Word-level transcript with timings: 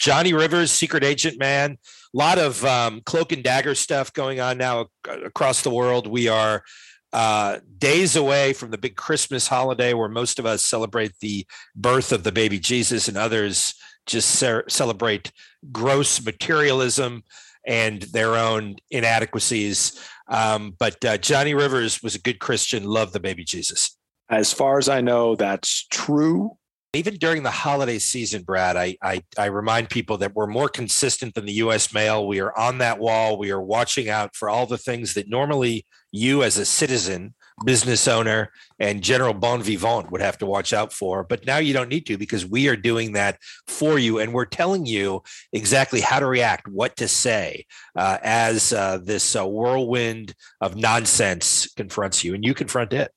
Johnny 0.00 0.32
Rivers, 0.32 0.70
Secret 0.70 1.04
Agent 1.04 1.38
Man. 1.38 1.72
A 1.72 2.16
lot 2.16 2.38
of 2.38 2.64
um, 2.64 3.02
cloak 3.04 3.32
and 3.32 3.44
dagger 3.44 3.74
stuff 3.74 4.12
going 4.12 4.40
on 4.40 4.56
now 4.56 4.86
across 5.06 5.62
the 5.62 5.70
world. 5.70 6.06
We 6.06 6.26
are 6.26 6.64
uh, 7.12 7.58
days 7.78 8.16
away 8.16 8.54
from 8.54 8.70
the 8.70 8.78
big 8.78 8.96
Christmas 8.96 9.46
holiday 9.46 9.92
where 9.92 10.08
most 10.08 10.38
of 10.38 10.46
us 10.46 10.64
celebrate 10.64 11.12
the 11.20 11.46
birth 11.76 12.12
of 12.12 12.24
the 12.24 12.32
baby 12.32 12.58
Jesus 12.58 13.08
and 13.08 13.16
others 13.18 13.74
just 14.06 14.40
ce- 14.40 14.72
celebrate 14.72 15.32
gross 15.70 16.24
materialism 16.24 17.22
and 17.66 18.02
their 18.02 18.36
own 18.36 18.76
inadequacies. 18.90 20.00
Um, 20.28 20.74
but 20.78 21.04
uh, 21.04 21.18
Johnny 21.18 21.52
Rivers 21.52 22.02
was 22.02 22.14
a 22.14 22.20
good 22.20 22.38
Christian, 22.38 22.84
loved 22.84 23.12
the 23.12 23.20
baby 23.20 23.44
Jesus. 23.44 23.96
As 24.30 24.52
far 24.52 24.78
as 24.78 24.88
I 24.88 25.02
know, 25.02 25.34
that's 25.36 25.86
true. 25.88 26.56
Even 26.92 27.16
during 27.16 27.42
the 27.42 27.50
holiday 27.50 27.98
season, 27.98 28.42
Brad, 28.42 28.76
I, 28.76 28.96
I 29.02 29.22
I 29.38 29.46
remind 29.46 29.90
people 29.90 30.18
that 30.18 30.34
we're 30.34 30.48
more 30.48 30.68
consistent 30.68 31.34
than 31.34 31.46
the 31.46 31.52
U.S. 31.54 31.94
mail. 31.94 32.26
We 32.26 32.40
are 32.40 32.56
on 32.58 32.78
that 32.78 32.98
wall. 32.98 33.38
We 33.38 33.52
are 33.52 33.60
watching 33.60 34.08
out 34.08 34.34
for 34.34 34.48
all 34.48 34.66
the 34.66 34.78
things 34.78 35.14
that 35.14 35.28
normally 35.28 35.86
you, 36.10 36.42
as 36.42 36.58
a 36.58 36.64
citizen, 36.64 37.34
business 37.64 38.08
owner, 38.08 38.50
and 38.80 39.02
general 39.02 39.34
bon 39.34 39.62
vivant 39.62 40.10
would 40.10 40.20
have 40.20 40.38
to 40.38 40.46
watch 40.46 40.72
out 40.72 40.92
for. 40.92 41.22
But 41.22 41.46
now 41.46 41.58
you 41.58 41.72
don't 41.72 41.88
need 41.88 42.06
to 42.06 42.18
because 42.18 42.44
we 42.44 42.68
are 42.68 42.76
doing 42.76 43.12
that 43.12 43.38
for 43.68 43.96
you, 43.96 44.18
and 44.18 44.32
we're 44.32 44.44
telling 44.44 44.84
you 44.84 45.22
exactly 45.52 46.00
how 46.00 46.18
to 46.18 46.26
react, 46.26 46.66
what 46.66 46.96
to 46.96 47.06
say, 47.06 47.66
uh, 47.94 48.18
as 48.22 48.72
uh, 48.72 48.98
this 48.98 49.36
uh, 49.36 49.46
whirlwind 49.46 50.34
of 50.60 50.74
nonsense 50.74 51.72
confronts 51.74 52.24
you, 52.24 52.34
and 52.34 52.44
you 52.44 52.52
confront 52.52 52.92
it. 52.92 53.12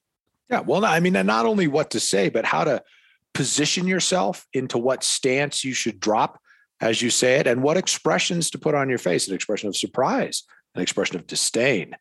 Yeah. 0.51 0.59
Well, 0.59 0.85
I 0.85 0.99
mean, 0.99 1.13
not 1.13 1.47
only 1.47 1.66
what 1.66 1.89
to 1.91 1.99
say, 1.99 2.29
but 2.29 2.45
how 2.45 2.66
to 2.66 2.83
position 3.34 3.88
yourself 3.88 4.45
into 4.53 4.78
what 4.78 5.03
stance 5.03 5.64
you 5.64 5.73
should 5.73 6.00
drop 6.00 6.39
as 6.81 7.02
you 7.02 7.09
say 7.09 7.36
it 7.40 7.48
and 7.48 7.64
what 7.64 7.78
expressions 7.78 8.50
to 8.50 8.58
put 8.59 8.75
on 8.75 8.90
your 8.90 8.98
face 8.98 9.28
an 9.28 9.34
expression 9.34 9.70
of 9.70 9.75
surprise, 9.75 10.44
an 10.75 10.81
expression 10.81 11.16
of 11.16 11.28
disdain, 11.28 11.95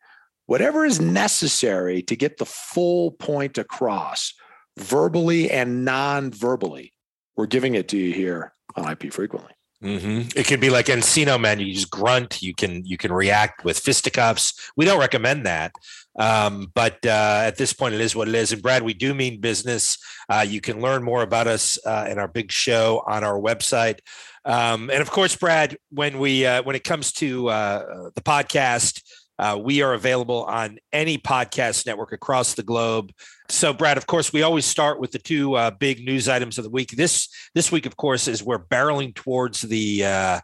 whatever 0.47 0.85
is 0.85 1.01
necessary 1.01 2.03
to 2.03 2.17
get 2.17 2.39
the 2.39 2.47
full 2.47 3.13
point 3.13 3.59
across 3.59 4.35
verbally 4.79 5.51
and 5.51 5.85
non 5.85 6.31
verbally. 6.31 6.93
We're 7.37 7.47
giving 7.47 7.75
it 7.75 7.89
to 7.89 7.97
you 7.97 8.13
here 8.13 8.53
on 8.77 8.91
IP 8.91 9.13
frequently. 9.13 9.53
hmm 9.81 10.23
It 10.35 10.47
could 10.47 10.61
be 10.61 10.71
like 10.71 10.87
Encino 10.87 11.41
Man. 11.41 11.61
You 11.61 11.73
just 11.73 11.91
grunt. 11.91 12.43
You 12.43 12.55
can 12.55 12.85
you 12.85 12.97
can 12.97 13.13
react 13.13 13.65
with 13.65 13.79
fisticuffs. 13.79 14.53
We 14.77 14.85
don't 14.85 15.01
recommend 15.01 15.47
that, 15.47 15.73
um, 16.17 16.71
but 16.75 17.05
uh, 17.07 17.43
at 17.45 17.57
this 17.57 17.73
point, 17.73 17.95
it 17.95 18.01
is 18.01 18.15
what 18.15 18.29
it 18.29 18.35
is. 18.35 18.53
And 18.53 18.63
Brad, 18.63 18.83
we 18.83 18.95
do 18.95 19.15
mean 19.15 19.41
business. 19.41 19.99
Uh, 20.29 20.45
you 20.47 20.61
can 20.61 20.81
learn 20.81 21.03
more 21.03 21.23
about 21.23 21.47
us 21.47 21.79
uh, 21.87 22.07
in 22.11 22.19
our 22.19 22.29
big 22.29 22.53
show 22.53 23.03
on 23.07 23.25
our 23.25 23.39
website. 23.39 24.01
Um, 24.45 24.91
and 24.91 25.01
of 25.01 25.11
course, 25.11 25.37
Brad, 25.37 25.77
when 25.91 26.19
we 26.19 26.45
uh, 26.45 26.63
when 26.63 26.77
it 26.77 26.85
comes 26.85 27.13
to 27.13 27.49
uh, 27.49 28.11
the 28.15 28.21
podcast, 28.21 29.03
uh, 29.39 29.59
we 29.63 29.83
are 29.83 29.95
available 29.95 30.45
on 30.45 30.79
any 30.93 31.17
podcast 31.17 31.87
network 31.87 32.13
across 32.13 32.55
the 32.55 32.63
globe. 32.63 33.13
So, 33.49 33.73
Brad, 33.73 33.97
of 33.97 34.07
course, 34.07 34.33
we 34.33 34.43
always 34.43 34.65
start 34.65 35.01
with 35.01 35.13
the 35.13 35.19
two 35.19 35.55
uh, 35.55 35.71
big 35.71 36.05
news 36.05 36.29
items 36.29 36.59
of 36.59 36.65
the 36.65 36.71
week. 36.71 36.91
This 36.91 37.29
this 37.55 37.73
week, 37.73 37.87
of 37.87 37.97
course, 37.97 38.29
is 38.29 38.43
we're 38.43 38.59
barreling 38.59 39.15
towards 39.15 39.63
the 39.63 40.05
uh, 40.05 40.41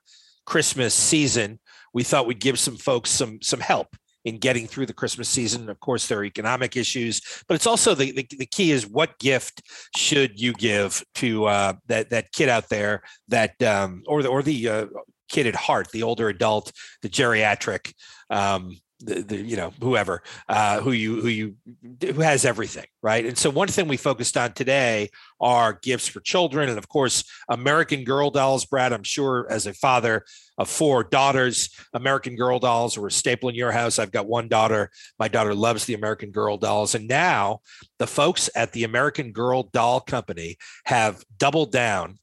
Christmas 0.46 0.94
season. 0.94 1.58
We 1.92 2.04
thought 2.04 2.26
we'd 2.26 2.40
give 2.40 2.58
some 2.58 2.76
folks 2.76 3.10
some 3.10 3.42
some 3.42 3.60
help 3.60 3.96
in 4.28 4.38
getting 4.38 4.66
through 4.66 4.86
the 4.86 4.92
Christmas 4.92 5.28
season. 5.28 5.68
Of 5.68 5.80
course, 5.80 6.06
there 6.06 6.18
are 6.18 6.24
economic 6.24 6.76
issues, 6.76 7.20
but 7.48 7.54
it's 7.54 7.66
also 7.66 7.94
the 7.94 8.12
the, 8.12 8.26
the 8.38 8.46
key 8.46 8.70
is 8.70 8.86
what 8.86 9.18
gift 9.18 9.62
should 9.96 10.40
you 10.40 10.52
give 10.52 11.02
to 11.16 11.46
uh, 11.46 11.72
that 11.86 12.10
that 12.10 12.32
kid 12.32 12.48
out 12.48 12.68
there 12.68 13.02
that 13.28 13.60
um, 13.62 14.02
or 14.06 14.22
the 14.22 14.28
or 14.28 14.42
the 14.42 14.68
uh, 14.68 14.86
kid 15.28 15.46
at 15.46 15.54
heart, 15.54 15.90
the 15.92 16.02
older 16.02 16.28
adult, 16.28 16.72
the 17.02 17.08
geriatric. 17.08 17.92
Um, 18.30 18.76
the, 19.00 19.22
the 19.22 19.36
you 19.36 19.56
know 19.56 19.72
whoever 19.80 20.22
uh, 20.48 20.80
who 20.80 20.92
you 20.92 21.20
who 21.20 21.28
you 21.28 21.54
who 22.02 22.20
has 22.20 22.44
everything 22.44 22.86
right? 23.02 23.24
And 23.24 23.38
so 23.38 23.50
one 23.50 23.68
thing 23.68 23.88
we 23.88 23.96
focused 23.96 24.36
on 24.36 24.52
today 24.52 25.10
are 25.40 25.78
gifts 25.82 26.08
for 26.08 26.20
children 26.20 26.68
and 26.68 26.78
of 26.78 26.88
course 26.88 27.24
american 27.48 28.04
girl 28.04 28.30
dolls 28.30 28.64
brad 28.64 28.92
i'm 28.92 29.04
sure 29.04 29.46
as 29.50 29.66
a 29.66 29.72
father 29.72 30.24
of 30.58 30.68
four 30.68 31.04
daughters 31.04 31.70
american 31.94 32.34
girl 32.34 32.58
dolls 32.58 32.98
were 32.98 33.08
a 33.08 33.12
staple 33.12 33.48
in 33.48 33.54
your 33.54 33.72
house. 33.72 33.98
I've 33.98 34.12
got 34.12 34.26
one 34.26 34.48
daughter. 34.48 34.90
My 35.18 35.28
daughter 35.28 35.54
loves 35.54 35.84
the 35.84 35.94
american 35.94 36.30
girl 36.30 36.56
dolls. 36.56 36.94
And 36.94 37.06
now 37.08 37.60
the 37.98 38.06
folks 38.06 38.50
at 38.54 38.72
the 38.72 38.84
american 38.84 39.32
girl 39.32 39.64
doll 39.72 40.00
company 40.00 40.56
have 40.84 41.24
doubled 41.36 41.72
down 41.72 42.18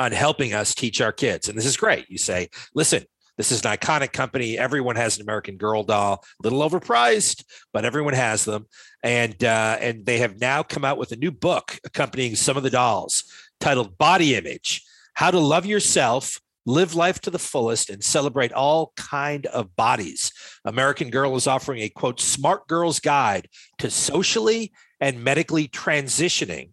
on 0.00 0.12
helping 0.12 0.54
us 0.54 0.74
teach 0.74 1.00
our 1.00 1.12
kids. 1.12 1.48
And 1.48 1.56
this 1.56 1.66
is 1.66 1.76
great. 1.76 2.10
You 2.10 2.18
say 2.18 2.48
listen 2.74 3.04
this 3.36 3.50
is 3.50 3.64
an 3.64 3.72
iconic 3.72 4.12
company. 4.12 4.58
Everyone 4.58 4.96
has 4.96 5.16
an 5.16 5.22
American 5.22 5.56
Girl 5.56 5.82
doll, 5.82 6.24
a 6.42 6.48
little 6.48 6.68
overpriced, 6.68 7.44
but 7.72 7.84
everyone 7.84 8.14
has 8.14 8.44
them. 8.44 8.66
And 9.02 9.42
uh, 9.42 9.76
and 9.80 10.06
they 10.06 10.18
have 10.18 10.40
now 10.40 10.62
come 10.62 10.84
out 10.84 10.98
with 10.98 11.12
a 11.12 11.16
new 11.16 11.30
book 11.30 11.78
accompanying 11.84 12.36
some 12.36 12.56
of 12.56 12.62
the 12.62 12.70
dolls, 12.70 13.24
titled 13.60 13.98
"Body 13.98 14.34
Image: 14.34 14.82
How 15.14 15.30
to 15.30 15.38
Love 15.38 15.66
Yourself." 15.66 16.40
Live 16.66 16.94
life 16.94 17.20
to 17.20 17.30
the 17.30 17.38
fullest 17.38 17.90
and 17.90 18.02
celebrate 18.02 18.50
all 18.50 18.94
kind 18.96 19.44
of 19.44 19.76
bodies. 19.76 20.32
American 20.64 21.10
Girl 21.10 21.36
is 21.36 21.46
offering 21.46 21.82
a 21.82 21.90
quote 21.90 22.22
smart 22.22 22.66
girl's 22.68 23.00
guide 23.00 23.48
to 23.76 23.90
socially 23.90 24.72
and 24.98 25.22
medically 25.22 25.68
transitioning 25.68 26.70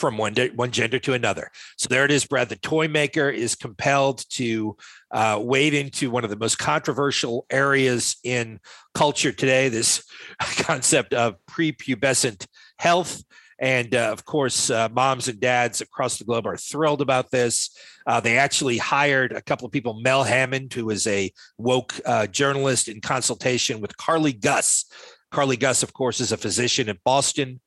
from 0.00 0.16
one, 0.16 0.34
one 0.56 0.70
gender 0.70 0.98
to 0.98 1.12
another. 1.12 1.50
So 1.76 1.88
there 1.88 2.04
it 2.04 2.10
is, 2.10 2.24
Brad. 2.24 2.48
The 2.48 2.56
toy 2.56 2.88
maker 2.88 3.28
is 3.28 3.54
compelled 3.54 4.24
to 4.30 4.76
uh, 5.10 5.38
wade 5.40 5.74
into 5.74 6.10
one 6.10 6.24
of 6.24 6.30
the 6.30 6.36
most 6.36 6.58
controversial 6.58 7.44
areas 7.50 8.16
in 8.24 8.60
culture 8.94 9.30
today 9.30 9.68
this 9.68 10.02
concept 10.40 11.12
of 11.12 11.36
prepubescent 11.48 12.46
health. 12.78 13.22
And 13.58 13.94
uh, 13.94 14.10
of 14.10 14.24
course, 14.24 14.70
uh, 14.70 14.88
moms 14.90 15.28
and 15.28 15.38
dads 15.38 15.82
across 15.82 16.16
the 16.16 16.24
globe 16.24 16.46
are 16.46 16.56
thrilled 16.56 17.02
about 17.02 17.30
this. 17.30 17.76
Uh, 18.06 18.18
they 18.18 18.38
actually 18.38 18.78
hired 18.78 19.32
a 19.32 19.42
couple 19.42 19.66
of 19.66 19.72
people, 19.72 20.00
Mel 20.00 20.24
Hammond, 20.24 20.72
who 20.72 20.88
is 20.88 21.06
a 21.06 21.30
woke 21.58 22.00
uh, 22.06 22.26
journalist 22.26 22.88
in 22.88 23.02
consultation 23.02 23.80
with 23.80 23.94
Carly 23.98 24.32
Guss. 24.32 24.86
Carly 25.30 25.58
Guss, 25.58 25.82
of 25.82 25.92
course, 25.92 26.20
is 26.20 26.32
a 26.32 26.38
physician 26.38 26.88
in 26.88 26.98
Boston 27.04 27.60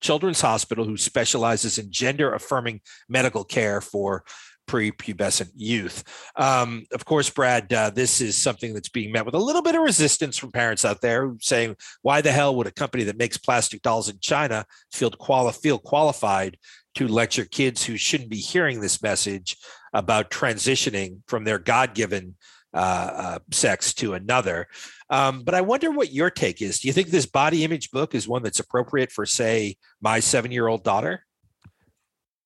Children's 0.00 0.40
Hospital 0.40 0.84
who 0.84 0.96
specializes 0.96 1.78
in 1.78 1.90
gender 1.90 2.32
affirming 2.32 2.80
medical 3.08 3.44
care 3.44 3.80
for 3.80 4.24
prepubescent 4.68 5.50
youth. 5.56 6.04
Um, 6.36 6.84
of 6.92 7.04
course, 7.04 7.30
Brad, 7.30 7.72
uh, 7.72 7.90
this 7.90 8.20
is 8.20 8.36
something 8.36 8.74
that's 8.74 8.90
being 8.90 9.10
met 9.10 9.24
with 9.24 9.34
a 9.34 9.38
little 9.38 9.62
bit 9.62 9.74
of 9.74 9.82
resistance 9.82 10.36
from 10.36 10.52
parents 10.52 10.84
out 10.84 11.00
there 11.00 11.34
saying, 11.40 11.74
why 12.02 12.20
the 12.20 12.30
hell 12.30 12.54
would 12.54 12.66
a 12.66 12.70
company 12.70 13.04
that 13.04 13.18
makes 13.18 13.38
plastic 13.38 13.82
dolls 13.82 14.08
in 14.08 14.18
China 14.20 14.64
feel, 14.92 15.10
quali- 15.10 15.52
feel 15.52 15.78
qualified 15.78 16.58
to 16.94 17.08
lecture 17.08 17.44
kids 17.46 17.84
who 17.84 17.96
shouldn't 17.96 18.30
be 18.30 18.36
hearing 18.36 18.80
this 18.80 19.02
message 19.02 19.56
about 19.94 20.30
transitioning 20.30 21.20
from 21.26 21.44
their 21.44 21.58
God 21.58 21.94
given 21.94 22.36
uh, 22.78 23.10
uh, 23.24 23.38
sex 23.50 23.92
to 23.94 24.14
another? 24.14 24.68
Um, 25.10 25.42
but 25.42 25.54
I 25.54 25.62
wonder 25.62 25.90
what 25.90 26.12
your 26.12 26.30
take 26.30 26.62
is. 26.62 26.78
Do 26.80 26.86
you 26.88 26.94
think 26.94 27.08
this 27.08 27.26
body 27.26 27.64
image 27.64 27.90
book 27.90 28.14
is 28.14 28.28
one 28.28 28.42
that's 28.42 28.60
appropriate 28.60 29.10
for, 29.10 29.26
say, 29.26 29.76
my 30.00 30.20
seven 30.20 30.52
year 30.52 30.68
old 30.68 30.84
daughter? 30.84 31.24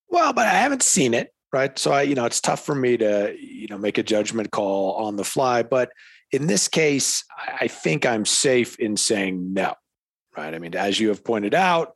Well, 0.09 0.33
but 0.33 0.47
I 0.47 0.55
haven't 0.55 0.83
seen 0.83 1.15
it. 1.15 1.29
right? 1.53 1.79
So 1.79 1.93
I, 1.93 2.03
you 2.03 2.15
know, 2.15 2.25
it's 2.25 2.41
tough 2.41 2.65
for 2.65 2.75
me 2.75 2.97
to, 2.97 3.37
you 3.39 3.67
know, 3.69 3.79
make 3.79 3.99
a 3.99 4.03
judgment 4.03 4.51
call 4.51 4.95
on 4.95 5.17
the 5.17 5.25
fly. 5.25 5.63
But 5.63 5.91
in 6.31 6.47
this 6.47 6.69
case, 6.69 7.25
I 7.61 7.69
think 7.69 8.07
I'm 8.07 8.25
safe 8.25 8.79
in 8.79 8.97
saying 8.97 9.53
no, 9.53 9.75
right? 10.37 10.55
I 10.55 10.59
mean, 10.59 10.75
as 10.75 10.99
you 10.99 11.09
have 11.09 11.25
pointed 11.25 11.55
out, 11.55 11.93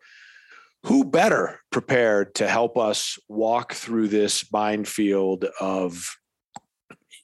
who 0.85 1.05
better 1.05 1.61
prepared 1.73 2.35
to 2.37 2.47
help 2.47 2.77
us 2.77 3.19
walk 3.29 3.73
through 3.73 4.09
this 4.09 4.45
minefield 4.53 5.47
of, 5.61 6.17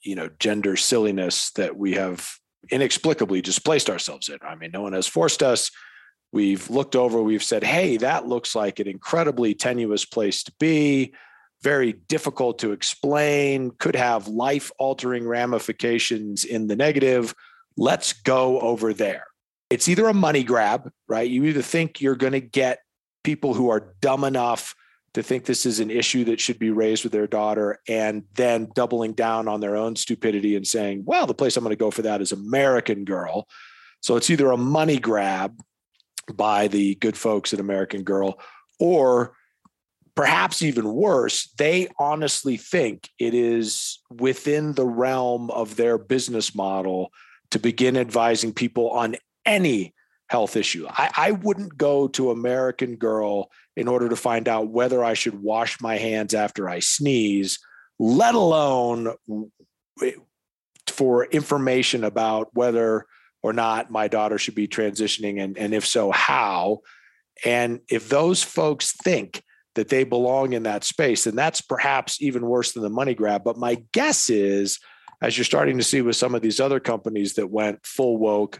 you 0.03 0.15
know, 0.15 0.29
gender 0.39 0.75
silliness 0.75 1.51
that 1.51 1.77
we 1.77 1.93
have 1.93 2.29
inexplicably 2.69 3.41
just 3.41 3.65
placed 3.65 3.89
ourselves 3.89 4.29
in? 4.29 4.37
I 4.41 4.55
mean, 4.55 4.71
no 4.71 4.81
one 4.81 4.93
has 4.93 5.07
forced 5.07 5.43
us. 5.43 5.71
We've 6.31 6.69
looked 6.69 6.95
over, 6.95 7.21
we've 7.21 7.43
said, 7.43 7.63
hey, 7.63 7.97
that 7.97 8.27
looks 8.27 8.55
like 8.55 8.79
an 8.79 8.87
incredibly 8.87 9.53
tenuous 9.53 10.03
place 10.03 10.43
to 10.43 10.53
be 10.59 11.13
very 11.61 11.93
difficult 11.93 12.59
to 12.59 12.71
explain, 12.71 13.71
could 13.79 13.95
have 13.95 14.27
life 14.27 14.71
altering 14.77 15.27
ramifications 15.27 16.43
in 16.43 16.67
the 16.67 16.75
negative. 16.75 17.33
Let's 17.77 18.13
go 18.13 18.59
over 18.59 18.93
there. 18.93 19.25
It's 19.69 19.87
either 19.87 20.07
a 20.07 20.13
money 20.13 20.43
grab, 20.43 20.91
right? 21.07 21.29
You 21.29 21.45
either 21.45 21.61
think 21.61 22.01
you're 22.01 22.15
going 22.15 22.33
to 22.33 22.41
get 22.41 22.79
people 23.23 23.53
who 23.53 23.69
are 23.69 23.93
dumb 24.01 24.23
enough 24.23 24.75
to 25.13 25.23
think 25.23 25.45
this 25.45 25.65
is 25.65 25.79
an 25.79 25.91
issue 25.91 26.23
that 26.25 26.39
should 26.39 26.57
be 26.57 26.71
raised 26.71 27.03
with 27.03 27.13
their 27.13 27.27
daughter 27.27 27.79
and 27.87 28.23
then 28.33 28.69
doubling 28.73 29.13
down 29.13 29.47
on 29.47 29.59
their 29.59 29.75
own 29.75 29.95
stupidity 29.95 30.55
and 30.55 30.65
saying, 30.65 31.03
well, 31.05 31.27
the 31.27 31.33
place 31.33 31.55
I'm 31.55 31.63
going 31.63 31.71
to 31.71 31.77
go 31.77 31.91
for 31.91 32.01
that 32.01 32.21
is 32.21 32.31
American 32.31 33.05
Girl. 33.05 33.47
So 34.01 34.15
it's 34.15 34.29
either 34.29 34.51
a 34.51 34.57
money 34.57 34.97
grab 34.97 35.59
by 36.33 36.67
the 36.67 36.95
good 36.95 37.15
folks 37.15 37.53
at 37.53 37.59
American 37.59 38.03
Girl 38.03 38.39
or 38.79 39.35
perhaps 40.15 40.61
even 40.61 40.93
worse, 40.93 41.51
they 41.57 41.87
honestly 41.99 42.57
think 42.57 43.09
it 43.19 43.33
is 43.33 43.99
within 44.11 44.73
the 44.73 44.85
realm 44.85 45.49
of 45.51 45.75
their 45.75 45.97
business 45.97 46.53
model 46.53 47.09
to 47.51 47.59
begin 47.59 47.97
advising 47.97 48.53
people 48.53 48.89
on 48.91 49.15
any 49.45 49.93
health 50.33 50.55
issue. 50.55 50.87
I, 50.89 51.11
I, 51.15 51.31
wouldn't 51.31 51.77
go 51.77 52.07
to 52.07 52.31
American 52.31 52.95
Girl 52.95 53.51
in 53.75 53.87
order 53.87 54.09
to 54.09 54.15
find 54.15 54.49
out 54.49 54.69
whether 54.69 55.03
I 55.03 55.13
should 55.13 55.43
wash 55.43 55.79
my 55.79 55.97
hands 55.97 56.33
after 56.33 56.67
I 56.67 56.79
sneeze, 56.79 57.59
let 57.99 58.33
alone 58.33 59.13
for 60.87 61.25
information 61.25 62.03
about 62.03 62.49
whether 62.53 63.05
or 63.43 63.53
not 63.53 63.91
my 63.91 64.07
daughter 64.07 64.39
should 64.39 64.55
be 64.55 64.67
transitioning 64.67 65.39
and, 65.39 65.55
and 65.55 65.71
if 65.71 65.85
so, 65.85 66.09
how. 66.09 66.79
And 67.45 67.81
if 67.87 68.09
those 68.09 68.41
folks 68.41 68.91
think 69.03 69.43
that 69.75 69.89
they 69.89 70.03
belong 70.03 70.53
in 70.53 70.63
that 70.63 70.83
space. 70.83 71.27
And 71.27 71.37
that's 71.37 71.61
perhaps 71.61 72.19
even 72.23 72.47
worse 72.47 72.73
than 72.73 72.81
the 72.81 72.89
money 72.89 73.13
grab. 73.13 73.43
But 73.43 73.57
my 73.57 73.83
guess 73.91 74.31
is, 74.31 74.79
as 75.21 75.37
you're 75.37 75.45
starting 75.45 75.77
to 75.77 75.83
see 75.83 76.01
with 76.01 76.15
some 76.15 76.33
of 76.33 76.41
these 76.41 76.59
other 76.59 76.79
companies 76.79 77.35
that 77.35 77.51
went 77.51 77.85
full 77.85 78.17
woke, 78.17 78.59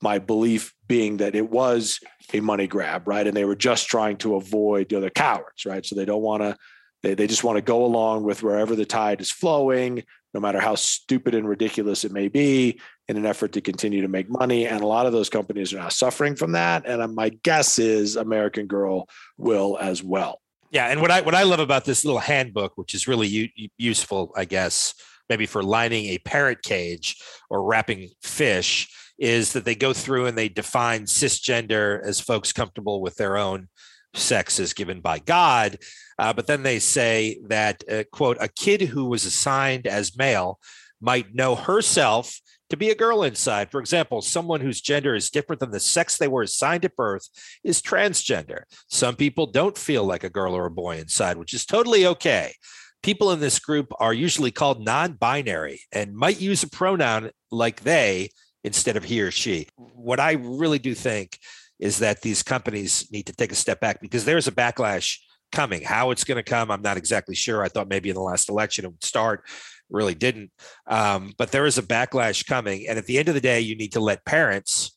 my 0.00 0.18
belief 0.18 0.74
being 0.86 1.18
that 1.18 1.34
it 1.34 1.50
was 1.50 2.00
a 2.32 2.40
money 2.40 2.66
grab, 2.66 3.08
right? 3.08 3.26
And 3.26 3.36
they 3.36 3.44
were 3.44 3.56
just 3.56 3.88
trying 3.88 4.16
to 4.18 4.36
avoid, 4.36 4.92
you 4.92 5.00
know, 5.00 5.10
cowards, 5.10 5.64
right? 5.66 5.84
So 5.84 5.96
they 5.96 6.04
don't 6.04 6.22
want 6.22 6.42
to, 6.42 6.56
they, 7.02 7.14
they 7.14 7.26
just 7.26 7.44
want 7.44 7.56
to 7.56 7.62
go 7.62 7.84
along 7.84 8.24
with 8.24 8.42
wherever 8.42 8.76
the 8.76 8.84
tide 8.84 9.20
is 9.20 9.30
flowing, 9.30 10.02
no 10.34 10.40
matter 10.40 10.60
how 10.60 10.74
stupid 10.74 11.34
and 11.34 11.48
ridiculous 11.48 12.04
it 12.04 12.12
may 12.12 12.28
be, 12.28 12.80
in 13.08 13.16
an 13.16 13.24
effort 13.24 13.52
to 13.52 13.60
continue 13.60 14.02
to 14.02 14.08
make 14.08 14.28
money. 14.28 14.66
And 14.66 14.82
a 14.82 14.86
lot 14.86 15.06
of 15.06 15.12
those 15.12 15.30
companies 15.30 15.72
are 15.72 15.78
now 15.78 15.88
suffering 15.88 16.36
from 16.36 16.52
that. 16.52 16.86
And 16.86 17.00
um, 17.00 17.14
my 17.14 17.30
guess 17.42 17.78
is 17.78 18.16
American 18.16 18.66
Girl 18.66 19.08
will 19.36 19.78
as 19.80 20.02
well. 20.02 20.40
Yeah, 20.70 20.88
and 20.88 21.00
what 21.00 21.10
I 21.10 21.22
what 21.22 21.34
I 21.34 21.44
love 21.44 21.60
about 21.60 21.86
this 21.86 22.04
little 22.04 22.20
handbook, 22.20 22.76
which 22.76 22.94
is 22.94 23.08
really 23.08 23.26
u- 23.26 23.68
useful, 23.78 24.32
I 24.36 24.44
guess, 24.44 24.92
maybe 25.30 25.46
for 25.46 25.62
lining 25.62 26.06
a 26.06 26.18
parrot 26.18 26.62
cage 26.62 27.16
or 27.48 27.62
wrapping 27.62 28.10
fish, 28.22 28.86
is 29.18 29.52
that 29.52 29.64
they 29.64 29.74
go 29.74 29.92
through 29.92 30.26
and 30.26 30.38
they 30.38 30.48
define 30.48 31.04
cisgender 31.04 32.00
as 32.04 32.20
folks 32.20 32.52
comfortable 32.52 33.00
with 33.00 33.16
their 33.16 33.36
own 33.36 33.68
sex 34.14 34.58
as 34.60 34.72
given 34.72 35.00
by 35.00 35.18
God. 35.18 35.78
Uh, 36.18 36.32
but 36.32 36.46
then 36.46 36.62
they 36.62 36.78
say 36.78 37.38
that, 37.48 37.82
uh, 37.90 38.04
quote, 38.12 38.36
a 38.40 38.48
kid 38.48 38.82
who 38.82 39.06
was 39.06 39.24
assigned 39.24 39.86
as 39.86 40.16
male 40.16 40.58
might 41.00 41.34
know 41.34 41.54
herself 41.54 42.40
to 42.70 42.76
be 42.76 42.90
a 42.90 42.94
girl 42.94 43.22
inside. 43.22 43.70
For 43.70 43.80
example, 43.80 44.20
someone 44.20 44.60
whose 44.60 44.80
gender 44.80 45.14
is 45.14 45.30
different 45.30 45.60
than 45.60 45.70
the 45.70 45.80
sex 45.80 46.18
they 46.18 46.28
were 46.28 46.42
assigned 46.42 46.84
at 46.84 46.96
birth 46.96 47.28
is 47.64 47.80
transgender. 47.80 48.62
Some 48.88 49.16
people 49.16 49.46
don't 49.46 49.78
feel 49.78 50.04
like 50.04 50.24
a 50.24 50.30
girl 50.30 50.54
or 50.54 50.66
a 50.66 50.70
boy 50.70 50.98
inside, 50.98 51.38
which 51.38 51.54
is 51.54 51.64
totally 51.64 52.06
okay. 52.06 52.54
People 53.02 53.30
in 53.32 53.40
this 53.40 53.58
group 53.58 53.92
are 54.00 54.12
usually 54.12 54.50
called 54.50 54.84
non 54.84 55.12
binary 55.12 55.80
and 55.92 56.16
might 56.16 56.40
use 56.40 56.62
a 56.62 56.68
pronoun 56.68 57.30
like 57.50 57.82
they 57.82 58.30
instead 58.64 58.96
of 58.96 59.04
he 59.04 59.20
or 59.20 59.30
she. 59.30 59.68
What 59.76 60.20
I 60.20 60.32
really 60.32 60.78
do 60.78 60.94
think 60.94 61.38
is 61.78 61.98
that 61.98 62.22
these 62.22 62.42
companies 62.42 63.08
need 63.12 63.26
to 63.26 63.32
take 63.32 63.52
a 63.52 63.56
step 63.56 63.80
back 63.80 64.00
because 64.00 64.24
there's 64.24 64.48
a 64.48 64.52
backlash 64.52 65.18
coming. 65.52 65.82
How 65.82 66.10
it's 66.10 66.24
going 66.24 66.36
to 66.36 66.42
come, 66.42 66.70
I'm 66.70 66.82
not 66.82 66.96
exactly 66.96 67.34
sure. 67.34 67.62
I 67.62 67.68
thought 67.68 67.88
maybe 67.88 68.10
in 68.10 68.14
the 68.14 68.22
last 68.22 68.48
election 68.48 68.84
it 68.84 68.88
would 68.88 69.04
start 69.04 69.44
really 69.90 70.14
didn't. 70.14 70.50
Um, 70.86 71.32
but 71.38 71.50
there 71.50 71.66
is 71.66 71.78
a 71.78 71.82
backlash 71.82 72.46
coming. 72.46 72.86
And 72.88 72.98
at 72.98 73.06
the 73.06 73.18
end 73.18 73.28
of 73.28 73.34
the 73.34 73.40
day, 73.40 73.60
you 73.60 73.76
need 73.76 73.92
to 73.92 74.00
let 74.00 74.24
parents 74.24 74.96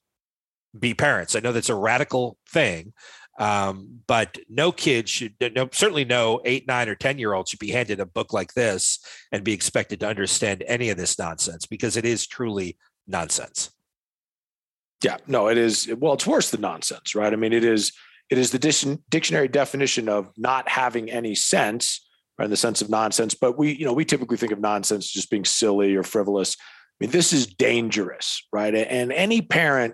be 0.78 0.94
parents. 0.94 1.36
I 1.36 1.40
know 1.40 1.52
that's 1.52 1.70
a 1.70 1.76
radical 1.76 2.38
thing, 2.50 2.94
um, 3.40 4.02
but 4.08 4.38
no 4.50 4.72
kid 4.72 5.08
should, 5.08 5.36
no, 5.56 5.70
certainly 5.72 6.06
no 6.06 6.42
eight, 6.46 6.68
nine, 6.68 6.90
or 6.90 6.96
10 6.96 7.20
year 7.20 7.34
old 7.34 7.48
should 7.48 7.60
be 7.60 7.72
handed 7.72 8.00
a 8.00 8.06
book 8.06 8.34
like 8.34 8.54
this 8.54 9.00
and 9.32 9.44
be 9.44 9.54
expected 9.54 10.00
to 10.02 10.08
understand 10.08 10.64
any 10.68 10.90
of 10.90 10.98
this 10.98 11.18
nonsense 11.18 11.66
because 11.66 11.98
it 11.98 12.06
is 12.06 12.28
truly 12.28 12.78
nonsense. 13.08 13.72
Yeah, 15.04 15.18
no, 15.28 15.48
it 15.48 15.58
is. 15.58 15.90
Well, 15.98 16.14
it's 16.14 16.28
worse 16.28 16.52
than 16.52 16.62
nonsense, 16.62 17.16
right? 17.16 17.34
I 17.34 17.36
mean, 17.36 17.54
it 17.54 17.64
is. 17.64 17.92
It 18.30 18.38
is 18.38 18.52
the 18.52 19.00
dictionary 19.10 19.50
definition 19.50 20.08
of 20.08 20.32
not 20.38 20.70
having 20.70 21.12
any 21.12 21.36
sense 21.36 22.00
right, 22.42 22.46
in 22.46 22.52
the 22.52 22.58
sense 22.58 22.82
of 22.82 22.90
nonsense. 22.90 23.36
But 23.36 23.58
we, 23.58 23.72
you 23.74 23.86
know, 23.86 23.94
we 23.94 24.04
typically 24.04 24.38
think 24.38 24.52
of 24.52 24.60
nonsense 24.60 25.08
just 25.08 25.30
being 25.30 25.46
silly 25.46 25.96
or 25.96 26.04
frivolous. 26.04 26.56
I 26.60 27.06
mean, 27.06 27.12
this 27.12 27.34
is 27.34 27.46
dangerous, 27.46 28.48
right? 28.52 28.74
And 28.74 29.12
any 29.12 29.42
parent, 29.42 29.94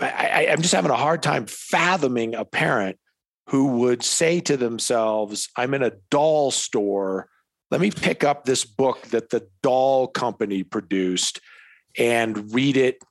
I, 0.00 0.48
I'm 0.50 0.62
just 0.62 0.74
having 0.74 0.90
a 0.90 0.96
hard 0.96 1.22
time 1.22 1.46
fathoming 1.46 2.34
a 2.34 2.44
parent 2.44 2.98
who 3.50 3.78
would 3.78 4.02
say 4.02 4.40
to 4.40 4.56
themselves, 4.56 5.50
I'm 5.56 5.74
in 5.74 5.82
a 5.82 5.92
doll 6.10 6.50
store. 6.50 7.28
Let 7.70 7.82
me 7.82 7.90
pick 7.90 8.24
up 8.24 8.44
this 8.44 8.64
book 8.64 9.02
that 9.08 9.28
the 9.28 9.46
doll 9.62 10.06
company 10.06 10.62
produced 10.62 11.40
and 11.98 12.52
read 12.54 12.76
it 12.76 13.02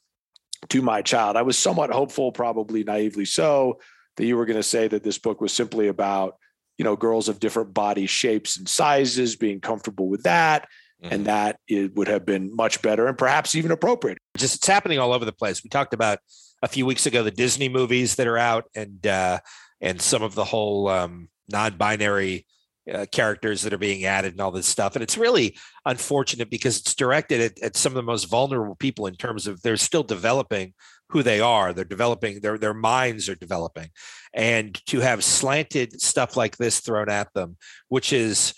to 0.69 0.81
my 0.81 1.01
child. 1.01 1.36
I 1.36 1.41
was 1.41 1.58
somewhat 1.58 1.91
hopeful, 1.91 2.31
probably 2.31 2.84
naively 2.84 3.25
so, 3.25 3.79
that 4.17 4.25
you 4.25 4.38
were 4.38 4.46
going 4.46 4.58
to 4.58 4.63
say 4.63 4.88
that 4.88 5.03
this 5.03 5.17
book 5.17 5.41
was 5.41 5.53
simply 5.53 5.88
about 5.88 6.38
you 6.77 6.84
know 6.84 6.96
girls 6.96 7.29
of 7.29 7.39
different 7.39 7.74
body 7.74 8.05
shapes 8.05 8.58
and 8.58 8.67
sizes 8.67 9.36
being 9.36 9.60
comfortable 9.60 10.08
with 10.08 10.24
that 10.24 10.67
mm-hmm. 11.03 11.13
and 11.13 11.25
that 11.25 11.60
it 11.67 11.96
would 11.96 12.08
have 12.08 12.25
been 12.25 12.55
much 12.55 12.81
better 12.81 13.08
and 13.08 13.17
perhaps 13.17 13.55
even 13.55 13.72
appropriate 13.72 14.17
just 14.38 14.55
it's 14.55 14.67
happening 14.67 15.00
all 15.00 15.13
over 15.13 15.25
the 15.25 15.31
place 15.31 15.63
we 15.63 15.69
talked 15.69 15.93
about 15.93 16.19
a 16.62 16.67
few 16.67 16.86
weeks 16.86 17.05
ago 17.05 17.24
the 17.24 17.31
disney 17.31 17.69
movies 17.69 18.15
that 18.15 18.27
are 18.27 18.38
out 18.38 18.65
and 18.75 19.05
uh 19.05 19.39
and 19.81 20.01
some 20.01 20.24
of 20.24 20.36
the 20.36 20.43
whole 20.43 20.88
um 20.88 21.29
non-binary 21.50 22.46
uh, 22.92 23.06
characters 23.12 23.62
that 23.62 23.74
are 23.74 23.78
being 23.78 24.06
added 24.06 24.34
and 24.34 24.42
all 24.42 24.52
this 24.52 24.68
stuff. 24.68 24.96
And 24.96 25.04
it's 25.04 25.18
really 25.18 25.58
unfortunate 25.86 26.50
because 26.50 26.80
it's 26.80 26.96
directed 26.96 27.42
at, 27.42 27.63
at, 27.63 27.78
some 27.78 27.92
of 27.92 27.96
the 27.96 28.04
most 28.04 28.25
vulnerable 28.25 28.75
people 28.75 29.08
in 29.08 29.16
terms 29.16 29.48
of 29.48 29.62
they're 29.62 29.78
still 29.78 30.04
developing 30.04 30.74
who 31.10 31.24
they 31.24 31.40
are. 31.40 31.74
They're 31.74 31.86
developing 31.86 32.42
their 32.42 32.58
their 32.58 32.74
minds 32.74 33.30
are 33.30 33.36
developing, 33.36 33.90
and 34.34 34.74
to 34.88 35.00
have 35.00 35.24
slanted 35.24 36.02
stuff 36.02 36.36
like 36.36 36.58
this 36.58 36.80
thrown 36.80 37.10
at 37.10 37.32
them, 37.34 37.58
which 37.88 38.12
is 38.12 38.54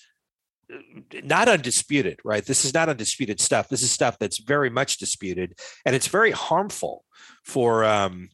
uh, 0.73 0.77
not 1.23 1.47
undisputed, 1.47 2.19
right? 2.23 2.45
This 2.45 2.65
is 2.65 2.73
not 2.73 2.89
undisputed 2.89 3.39
stuff. 3.39 3.67
This 3.67 3.83
is 3.83 3.91
stuff 3.91 4.17
that's 4.19 4.39
very 4.39 4.69
much 4.69 4.97
disputed, 4.97 5.59
and 5.85 5.95
it's 5.95 6.07
very 6.07 6.31
harmful 6.31 7.03
for 7.43 7.83
um, 7.83 8.29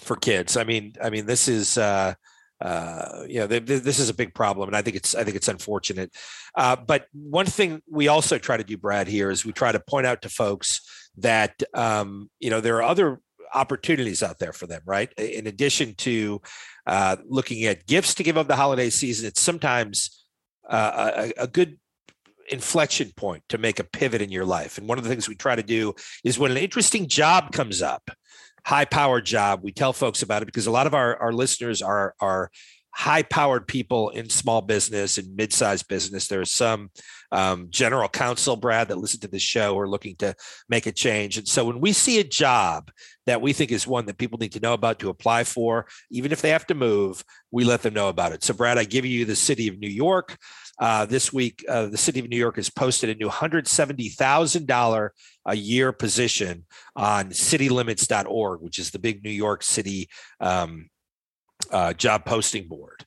for 0.00 0.16
kids. 0.16 0.56
I 0.56 0.64
mean, 0.64 0.94
I 1.02 1.10
mean, 1.10 1.26
this 1.26 1.48
is. 1.48 1.76
Uh, 1.76 2.14
uh, 2.60 3.24
you 3.26 3.40
know, 3.40 3.46
this 3.46 3.98
is 3.98 4.08
a 4.08 4.14
big 4.14 4.34
problem, 4.34 4.68
and 4.68 4.76
I 4.76 4.82
think 4.82 4.96
it's 4.96 5.14
I 5.14 5.24
think 5.24 5.36
it's 5.36 5.48
unfortunate. 5.48 6.14
Uh, 6.54 6.76
but 6.76 7.06
one 7.12 7.46
thing 7.46 7.80
we 7.90 8.08
also 8.08 8.38
try 8.38 8.56
to 8.56 8.64
do, 8.64 8.76
Brad, 8.76 9.08
here 9.08 9.30
is 9.30 9.44
we 9.44 9.52
try 9.52 9.72
to 9.72 9.80
point 9.80 10.06
out 10.06 10.22
to 10.22 10.28
folks 10.28 10.80
that 11.16 11.62
um, 11.74 12.30
you 12.38 12.50
know 12.50 12.60
there 12.60 12.76
are 12.76 12.82
other 12.82 13.20
opportunities 13.54 14.22
out 14.22 14.38
there 14.38 14.52
for 14.52 14.66
them, 14.66 14.82
right? 14.84 15.12
In 15.14 15.46
addition 15.46 15.94
to 15.96 16.40
uh, 16.86 17.16
looking 17.26 17.64
at 17.64 17.86
gifts 17.86 18.14
to 18.14 18.22
give 18.22 18.36
up 18.36 18.46
the 18.46 18.56
holiday 18.56 18.90
season, 18.90 19.26
it's 19.26 19.40
sometimes 19.40 20.24
uh, 20.68 21.30
a, 21.38 21.42
a 21.44 21.46
good 21.46 21.78
inflection 22.50 23.10
point 23.16 23.42
to 23.48 23.58
make 23.58 23.78
a 23.78 23.84
pivot 23.84 24.22
in 24.22 24.30
your 24.30 24.44
life. 24.44 24.76
And 24.76 24.88
one 24.88 24.98
of 24.98 25.04
the 25.04 25.10
things 25.10 25.28
we 25.28 25.34
try 25.34 25.56
to 25.56 25.62
do 25.62 25.94
is 26.24 26.38
when 26.38 26.50
an 26.50 26.56
interesting 26.56 27.08
job 27.08 27.52
comes 27.52 27.80
up, 27.80 28.10
high 28.64 28.84
powered 28.84 29.26
job, 29.26 29.60
we 29.62 29.72
tell 29.72 29.92
folks 29.92 30.22
about 30.22 30.42
it 30.42 30.46
because 30.46 30.66
a 30.66 30.70
lot 30.70 30.86
of 30.86 30.94
our, 30.94 31.16
our 31.16 31.32
listeners 31.32 31.82
are, 31.82 32.14
are 32.20 32.50
high 32.92 33.22
powered 33.22 33.66
people 33.66 34.10
in 34.10 34.28
small 34.28 34.60
business 34.60 35.16
and 35.16 35.36
mid 35.36 35.52
sized 35.52 35.88
business. 35.88 36.26
There 36.26 36.40
are 36.40 36.44
some 36.44 36.90
um, 37.32 37.68
general 37.70 38.08
counsel, 38.08 38.56
Brad, 38.56 38.88
that 38.88 38.98
listen 38.98 39.20
to 39.20 39.28
this 39.28 39.42
show 39.42 39.78
are 39.78 39.88
looking 39.88 40.16
to 40.16 40.34
make 40.68 40.86
a 40.86 40.92
change. 40.92 41.38
And 41.38 41.46
so 41.46 41.64
when 41.64 41.80
we 41.80 41.92
see 41.92 42.18
a 42.18 42.24
job 42.24 42.90
that 43.26 43.40
we 43.40 43.52
think 43.52 43.70
is 43.70 43.86
one 43.86 44.06
that 44.06 44.18
people 44.18 44.38
need 44.38 44.52
to 44.52 44.60
know 44.60 44.74
about 44.74 44.98
to 45.00 45.08
apply 45.08 45.44
for, 45.44 45.86
even 46.10 46.32
if 46.32 46.42
they 46.42 46.50
have 46.50 46.66
to 46.66 46.74
move, 46.74 47.24
we 47.50 47.64
let 47.64 47.82
them 47.82 47.94
know 47.94 48.08
about 48.08 48.32
it. 48.32 48.42
So, 48.42 48.54
Brad, 48.54 48.78
I 48.78 48.84
give 48.84 49.06
you 49.06 49.24
the 49.24 49.36
city 49.36 49.68
of 49.68 49.78
New 49.78 49.88
York. 49.88 50.36
Uh, 50.80 51.04
this 51.04 51.30
week, 51.32 51.62
uh, 51.68 51.86
the 51.86 51.98
city 51.98 52.20
of 52.20 52.28
New 52.28 52.38
York 52.38 52.56
has 52.56 52.70
posted 52.70 53.10
a 53.10 53.14
new 53.14 53.28
$170,000 53.28 55.08
a 55.46 55.54
year 55.54 55.92
position 55.92 56.64
on 56.96 57.28
citylimits.org, 57.28 58.62
which 58.62 58.78
is 58.78 58.90
the 58.90 58.98
big 58.98 59.22
New 59.22 59.30
York 59.30 59.62
City 59.62 60.08
um, 60.40 60.88
uh, 61.70 61.92
job 61.92 62.24
posting 62.24 62.66
board. 62.66 63.04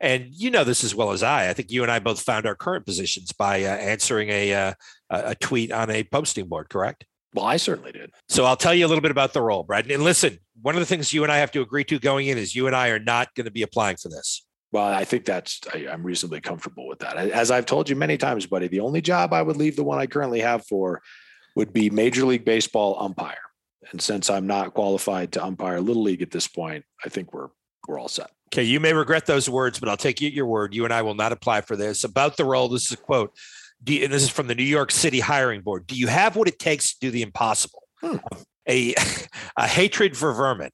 And 0.00 0.26
you 0.30 0.50
know 0.50 0.64
this 0.64 0.82
as 0.82 0.96
well 0.96 1.12
as 1.12 1.22
I. 1.22 1.48
I 1.48 1.52
think 1.52 1.70
you 1.70 1.82
and 1.82 1.92
I 1.92 2.00
both 2.00 2.20
found 2.20 2.44
our 2.44 2.56
current 2.56 2.84
positions 2.84 3.30
by 3.30 3.62
uh, 3.62 3.68
answering 3.68 4.30
a, 4.30 4.52
uh, 4.52 4.74
a 5.10 5.36
tweet 5.36 5.70
on 5.70 5.90
a 5.90 6.02
posting 6.02 6.48
board, 6.48 6.68
correct? 6.68 7.06
Well, 7.34 7.44
I 7.46 7.56
certainly 7.56 7.92
did. 7.92 8.10
So 8.28 8.44
I'll 8.44 8.56
tell 8.56 8.74
you 8.74 8.84
a 8.84 8.88
little 8.88 9.00
bit 9.00 9.12
about 9.12 9.32
the 9.32 9.40
role, 9.40 9.62
Brad. 9.62 9.88
And 9.88 10.02
listen, 10.02 10.38
one 10.60 10.74
of 10.74 10.80
the 10.80 10.86
things 10.86 11.12
you 11.12 11.22
and 11.22 11.30
I 11.30 11.38
have 11.38 11.52
to 11.52 11.60
agree 11.60 11.84
to 11.84 12.00
going 12.00 12.26
in 12.26 12.36
is 12.36 12.54
you 12.54 12.66
and 12.66 12.74
I 12.74 12.88
are 12.88 12.98
not 12.98 13.32
going 13.36 13.44
to 13.44 13.52
be 13.52 13.62
applying 13.62 13.96
for 13.96 14.08
this. 14.08 14.44
Well, 14.72 14.86
I 14.86 15.04
think 15.04 15.26
that's 15.26 15.60
I, 15.72 15.86
am 15.90 16.02
reasonably 16.02 16.40
comfortable 16.40 16.88
with 16.88 17.00
that. 17.00 17.16
As 17.16 17.50
I've 17.50 17.66
told 17.66 17.90
you 17.90 17.96
many 17.96 18.16
times, 18.16 18.46
buddy, 18.46 18.68
the 18.68 18.80
only 18.80 19.02
job 19.02 19.34
I 19.34 19.42
would 19.42 19.58
leave 19.58 19.76
the 19.76 19.84
one 19.84 19.98
I 19.98 20.06
currently 20.06 20.40
have 20.40 20.66
for 20.66 21.02
would 21.54 21.74
be 21.74 21.90
Major 21.90 22.24
League 22.24 22.46
Baseball 22.46 22.96
umpire. 22.98 23.36
And 23.90 24.00
since 24.00 24.30
I'm 24.30 24.46
not 24.46 24.72
qualified 24.72 25.32
to 25.32 25.44
umpire 25.44 25.80
Little 25.80 26.02
League 26.02 26.22
at 26.22 26.30
this 26.30 26.48
point, 26.48 26.84
I 27.04 27.10
think 27.10 27.34
we're 27.34 27.48
we're 27.86 27.98
all 27.98 28.08
set. 28.08 28.30
Okay, 28.52 28.62
you 28.62 28.80
may 28.80 28.92
regret 28.92 29.26
those 29.26 29.48
words, 29.48 29.78
but 29.78 29.88
I'll 29.88 29.96
take 29.96 30.20
you 30.20 30.28
at 30.28 30.34
your 30.34 30.46
word. 30.46 30.74
You 30.74 30.84
and 30.84 30.92
I 30.92 31.02
will 31.02 31.14
not 31.14 31.32
apply 31.32 31.62
for 31.62 31.76
this. 31.76 32.04
About 32.04 32.36
the 32.36 32.44
role, 32.44 32.68
this 32.68 32.86
is 32.86 32.92
a 32.92 32.96
quote. 32.96 33.34
You, 33.84 34.04
and 34.04 34.12
this 34.12 34.22
is 34.22 34.28
from 34.28 34.46
the 34.46 34.54
New 34.54 34.62
York 34.62 34.90
City 34.90 35.20
Hiring 35.20 35.62
Board. 35.62 35.86
Do 35.86 35.96
you 35.96 36.06
have 36.06 36.36
what 36.36 36.48
it 36.48 36.58
takes 36.58 36.94
to 36.94 37.00
do 37.00 37.10
the 37.10 37.22
impossible? 37.22 37.82
Hmm. 38.00 38.18
A, 38.68 38.94
a 39.56 39.66
hatred 39.66 40.16
for 40.16 40.32
vermin, 40.32 40.70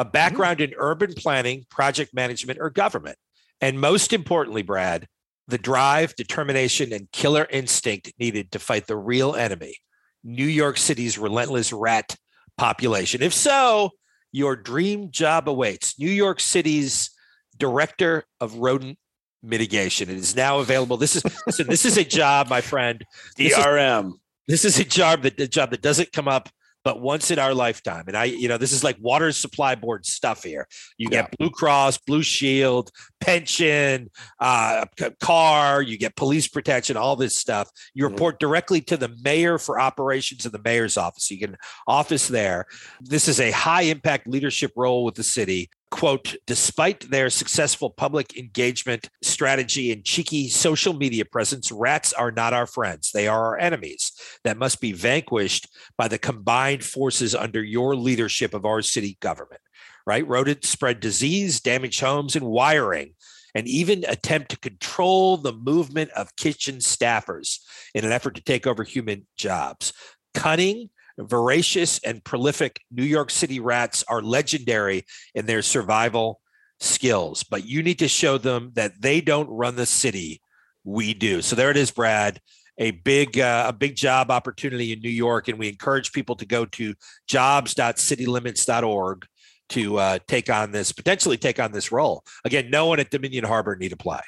a 0.00 0.04
hmm. 0.04 0.10
background 0.10 0.60
in 0.60 0.74
urban 0.78 1.12
planning, 1.14 1.66
project 1.70 2.12
management, 2.14 2.58
or 2.60 2.70
government. 2.70 3.16
And 3.60 3.78
most 3.78 4.12
importantly, 4.12 4.62
Brad, 4.62 5.06
the 5.46 5.58
drive, 5.58 6.16
determination, 6.16 6.92
and 6.92 7.10
killer 7.12 7.46
instinct 7.50 8.12
needed 8.18 8.52
to 8.52 8.58
fight 8.58 8.86
the 8.86 8.96
real 8.96 9.34
enemy, 9.34 9.76
New 10.24 10.46
York 10.46 10.78
City's 10.78 11.18
relentless 11.18 11.72
rat 11.72 12.16
population. 12.56 13.22
If 13.22 13.34
so, 13.34 13.90
your 14.32 14.56
dream 14.56 15.10
job 15.10 15.48
awaits. 15.48 15.98
New 15.98 16.10
York 16.10 16.40
City's 16.40 17.10
director 17.58 18.24
of 18.40 18.54
rodent 18.56 18.96
mitigation. 19.42 20.08
It 20.08 20.16
is 20.16 20.36
now 20.36 20.60
available. 20.60 20.96
This 20.96 21.16
is 21.16 21.24
listen, 21.46 21.66
this 21.66 21.84
is 21.84 21.98
a 21.98 22.04
job, 22.04 22.48
my 22.48 22.60
friend. 22.60 23.04
DRM. 23.38 24.12
This 24.46 24.64
is, 24.64 24.76
this 24.76 24.78
is 24.78 24.78
a 24.80 24.88
job 24.88 25.22
that 25.22 25.36
the 25.36 25.48
job 25.48 25.70
that 25.72 25.82
doesn't 25.82 26.12
come 26.12 26.28
up 26.28 26.48
but 26.84 27.00
once 27.00 27.30
in 27.30 27.38
our 27.38 27.54
lifetime. 27.54 28.04
And 28.06 28.16
I, 28.16 28.24
you 28.24 28.48
know, 28.48 28.58
this 28.58 28.72
is 28.72 28.82
like 28.82 28.96
water 29.00 29.32
supply 29.32 29.74
board 29.74 30.06
stuff 30.06 30.42
here. 30.42 30.66
You 30.96 31.08
yeah. 31.10 31.22
get 31.22 31.38
Blue 31.38 31.50
Cross, 31.50 31.98
Blue 31.98 32.22
Shield, 32.22 32.90
pension, 33.20 34.10
uh, 34.38 34.86
car, 35.20 35.82
you 35.82 35.98
get 35.98 36.16
police 36.16 36.48
protection, 36.48 36.96
all 36.96 37.16
this 37.16 37.36
stuff. 37.36 37.70
You 37.94 38.04
mm-hmm. 38.04 38.14
report 38.14 38.40
directly 38.40 38.80
to 38.82 38.96
the 38.96 39.14
mayor 39.22 39.58
for 39.58 39.80
operations 39.80 40.46
in 40.46 40.52
the 40.52 40.60
mayor's 40.64 40.96
office. 40.96 41.30
You 41.30 41.38
get 41.38 41.50
an 41.50 41.58
office 41.86 42.28
there. 42.28 42.66
This 43.00 43.28
is 43.28 43.40
a 43.40 43.50
high 43.50 43.82
impact 43.82 44.26
leadership 44.26 44.72
role 44.76 45.04
with 45.04 45.14
the 45.14 45.22
city 45.22 45.70
quote, 45.90 46.36
despite 46.46 47.10
their 47.10 47.30
successful 47.30 47.90
public 47.90 48.36
engagement 48.36 49.08
strategy 49.22 49.92
and 49.92 50.04
cheeky 50.04 50.48
social 50.48 50.92
media 50.92 51.24
presence, 51.24 51.72
rats 51.72 52.12
are 52.12 52.30
not 52.30 52.52
our 52.52 52.66
friends. 52.66 53.10
They 53.12 53.26
are 53.28 53.44
our 53.46 53.58
enemies 53.58 54.12
that 54.44 54.56
must 54.56 54.80
be 54.80 54.92
vanquished 54.92 55.68
by 55.98 56.08
the 56.08 56.18
combined 56.18 56.84
forces 56.84 57.34
under 57.34 57.62
your 57.62 57.96
leadership 57.96 58.54
of 58.54 58.64
our 58.64 58.82
city 58.82 59.18
government, 59.20 59.60
right? 60.06 60.26
Rodents 60.26 60.68
spread 60.68 61.00
disease, 61.00 61.60
damage 61.60 62.00
homes, 62.00 62.36
and 62.36 62.46
wiring. 62.46 63.14
And 63.52 63.66
even 63.66 64.04
attempt 64.06 64.50
to 64.50 64.60
control 64.60 65.36
the 65.36 65.52
movement 65.52 66.12
of 66.12 66.36
kitchen 66.36 66.76
staffers 66.76 67.58
in 67.96 68.04
an 68.04 68.12
effort 68.12 68.36
to 68.36 68.42
take 68.42 68.64
over 68.64 68.84
human 68.84 69.26
jobs. 69.36 69.92
Cunning, 70.34 70.90
voracious 71.18 71.98
and 72.00 72.22
prolific 72.24 72.80
New 72.90 73.04
York 73.04 73.30
City 73.30 73.60
rats 73.60 74.04
are 74.08 74.22
legendary 74.22 75.04
in 75.34 75.46
their 75.46 75.62
survival 75.62 76.40
skills, 76.80 77.42
but 77.44 77.64
you 77.66 77.82
need 77.82 77.98
to 77.98 78.08
show 78.08 78.38
them 78.38 78.72
that 78.74 79.00
they 79.00 79.20
don't 79.20 79.48
run 79.48 79.76
the 79.76 79.86
city. 79.86 80.40
We 80.84 81.14
do. 81.14 81.42
So 81.42 81.56
there 81.56 81.70
it 81.70 81.76
is, 81.76 81.90
Brad. 81.90 82.40
A 82.78 82.92
big, 82.92 83.38
uh, 83.38 83.66
a 83.68 83.72
big 83.74 83.94
job 83.94 84.30
opportunity 84.30 84.92
in 84.92 85.00
New 85.00 85.10
York, 85.10 85.48
and 85.48 85.58
we 85.58 85.68
encourage 85.68 86.12
people 86.12 86.36
to 86.36 86.46
go 86.46 86.64
to 86.64 86.94
jobs.citylimits.org 87.28 89.26
to 89.70 89.98
uh, 89.98 90.18
take 90.26 90.48
on 90.48 90.72
this, 90.72 90.90
potentially 90.90 91.36
take 91.36 91.60
on 91.60 91.72
this 91.72 91.92
role. 91.92 92.24
Again, 92.44 92.70
no 92.70 92.86
one 92.86 92.98
at 92.98 93.10
Dominion 93.10 93.44
Harbor 93.44 93.76
need 93.76 93.92
apply. 93.92 94.22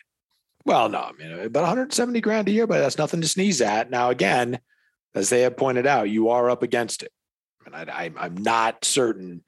Well, 0.65 0.89
no, 0.89 0.99
I 1.01 1.13
mean, 1.13 1.33
about 1.33 1.63
170 1.63 2.21
grand 2.21 2.49
a 2.49 2.53
year, 2.53 2.67
but 2.67 2.79
that's 2.79 2.99
nothing 2.99 3.21
to 3.21 3.29
sneeze 3.29 3.61
at. 3.61 3.91
Now, 3.91 4.11
again, 4.11 4.61
as 5.15 5.29
they 5.29 5.43
have 5.43 5.57
pointed 5.57 5.87
out, 5.87 6.11
you 6.11 6.31
are 6.31 6.51
up 6.51 6.63
against 6.63 7.03
it. 7.03 7.13
And 7.67 7.75
I, 7.75 8.11
I'm 8.17 8.37
not 8.37 8.85
certain 8.85 9.43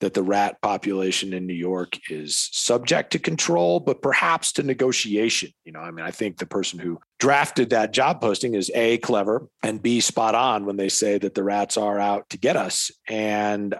that 0.00 0.14
the 0.14 0.22
rat 0.22 0.60
population 0.60 1.32
in 1.32 1.46
New 1.46 1.54
York 1.54 1.96
is 2.10 2.48
subject 2.52 3.12
to 3.12 3.20
control, 3.20 3.78
but 3.78 4.02
perhaps 4.02 4.50
to 4.52 4.64
negotiation. 4.64 5.50
You 5.64 5.70
know, 5.70 5.78
I 5.78 5.92
mean, 5.92 6.04
I 6.04 6.10
think 6.10 6.38
the 6.38 6.46
person 6.46 6.80
who 6.80 6.98
drafted 7.20 7.70
that 7.70 7.92
job 7.92 8.20
posting 8.20 8.54
is 8.56 8.68
A, 8.74 8.98
clever, 8.98 9.46
and 9.62 9.80
B, 9.80 10.00
spot 10.00 10.34
on 10.34 10.66
when 10.66 10.76
they 10.76 10.88
say 10.88 11.18
that 11.18 11.36
the 11.36 11.44
rats 11.44 11.76
are 11.76 12.00
out 12.00 12.28
to 12.30 12.36
get 12.36 12.56
us. 12.56 12.90
And, 13.08 13.76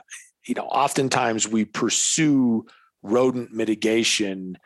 you 0.46 0.54
know, 0.54 0.66
oftentimes 0.66 1.48
we 1.48 1.64
pursue 1.64 2.66
rodent 3.02 3.52
mitigation 3.52 4.58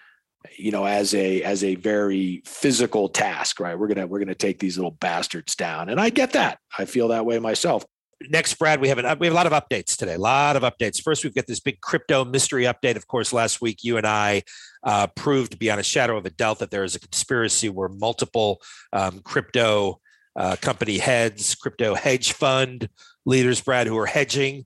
you 0.57 0.71
know 0.71 0.85
as 0.85 1.15
a 1.15 1.43
as 1.43 1.65
a 1.65 1.75
very 1.77 2.43
physical 2.45 3.09
task 3.09 3.61
right? 3.61 3.79
We're 3.79 3.89
gonna 3.89 4.07
we're 4.07 4.19
gonna 4.19 4.35
take 4.35 4.59
these 4.59 4.77
little 4.77 4.93
bastards 4.93 5.55
down. 5.55 5.89
And 5.89 6.01
i 6.01 6.11
get 6.11 6.33
that. 6.33 6.59
I 6.79 6.85
feel 6.85 7.09
that 7.09 7.27
way 7.27 7.39
myself. 7.39 7.85
Next 8.31 8.55
brad 8.55 8.81
we 8.81 8.89
have 8.89 8.99
an 8.99 9.19
we 9.19 9.27
have 9.27 9.35
a 9.35 9.37
lot 9.37 9.47
of 9.47 9.53
updates 9.53 9.97
today 9.97 10.15
a 10.15 10.19
lot 10.19 10.57
of 10.57 10.63
updates. 10.63 11.03
First 11.03 11.25
we've 11.25 11.35
got 11.35 11.47
this 11.47 11.61
big 11.61 11.81
crypto 11.81 12.25
mystery 12.25 12.65
update. 12.65 12.97
Of 12.97 13.07
course 13.07 13.33
last 13.33 13.61
week 13.61 13.83
you 13.83 13.97
and 13.97 14.07
i 14.07 14.43
uh, 14.85 15.07
proved 15.09 15.59
beyond 15.59 15.81
a 15.81 15.85
shadow 15.85 16.17
of 16.17 16.27
a 16.27 16.31
doubt 16.31 16.61
that 16.61 16.71
there 16.71 16.85
is 16.85 16.95
a 16.95 17.01
conspiracy 17.01 17.69
where 17.69 17.89
multiple 17.89 18.61
um, 18.93 19.21
crypto 19.21 20.01
uh, 20.37 20.57
company 20.61 20.99
heads 20.99 21.55
crypto 21.55 21.95
hedge 21.95 22.33
fund 22.33 22.89
leaders 23.25 23.61
brad 23.61 23.87
who 23.87 23.99
are 23.99 24.07
hedging 24.07 24.65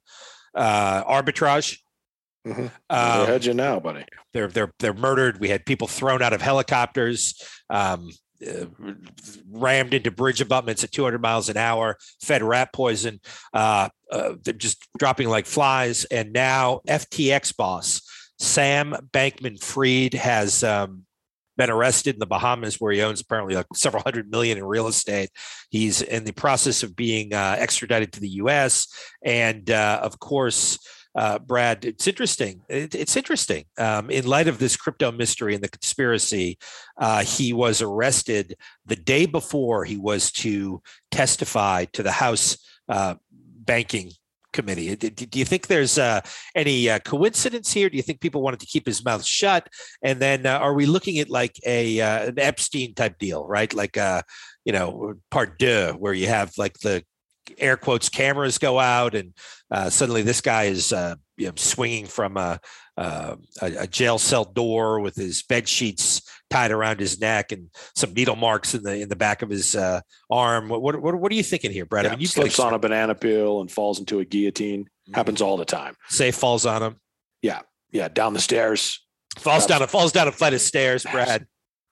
uh, 0.54 1.02
arbitrage 1.04 1.78
Mm-hmm. 2.46 2.62
Um, 2.62 2.70
they're 2.88 3.26
hedging 3.26 3.56
now, 3.56 3.80
buddy. 3.80 4.04
They're 4.32 4.48
they're 4.48 4.72
they're 4.78 4.94
murdered. 4.94 5.40
We 5.40 5.50
had 5.50 5.66
people 5.66 5.86
thrown 5.86 6.22
out 6.22 6.32
of 6.32 6.40
helicopters, 6.40 7.34
um, 7.68 8.10
uh, 8.46 8.64
rammed 9.50 9.92
into 9.92 10.10
bridge 10.10 10.40
abutments 10.40 10.82
at 10.82 10.92
200 10.92 11.20
miles 11.20 11.48
an 11.48 11.58
hour, 11.58 11.98
fed 12.22 12.42
rat 12.42 12.72
poison. 12.72 13.20
Uh, 13.52 13.90
uh, 14.10 14.34
they're 14.42 14.54
just 14.54 14.88
dropping 14.98 15.28
like 15.28 15.46
flies. 15.46 16.04
And 16.06 16.32
now 16.32 16.80
FTX 16.88 17.56
boss 17.56 18.00
Sam 18.38 18.96
Bankman-Fried 19.12 20.14
has 20.14 20.64
um, 20.64 21.04
been 21.58 21.68
arrested 21.68 22.14
in 22.14 22.20
the 22.20 22.26
Bahamas, 22.26 22.80
where 22.80 22.92
he 22.92 23.02
owns 23.02 23.20
apparently 23.20 23.54
like 23.54 23.66
several 23.74 24.02
hundred 24.02 24.30
million 24.30 24.56
in 24.56 24.64
real 24.64 24.88
estate. 24.88 25.28
He's 25.68 26.00
in 26.00 26.24
the 26.24 26.32
process 26.32 26.82
of 26.82 26.96
being 26.96 27.34
uh, 27.34 27.56
extradited 27.58 28.14
to 28.14 28.20
the 28.20 28.30
U.S. 28.30 28.88
And 29.22 29.70
uh, 29.70 30.00
of 30.02 30.18
course 30.18 30.78
uh, 31.14 31.38
Brad, 31.38 31.84
it's 31.84 32.06
interesting. 32.06 32.62
It, 32.68 32.94
it's 32.94 33.16
interesting. 33.16 33.64
Um, 33.78 34.10
in 34.10 34.26
light 34.26 34.48
of 34.48 34.58
this 34.58 34.76
crypto 34.76 35.10
mystery 35.10 35.54
and 35.54 35.62
the 35.62 35.68
conspiracy, 35.68 36.58
uh, 36.98 37.24
he 37.24 37.52
was 37.52 37.82
arrested 37.82 38.56
the 38.86 38.96
day 38.96 39.26
before 39.26 39.84
he 39.84 39.96
was 39.96 40.30
to 40.32 40.82
testify 41.10 41.86
to 41.86 42.02
the 42.02 42.12
House 42.12 42.58
uh, 42.88 43.16
Banking 43.32 44.12
Committee. 44.52 44.94
Do 44.96 45.38
you 45.38 45.44
think 45.44 45.66
there's 45.66 45.98
uh, 45.98 46.20
any 46.54 46.88
uh, 46.90 46.98
coincidence 47.00 47.72
here? 47.72 47.88
Do 47.88 47.96
you 47.96 48.02
think 48.02 48.20
people 48.20 48.42
wanted 48.42 48.60
to 48.60 48.66
keep 48.66 48.86
his 48.86 49.04
mouth 49.04 49.24
shut? 49.24 49.68
And 50.02 50.20
then 50.20 50.46
uh, 50.46 50.58
are 50.58 50.74
we 50.74 50.86
looking 50.86 51.18
at 51.18 51.28
like 51.28 51.56
a 51.66 52.00
an 52.00 52.38
Epstein 52.38 52.94
type 52.94 53.18
deal, 53.18 53.46
right? 53.46 53.72
Like 53.72 53.96
you 54.64 54.72
know, 54.72 55.14
part 55.30 55.58
deux, 55.58 55.92
where 55.98 56.14
you 56.14 56.26
have 56.26 56.52
like 56.58 56.78
the 56.80 57.04
air 57.58 57.76
quotes 57.76 58.08
cameras 58.08 58.58
go 58.58 58.78
out 58.78 59.14
and 59.14 59.34
uh, 59.70 59.90
suddenly 59.90 60.22
this 60.22 60.40
guy 60.40 60.64
is 60.64 60.92
uh, 60.92 61.14
you 61.36 61.46
know, 61.46 61.52
swinging 61.56 62.06
from 62.06 62.36
a, 62.36 62.60
uh, 62.96 63.36
a, 63.62 63.66
a, 63.78 63.86
jail 63.86 64.18
cell 64.18 64.44
door 64.44 65.00
with 65.00 65.14
his 65.14 65.42
bed 65.42 65.66
sheets 65.66 66.20
tied 66.50 66.70
around 66.70 67.00
his 67.00 67.20
neck 67.20 67.50
and 67.52 67.70
some 67.94 68.12
needle 68.12 68.36
marks 68.36 68.74
in 68.74 68.82
the 68.82 69.00
in 69.00 69.08
the 69.08 69.16
back 69.16 69.40
of 69.40 69.48
his 69.48 69.74
uh, 69.74 70.00
arm. 70.30 70.68
What, 70.68 70.82
what, 70.82 71.14
what 71.14 71.32
are 71.32 71.34
you 71.34 71.42
thinking 71.42 71.70
here, 71.70 71.86
Brett? 71.86 72.04
Yeah, 72.04 72.10
I 72.10 72.12
mean, 72.12 72.20
you 72.20 72.26
slips 72.26 72.58
on 72.58 72.74
a 72.74 72.78
banana 72.78 73.14
peel 73.14 73.60
and 73.62 73.70
falls 73.70 73.98
into 73.98 74.18
a 74.18 74.24
guillotine. 74.24 74.84
Mm-hmm. 74.84 75.14
Happens 75.14 75.40
all 75.40 75.56
the 75.56 75.64
time. 75.64 75.94
Say 76.08 76.30
falls 76.30 76.66
on 76.66 76.82
him. 76.82 76.96
Yeah, 77.40 77.60
yeah, 77.90 78.08
down 78.08 78.34
the 78.34 78.40
stairs. 78.40 79.00
falls 79.38 79.66
down 79.66 79.80
a 79.80 79.86
falls 79.86 80.12
down 80.12 80.28
a 80.28 80.32
flight 80.32 80.52
of 80.52 80.60
stairs. 80.60 81.06
Brad 81.10 81.46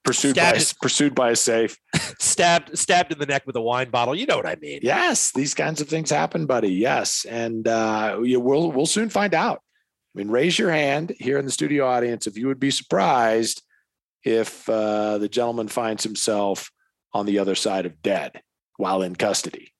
pursued 0.08 0.36
by 0.36 0.58
pursued 0.80 1.14
by 1.14 1.30
a 1.30 1.36
safe. 1.36 1.78
stabbed 2.18 2.76
stabbed 2.76 3.12
in 3.12 3.18
the 3.18 3.26
neck 3.26 3.46
with 3.46 3.56
a 3.56 3.60
wine 3.60 3.90
bottle. 3.90 4.14
You 4.14 4.26
know 4.26 4.36
what 4.36 4.46
I 4.46 4.56
mean? 4.56 4.80
Yes, 4.82 5.32
these 5.32 5.54
kinds 5.54 5.80
of 5.80 5.88
things 5.88 6.10
happen, 6.10 6.46
buddy. 6.46 6.72
Yes, 6.72 7.24
and 7.26 7.66
uh, 7.68 8.16
we'll 8.18 8.72
we'll 8.72 8.86
soon 8.86 9.08
find 9.10 9.34
out. 9.34 9.62
I 10.14 10.18
mean, 10.18 10.30
raise 10.30 10.58
your 10.58 10.70
hand 10.70 11.14
here 11.18 11.38
in 11.38 11.44
the 11.44 11.52
studio 11.52 11.86
audience 11.86 12.26
if 12.26 12.36
you 12.36 12.46
would 12.48 12.60
be 12.60 12.70
surprised 12.70 13.62
if 14.24 14.68
uh, 14.68 15.18
the 15.18 15.28
gentleman 15.28 15.68
finds 15.68 16.02
himself 16.02 16.70
on 17.12 17.26
the 17.26 17.38
other 17.38 17.54
side 17.54 17.86
of 17.86 18.02
dead 18.02 18.42
while 18.76 19.02
in 19.02 19.14
custody. 19.14 19.72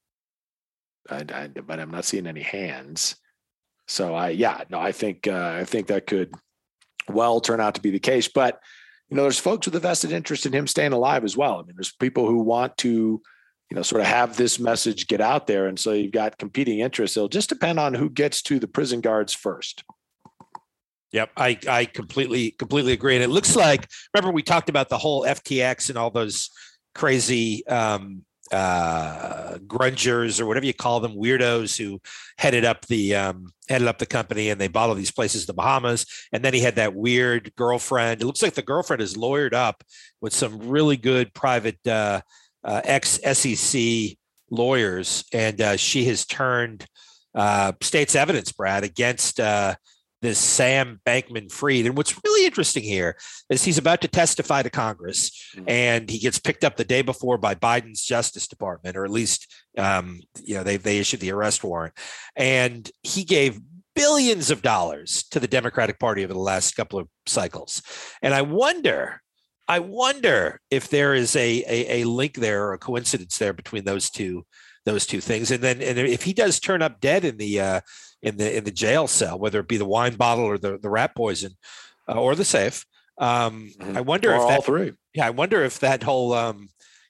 I, 1.11 1.25
I, 1.33 1.47
but 1.49 1.81
I'm 1.81 1.91
not 1.91 2.05
seeing 2.05 2.27
any 2.27 2.43
hands. 2.43 3.17
So 3.87 4.15
I, 4.15 4.31
yeah, 4.31 4.65
no, 4.69 4.79
I 4.79 4.93
think 4.93 5.27
uh, 5.27 5.57
I 5.59 5.65
think 5.65 5.87
that 5.87 6.07
could 6.07 6.35
well 7.09 7.41
turn 7.41 7.61
out 7.61 7.75
to 7.77 7.81
be 7.81 7.91
the 7.91 7.99
case. 7.99 8.29
But 8.29 8.61
you 9.09 9.17
know, 9.17 9.23
there's 9.23 9.39
folks 9.39 9.67
with 9.67 9.75
a 9.75 9.81
vested 9.81 10.13
interest 10.13 10.47
in 10.47 10.53
him 10.53 10.67
staying 10.67 10.93
alive 10.93 11.25
as 11.25 11.37
well. 11.37 11.55
I 11.55 11.63
mean, 11.63 11.77
there's 11.77 11.93
people 11.93 12.27
who 12.27 12.41
want 12.41 12.77
to 12.79 13.23
you 13.71 13.75
know, 13.75 13.83
sort 13.83 14.01
of 14.01 14.07
have 14.07 14.37
this 14.37 14.59
message 14.59 15.09
get 15.09 15.21
out 15.21 15.47
there. 15.47 15.67
And 15.67 15.79
so 15.79 15.93
you've 15.93 16.13
got 16.13 16.39
competing 16.39 16.81
interests. 16.81 17.17
It'll 17.17 17.29
just 17.29 17.51
depend 17.51 17.79
on 17.79 17.95
who 17.95 18.09
gets 18.09 18.41
to 18.43 18.59
the 18.59 18.69
prison 18.69 19.01
guards 19.01 19.35
first. 19.35 19.85
Yep, 21.13 21.31
I 21.37 21.59
I 21.67 21.85
completely 21.87 22.51
completely 22.51 22.93
agree. 22.93 23.15
And 23.15 23.25
it 23.25 23.29
looks 23.29 23.57
like 23.57 23.89
remember 24.15 24.33
we 24.33 24.43
talked 24.43 24.69
about 24.69 24.91
the 24.91 24.99
whole 24.99 25.25
FTX 25.25 25.89
and 25.89 25.97
all 25.97 26.11
those 26.11 26.51
crazy 26.95 27.67
um, 27.67 28.25
uh, 28.53 29.59
grungers 29.67 30.41
or 30.41 30.47
whatever 30.47 30.67
you 30.67 30.75
call 30.75 31.01
them, 31.01 31.15
weirdos 31.15 31.77
who 31.79 32.01
headed 32.37 32.65
up 32.65 32.87
the 32.87 33.15
um, 33.15 33.49
headed 33.69 33.89
up 33.89 33.99
the 33.99 34.07
company 34.07 34.51
and 34.51 34.61
they 34.61 34.69
bought 34.69 34.89
all 34.89 34.95
these 34.95 35.11
places, 35.11 35.43
in 35.43 35.47
the 35.47 35.55
Bahamas. 35.55 36.07
And 36.33 36.45
then 36.45 36.55
he 36.55 36.61
had 36.61 36.77
that 36.77 36.95
weird 36.95 37.55
girlfriend. 37.57 38.23
It 38.23 38.27
looks 38.27 38.43
like 38.43 38.55
the 38.55 38.63
girlfriend 38.63 39.03
is 39.03 39.17
lawyered 39.17 39.55
up 39.55 39.83
with 40.21 40.33
some 40.33 40.59
really 40.59 40.97
good 40.97 41.35
private 41.35 41.79
uh, 41.87 42.21
uh, 42.65 42.81
ex 42.85 43.21
SEC 43.33 44.17
lawyers, 44.51 45.25
and 45.33 45.61
uh, 45.61 45.77
she 45.77 46.05
has 46.07 46.25
turned 46.25 46.87
uh, 47.35 47.73
state's 47.83 48.15
evidence, 48.15 48.53
Brad, 48.53 48.85
against 48.85 49.39
uh, 49.41 49.75
this 50.21 50.39
Sam 50.39 51.01
Bankman 51.07 51.51
Fried. 51.51 51.87
And 51.87 51.97
what's 51.97 52.19
really 52.25 52.45
interesting 52.45 52.83
here 52.83 53.17
is 53.51 53.65
he's 53.65 53.79
about 53.79 54.01
to 54.01 54.09
testify 54.09 54.63
to 54.63 54.71
Congress 54.71 55.31
Mhm. 55.57 55.65
and 55.69 56.11
he 56.11 56.19
gets 56.19 56.39
picked 56.39 56.65
up 56.65 56.77
the 56.77 56.85
day 56.85 57.03
before 57.03 57.39
by 57.39 57.55
Biden's 57.55 58.03
Justice 58.03 58.49
Department, 58.49 58.97
or 58.97 59.05
at 59.05 59.11
least, 59.11 59.47
um, 59.77 60.21
you 60.43 60.55
know, 60.55 60.63
they, 60.65 60.77
they 60.77 60.99
issued 60.99 61.21
the 61.21 61.33
arrest 61.33 61.63
warrant. 61.63 61.95
And 62.37 62.91
he 63.03 63.25
gave 63.25 63.61
billions 63.95 64.51
of 64.51 64.63
dollars 64.63 65.25
to 65.31 65.41
the 65.41 65.49
Democratic 65.49 65.99
Party 65.99 66.25
over 66.25 66.33
the 66.33 66.39
last 66.39 66.75
couple 66.77 66.99
of 66.99 67.09
cycles. 67.27 67.83
And 68.23 68.35
I 68.35 68.43
wonder. 68.43 69.23
I 69.69 69.81
wonder 69.81 70.61
if 70.71 70.89
there 70.89 71.15
is 71.15 71.37
a, 71.37 71.63
a, 71.69 72.01
a 72.03 72.05
link 72.05 72.35
there 72.35 72.65
or 72.67 72.73
a 72.73 72.79
coincidence 72.79 73.37
there 73.39 73.53
between 73.53 73.85
those 73.85 74.11
two 74.11 74.45
those 74.85 75.05
two 75.07 75.21
things. 75.21 75.51
And 75.51 75.63
then 75.63 75.83
and 75.83 75.99
if 75.99 76.23
he 76.23 76.33
does 76.33 76.59
turn 76.59 76.81
up 76.83 77.01
dead 77.01 77.25
in 77.25 77.37
the 77.37 77.61
uh, 77.61 77.81
in 78.23 78.37
the 78.39 78.57
in 78.57 78.65
the 78.65 78.71
jail 78.71 79.07
cell, 79.07 79.39
whether 79.39 79.61
it 79.61 79.69
be 79.69 79.77
the 79.77 79.85
wine 79.85 80.17
bottle 80.17 80.45
or 80.45 80.59
the 80.59 80.79
the 80.79 80.89
rat 80.91 81.15
poison 81.15 81.53
uh, 82.09 82.15
or 82.15 82.35
the 82.35 82.45
safe. 82.45 82.85
Um, 83.21 83.71
Mhm. 83.79 83.97
I 83.97 84.01
wonder 84.01 84.31
or 84.31 84.37
if 84.37 84.41
all 84.41 84.49
that, 84.49 84.65
three. 84.65 84.93
yeah, 85.13 85.27
I 85.27 85.31
wonder 85.31 85.63
if 85.65 85.81
that 85.81 86.03
whole 86.05 86.33
um, 86.33 86.69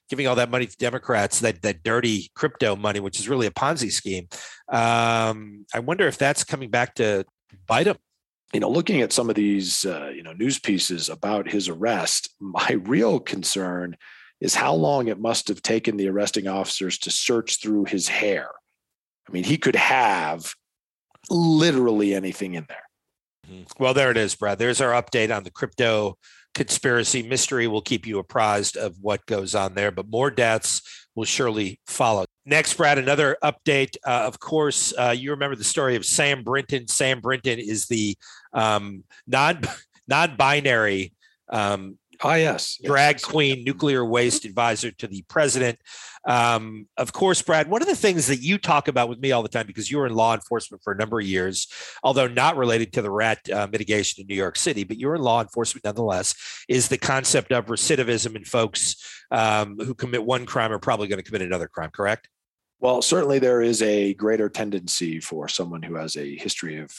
giving 0.09 0.25
all 0.27 0.35
that 0.35 0.49
money 0.49 0.65
to 0.65 0.75
Democrats, 0.77 1.39
that 1.39 1.61
that 1.61 1.83
dirty 1.83 2.31
crypto 2.33 2.75
money, 2.75 2.99
which 2.99 3.19
is 3.19 3.29
really 3.29 3.47
a 3.47 3.51
Ponzi 3.51 3.91
scheme. 3.91 4.27
Um, 4.67 5.65
I 5.73 5.79
wonder 5.79 6.07
if 6.07 6.17
that's 6.17 6.43
coming 6.43 6.69
back 6.71 6.95
to 6.95 7.25
bite 7.67 7.87
him. 7.87 7.97
You 8.53 8.59
know, 8.59 8.69
looking 8.69 9.01
at 9.01 9.13
some 9.13 9.29
of 9.29 9.35
these, 9.35 9.85
uh, 9.85 10.11
you 10.13 10.23
know, 10.23 10.33
news 10.33 10.59
pieces 10.59 11.09
about 11.09 11.49
his 11.49 11.69
arrest, 11.69 12.29
my 12.39 12.71
real 12.83 13.19
concern 13.19 13.95
is 14.41 14.55
how 14.55 14.73
long 14.73 15.07
it 15.07 15.19
must 15.19 15.47
have 15.49 15.61
taken 15.61 15.97
the 15.97 16.07
arresting 16.07 16.47
officers 16.47 16.97
to 16.97 17.11
search 17.11 17.61
through 17.61 17.85
his 17.85 18.07
hair. 18.07 18.49
I 19.27 19.31
mean, 19.31 19.43
he 19.43 19.57
could 19.57 19.75
have 19.75 20.53
literally 21.29 22.15
anything 22.15 22.53
in 22.53 22.65
there. 22.67 23.65
Well, 23.79 23.93
there 23.93 24.11
it 24.11 24.17
is, 24.17 24.35
Brad. 24.35 24.59
There's 24.59 24.81
our 24.81 24.91
update 24.91 25.35
on 25.35 25.43
the 25.43 25.51
crypto 25.51 26.17
conspiracy 26.53 27.23
mystery. 27.23 27.67
We'll 27.67 27.81
keep 27.81 28.05
you 28.05 28.19
apprised 28.19 28.77
of 28.77 28.95
what 29.01 29.25
goes 29.25 29.55
on 29.55 29.73
there, 29.73 29.91
but 29.91 30.09
more 30.09 30.31
deaths 30.31 30.81
will 31.15 31.25
surely 31.25 31.79
follow. 31.87 32.25
Next, 32.45 32.73
Brad, 32.75 32.97
another 32.97 33.37
update. 33.43 33.95
Uh, 34.05 34.23
of 34.25 34.39
course, 34.39 34.93
uh, 34.97 35.15
you 35.17 35.31
remember 35.31 35.55
the 35.55 35.63
story 35.63 35.95
of 35.95 36.05
Sam 36.05 36.43
Brinton. 36.43 36.87
Sam 36.87 37.21
Brinton 37.21 37.59
is 37.59 37.87
the 37.87 38.17
um, 38.53 39.03
non 39.27 39.61
non-binary 40.07 41.13
um, 41.49 41.97
Ah, 42.21 42.35
yes. 42.35 42.77
drag 42.83 43.15
Yes. 43.15 43.23
queen 43.23 43.63
nuclear 43.63 44.03
waste 44.03 44.43
advisor 44.43 44.91
to 44.91 45.07
the 45.07 45.21
president. 45.29 45.79
Um, 46.27 46.87
of 46.97 47.13
course, 47.13 47.41
Brad, 47.41 47.69
one 47.69 47.81
of 47.81 47.87
the 47.87 47.95
things 47.95 48.27
that 48.27 48.41
you 48.41 48.57
talk 48.57 48.89
about 48.89 49.07
with 49.07 49.19
me 49.19 49.31
all 49.31 49.41
the 49.41 49.47
time, 49.47 49.65
because 49.65 49.89
you 49.89 49.97
were 49.97 50.05
in 50.05 50.13
law 50.13 50.33
enforcement 50.33 50.83
for 50.83 50.91
a 50.91 50.97
number 50.97 51.19
of 51.21 51.25
years, 51.25 51.67
although 52.03 52.27
not 52.27 52.57
related 52.57 52.91
to 52.93 53.01
the 53.01 53.09
rat 53.09 53.49
uh, 53.49 53.67
mitigation 53.71 54.21
in 54.21 54.27
New 54.27 54.35
York 54.35 54.57
City, 54.57 54.83
but 54.83 54.97
you're 54.97 55.15
in 55.15 55.21
law 55.21 55.41
enforcement 55.41 55.85
nonetheless, 55.85 56.35
is 56.67 56.89
the 56.89 56.97
concept 56.97 57.53
of 57.53 57.67
recidivism 57.67 58.35
and 58.35 58.45
folks 58.45 58.97
um, 59.31 59.77
who 59.77 59.93
commit 59.93 60.25
one 60.25 60.45
crime 60.45 60.73
are 60.73 60.79
probably 60.79 61.07
going 61.07 61.19
to 61.19 61.23
commit 61.23 61.41
another 61.41 61.69
crime, 61.69 61.89
correct? 61.91 62.27
Well, 62.81 63.01
certainly 63.01 63.39
there 63.39 63.61
is 63.61 63.81
a 63.81 64.13
greater 64.15 64.49
tendency 64.49 65.21
for 65.21 65.47
someone 65.47 65.83
who 65.83 65.95
has 65.95 66.17
a 66.17 66.35
history 66.35 66.79
of 66.79 66.91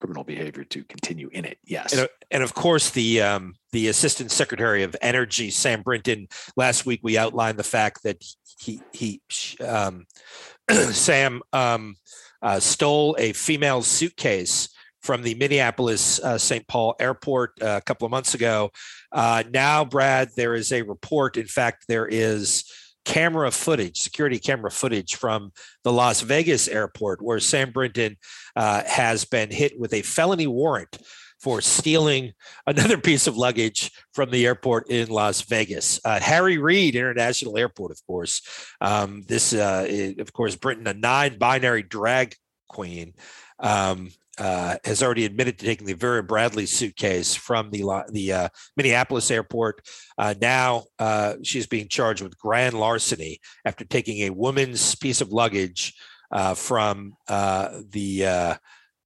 criminal 0.00 0.24
behavior 0.24 0.64
to 0.64 0.84
continue 0.84 1.28
in 1.32 1.44
it. 1.44 1.58
Yes. 1.64 1.92
And, 1.92 2.02
uh, 2.02 2.08
and 2.30 2.42
of 2.42 2.54
course, 2.54 2.90
the 2.90 3.22
um, 3.22 3.54
the 3.72 3.88
Assistant 3.88 4.30
Secretary 4.30 4.82
of 4.82 4.96
Energy, 5.02 5.50
Sam 5.50 5.82
Brinton. 5.82 6.28
Last 6.56 6.86
week, 6.86 7.00
we 7.02 7.18
outlined 7.18 7.58
the 7.58 7.64
fact 7.64 8.02
that 8.04 8.22
he 8.58 8.80
he 8.92 9.20
um, 9.66 10.06
Sam 10.70 11.42
um, 11.52 11.96
uh, 12.42 12.60
stole 12.60 13.16
a 13.18 13.32
female 13.32 13.82
suitcase 13.82 14.68
from 15.02 15.22
the 15.22 15.34
Minneapolis 15.34 16.20
uh, 16.20 16.38
St. 16.38 16.66
Paul 16.66 16.94
airport 17.00 17.52
uh, 17.62 17.76
a 17.76 17.80
couple 17.80 18.04
of 18.04 18.10
months 18.10 18.34
ago. 18.34 18.70
Uh, 19.12 19.42
now, 19.50 19.84
Brad, 19.84 20.30
there 20.36 20.54
is 20.54 20.72
a 20.72 20.82
report. 20.82 21.36
In 21.36 21.46
fact, 21.46 21.84
there 21.88 22.06
is 22.06 22.64
camera 23.08 23.50
footage, 23.50 24.02
security 24.02 24.38
camera 24.38 24.70
footage 24.70 25.16
from 25.16 25.50
the 25.82 25.90
Las 25.90 26.20
Vegas 26.20 26.68
airport, 26.68 27.22
where 27.22 27.40
Sam 27.40 27.70
Brinton 27.70 28.18
uh, 28.54 28.82
has 28.86 29.24
been 29.24 29.50
hit 29.50 29.80
with 29.80 29.94
a 29.94 30.02
felony 30.02 30.46
warrant 30.46 30.98
for 31.40 31.62
stealing 31.62 32.34
another 32.66 32.98
piece 33.08 33.26
of 33.26 33.38
luggage 33.38 33.90
from 34.12 34.30
the 34.30 34.44
airport 34.44 34.90
in 34.90 35.08
Las 35.08 35.40
Vegas. 35.40 35.98
Uh, 36.04 36.20
Harry 36.20 36.58
Reid 36.58 36.96
International 36.96 37.56
Airport, 37.56 37.92
of 37.92 38.06
course. 38.06 38.42
Um, 38.82 39.22
this, 39.26 39.54
uh, 39.54 40.14
of 40.18 40.30
course, 40.34 40.54
Brinton, 40.54 40.86
a 40.86 40.92
non-binary 40.92 41.84
drag 41.84 42.34
queen, 42.68 43.14
um, 43.58 44.10
uh, 44.38 44.76
has 44.84 45.02
already 45.02 45.24
admitted 45.24 45.58
to 45.58 45.66
taking 45.66 45.86
the 45.86 45.94
Vera 45.94 46.22
Bradley 46.22 46.66
suitcase 46.66 47.34
from 47.34 47.70
the 47.70 47.84
the 48.10 48.32
uh, 48.32 48.48
Minneapolis 48.76 49.30
airport. 49.30 49.86
Uh, 50.16 50.34
now 50.40 50.84
uh, 50.98 51.34
she's 51.42 51.66
being 51.66 51.88
charged 51.88 52.22
with 52.22 52.38
grand 52.38 52.78
larceny 52.78 53.40
after 53.64 53.84
taking 53.84 54.20
a 54.22 54.30
woman's 54.30 54.94
piece 54.94 55.20
of 55.20 55.32
luggage 55.32 55.94
uh, 56.30 56.54
from 56.54 57.14
uh, 57.28 57.80
the 57.90 58.26
uh, 58.26 58.54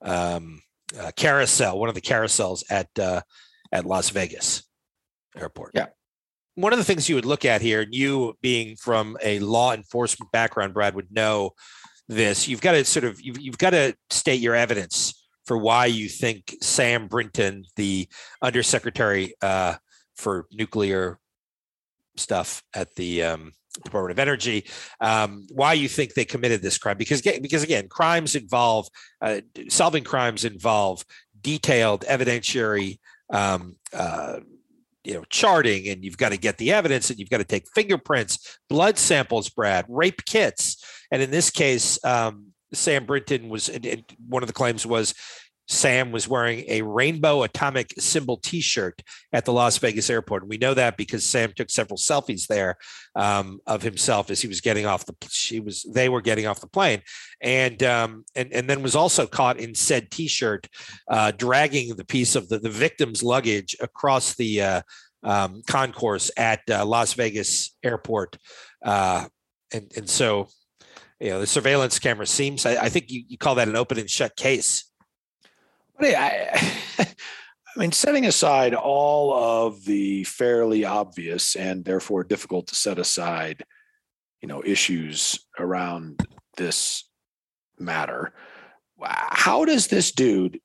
um, 0.02 0.60
uh, 0.98 1.10
carousel, 1.16 1.78
one 1.78 1.88
of 1.88 1.94
the 1.94 2.00
carousels 2.00 2.64
at 2.70 2.88
uh, 2.98 3.20
at 3.70 3.86
Las 3.86 4.10
Vegas 4.10 4.64
airport. 5.36 5.72
Yeah. 5.74 5.86
One 6.54 6.74
of 6.74 6.78
the 6.78 6.84
things 6.84 7.08
you 7.08 7.14
would 7.14 7.24
look 7.24 7.46
at 7.46 7.62
here, 7.62 7.80
and 7.80 7.94
you 7.94 8.36
being 8.42 8.76
from 8.76 9.16
a 9.22 9.38
law 9.38 9.72
enforcement 9.72 10.30
background, 10.32 10.74
Brad 10.74 10.94
would 10.94 11.10
know 11.10 11.52
this. 12.08 12.46
You've 12.46 12.60
got 12.60 12.72
to 12.72 12.84
sort 12.84 13.04
of 13.04 13.20
you've, 13.22 13.40
you've 13.40 13.58
got 13.58 13.70
to 13.70 13.96
state 14.10 14.40
your 14.40 14.54
evidence 14.54 15.21
for 15.44 15.58
why 15.58 15.86
you 15.86 16.08
think 16.08 16.54
Sam 16.60 17.08
Brinton, 17.08 17.64
the 17.76 18.08
undersecretary 18.40 19.34
uh, 19.42 19.74
for 20.16 20.46
nuclear 20.52 21.18
stuff 22.16 22.62
at 22.74 22.94
the 22.94 23.22
um, 23.22 23.52
Department 23.84 24.12
of 24.12 24.18
Energy, 24.18 24.66
um, 25.00 25.46
why 25.50 25.72
you 25.72 25.88
think 25.88 26.14
they 26.14 26.24
committed 26.24 26.62
this 26.62 26.78
crime? 26.78 26.96
Because 26.96 27.22
because 27.22 27.62
again, 27.62 27.88
crimes 27.88 28.34
involve 28.34 28.88
uh, 29.20 29.40
solving 29.68 30.04
crimes 30.04 30.44
involve 30.44 31.04
detailed 31.40 32.04
evidentiary. 32.06 32.98
Um, 33.30 33.76
uh, 33.92 34.40
you 35.04 35.14
know, 35.14 35.24
charting, 35.30 35.88
and 35.88 36.04
you've 36.04 36.16
got 36.16 36.28
to 36.28 36.36
get 36.36 36.58
the 36.58 36.70
evidence, 36.70 37.10
and 37.10 37.18
you've 37.18 37.28
got 37.28 37.38
to 37.38 37.44
take 37.44 37.66
fingerprints, 37.74 38.60
blood 38.68 38.98
samples, 38.98 39.48
Brad, 39.48 39.84
rape 39.88 40.24
kits, 40.26 40.76
and 41.10 41.20
in 41.20 41.32
this 41.32 41.50
case, 41.50 41.98
um, 42.04 42.51
Sam 42.72 43.04
Brinton 43.04 43.48
was 43.48 43.70
one 44.28 44.42
of 44.42 44.46
the 44.46 44.52
claims 44.52 44.86
was 44.86 45.14
Sam 45.68 46.10
was 46.12 46.28
wearing 46.28 46.64
a 46.68 46.82
rainbow 46.82 47.42
atomic 47.44 47.94
symbol 47.98 48.36
T-shirt 48.36 49.02
at 49.32 49.44
the 49.44 49.52
Las 49.52 49.78
Vegas 49.78 50.10
airport. 50.10 50.42
And 50.42 50.50
we 50.50 50.58
know 50.58 50.74
that 50.74 50.96
because 50.96 51.24
Sam 51.24 51.52
took 51.54 51.70
several 51.70 51.96
selfies 51.96 52.46
there 52.46 52.76
um, 53.14 53.60
of 53.66 53.82
himself 53.82 54.30
as 54.30 54.40
he 54.40 54.48
was 54.48 54.60
getting 54.60 54.86
off 54.86 55.06
the. 55.06 55.14
She 55.28 55.60
was. 55.60 55.82
They 55.84 56.08
were 56.08 56.20
getting 56.20 56.46
off 56.46 56.60
the 56.60 56.66
plane, 56.66 57.02
and 57.40 57.82
um, 57.82 58.24
and 58.34 58.52
and 58.52 58.68
then 58.68 58.82
was 58.82 58.96
also 58.96 59.26
caught 59.26 59.58
in 59.58 59.74
said 59.74 60.10
T-shirt, 60.10 60.68
uh, 61.08 61.32
dragging 61.32 61.96
the 61.96 62.04
piece 62.04 62.34
of 62.34 62.48
the 62.48 62.58
the 62.58 62.70
victim's 62.70 63.22
luggage 63.22 63.76
across 63.80 64.34
the 64.34 64.60
uh, 64.60 64.82
um, 65.22 65.62
concourse 65.66 66.30
at 66.36 66.60
uh, 66.70 66.84
Las 66.84 67.14
Vegas 67.14 67.76
airport, 67.82 68.36
uh, 68.84 69.26
and 69.72 69.90
and 69.96 70.08
so. 70.08 70.48
You 71.22 71.30
know, 71.30 71.40
the 71.40 71.46
surveillance 71.46 72.00
camera 72.00 72.26
seems, 72.26 72.66
I, 72.66 72.72
I 72.72 72.88
think 72.88 73.08
you, 73.08 73.22
you 73.28 73.38
call 73.38 73.54
that 73.54 73.68
an 73.68 73.76
open 73.76 73.96
and 73.96 74.10
shut 74.10 74.34
case. 74.34 74.90
But 75.96 76.10
yeah, 76.10 76.56
I, 76.98 77.04
I 77.76 77.80
mean, 77.80 77.92
setting 77.92 78.26
aside 78.26 78.74
all 78.74 79.32
of 79.32 79.84
the 79.84 80.24
fairly 80.24 80.84
obvious 80.84 81.54
and 81.54 81.84
therefore 81.84 82.24
difficult 82.24 82.66
to 82.68 82.74
set 82.74 82.98
aside, 82.98 83.64
you 84.40 84.48
know, 84.48 84.64
issues 84.66 85.38
around 85.60 86.26
this 86.56 87.08
matter, 87.78 88.32
how 89.00 89.64
does 89.64 89.86
this 89.86 90.10
dude 90.10 90.60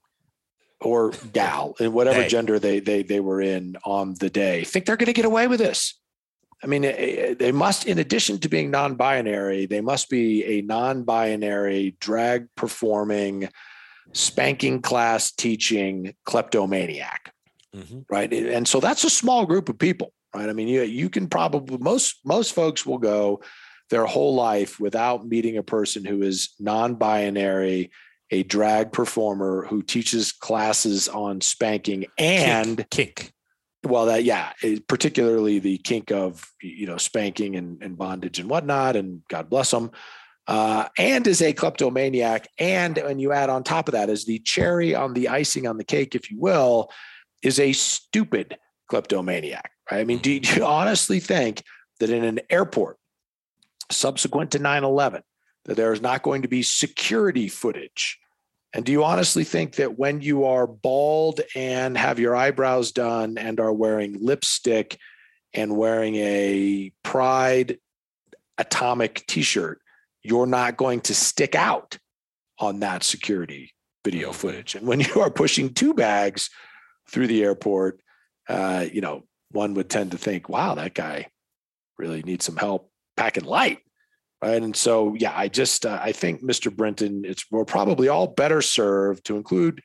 or 0.82 1.12
gal 1.34 1.76
in 1.80 1.94
whatever 1.94 2.24
Hey. 2.24 2.28
gender 2.28 2.58
they 2.60 2.80
they 2.80 3.04
they 3.04 3.20
were 3.20 3.42
in 3.42 3.78
on 3.84 4.14
the 4.20 4.30
day 4.30 4.64
think 4.64 4.86
they're 4.86 4.96
going 4.96 5.08
to 5.08 5.14
get 5.14 5.26
away 5.26 5.48
with 5.48 5.60
this? 5.60 6.00
I 6.64 6.68
mean, 6.68 6.86
eh, 6.86 6.90
eh, 6.90 7.34
they 7.38 7.52
must, 7.52 7.86
in 7.86 8.00
addition 8.00 8.40
to 8.40 8.50
being 8.50 8.72
non-binary, 8.72 9.68
they 9.68 9.82
must 9.82 10.10
be 10.10 10.44
a 10.44 10.62
non-binary 10.62 11.96
drag 12.00 12.48
performing 12.56 13.50
spanking 14.14 14.82
class 14.82 15.32
teaching 15.32 16.16
kleptomaniac 16.26 17.34
right 18.10 18.34
and 18.34 18.68
so 18.68 18.80
that's 18.80 19.04
a 19.04 19.10
small 19.10 19.46
group 19.46 19.70
of 19.70 19.78
people 19.78 20.14
right 20.34 20.50
i 20.50 20.54
mean 20.54 20.68
you, 20.68 20.82
you 20.84 21.10
can 21.10 21.28
probably 21.28 21.78
most 21.78 22.16
most 22.26 22.54
folks 22.54 22.86
will 22.86 22.98
go 22.98 23.42
their 23.90 24.06
whole 24.06 24.36
life 24.36 24.80
without 24.80 25.28
meeting 25.28 25.58
a 25.58 25.64
person 25.64 26.04
who 26.04 26.22
is 26.22 26.50
non-binary 26.60 27.92
a 28.32 28.44
drag 28.44 28.92
performer 28.92 29.66
who 29.66 29.82
teaches 29.82 30.32
classes 30.32 31.08
on 31.08 31.40
spanking 31.40 32.06
and 32.18 32.78
kink. 32.90 33.16
kink. 33.16 33.34
Well 33.84 34.06
that 34.06 34.24
yeah 34.24 34.52
particularly 34.88 35.60
the 35.60 35.78
kink 35.80 36.12
of 36.12 36.52
you 36.62 36.88
know 36.88 36.98
spanking 36.98 37.56
and, 37.56 37.82
and 37.82 37.98
bondage 37.98 38.40
and 38.40 38.50
whatnot 38.50 38.96
and 38.96 39.22
god 39.30 39.50
bless 39.50 39.72
them 39.72 39.92
uh, 40.48 40.88
and 40.98 41.28
is 41.28 41.42
a 41.42 41.52
kleptomaniac 41.52 42.48
and 42.58 42.98
when 42.98 43.20
you 43.20 43.34
add 43.34 43.50
on 43.50 43.64
top 43.64 43.90
of 43.90 43.92
that 43.92 44.10
is 44.10 44.26
the 44.26 44.40
cherry 44.40 44.96
on 44.96 45.14
the 45.14 45.28
icing 45.28 45.68
on 45.68 45.78
the 45.78 45.84
cake 45.84 46.16
if 46.16 46.32
you 46.32 46.40
will 46.40 46.90
is 47.42 47.60
a 47.60 47.74
stupid 47.74 48.58
kleptomaniac 48.90 49.72
right? 49.92 50.00
i 50.00 50.04
mean 50.04 50.20
do 50.20 50.32
you 50.32 50.66
honestly 50.66 51.20
think 51.20 51.64
that 52.00 52.10
in 52.10 52.24
an 52.24 52.40
airport 52.50 52.98
subsequent 53.92 54.52
to 54.52 54.60
9-11 54.60 55.22
that 55.66 55.76
there 55.76 55.94
is 55.94 56.02
not 56.02 56.24
going 56.24 56.42
to 56.42 56.48
be 56.48 56.64
security 56.64 57.48
footage 57.48 58.18
and 58.74 58.86
do 58.86 58.92
you 58.92 59.04
honestly 59.04 59.44
think 59.44 59.76
that 59.76 59.98
when 59.98 60.22
you 60.22 60.46
are 60.46 60.68
bald 60.68 61.42
and 61.56 61.98
have 61.98 62.20
your 62.20 62.36
eyebrows 62.36 62.92
done 62.92 63.38
and 63.38 63.60
are 63.60 63.72
wearing 63.72 64.18
lipstick 64.20 65.00
and 65.54 65.78
wearing 65.78 66.16
a 66.16 66.92
pride 67.04 67.80
atomic 68.58 69.26
t-shirt, 69.28 69.80
you're 70.22 70.46
not 70.46 70.76
going 70.78 71.02
to 71.02 71.14
stick 71.14 71.56
out 71.56 71.98
on 72.60 72.82
that 72.82 73.04
security 73.04 73.74
video 74.04 74.32
footage? 74.32 74.76
And 74.76 74.86
when 74.86 75.00
you 75.02 75.22
are 75.22 75.32
pushing 75.32 75.74
two 75.74 75.94
bags 75.94 76.50
through 77.10 77.28
the 77.28 77.44
airport, 77.44 78.02
uh, 78.50 78.86
you 78.92 79.02
know, 79.02 79.24
one 79.52 79.76
would 79.76 79.90
tend 79.90 80.12
to 80.12 80.18
think, 80.18 80.50
wow, 80.50 80.76
that 80.76 80.94
guy 80.94 81.28
really 81.98 82.22
needs 82.22 82.46
some 82.46 82.58
help 82.58 82.92
packing 83.16 83.46
light 83.46 83.80
right? 84.42 84.62
And 84.62 84.76
so, 84.76 85.16
yeah, 85.16 85.34
I 85.36 85.48
just 85.48 85.86
uh, 85.86 86.00
I 86.02 86.12
think 86.12 86.44
Mr. 86.44 86.76
Brinton, 86.76 87.24
it's 87.26 87.46
we're 87.52 87.66
probably 87.66 88.08
all 88.08 88.28
better 88.28 88.62
served 88.62 89.26
to 89.26 89.38
include. 89.38 89.82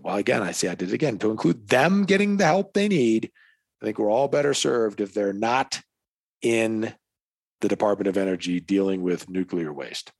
Well, 0.00 0.16
again, 0.16 0.42
I 0.42 0.52
say 0.52 0.68
I 0.68 0.74
did 0.74 0.88
it 0.88 0.94
again 0.94 1.18
to 1.18 1.30
include 1.30 1.68
them 1.68 2.04
getting 2.04 2.38
the 2.38 2.46
help 2.46 2.72
they 2.72 2.88
need. 2.88 3.30
I 3.82 3.84
think 3.84 3.98
we're 3.98 4.10
all 4.10 4.28
better 4.28 4.54
served 4.54 5.00
if 5.00 5.12
they're 5.12 5.34
not 5.34 5.80
in 6.40 6.94
the 7.60 7.68
Department 7.68 8.08
of 8.08 8.16
Energy 8.16 8.58
dealing 8.60 9.02
with 9.02 9.28
nuclear 9.28 9.72
waste. 9.72 10.12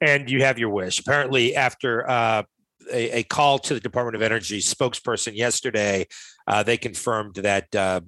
And 0.00 0.30
you 0.30 0.42
have 0.42 0.58
your 0.58 0.70
wish. 0.70 0.98
Apparently, 0.98 1.54
after 1.54 2.08
uh, 2.08 2.42
a, 2.90 3.18
a 3.18 3.22
call 3.22 3.58
to 3.60 3.74
the 3.74 3.80
Department 3.80 4.16
of 4.16 4.22
Energy 4.22 4.60
spokesperson 4.60 5.34
yesterday, 5.36 6.06
uh, 6.46 6.62
they 6.62 6.76
confirmed 6.76 7.36
that 7.36 7.74
uh, 7.74 8.00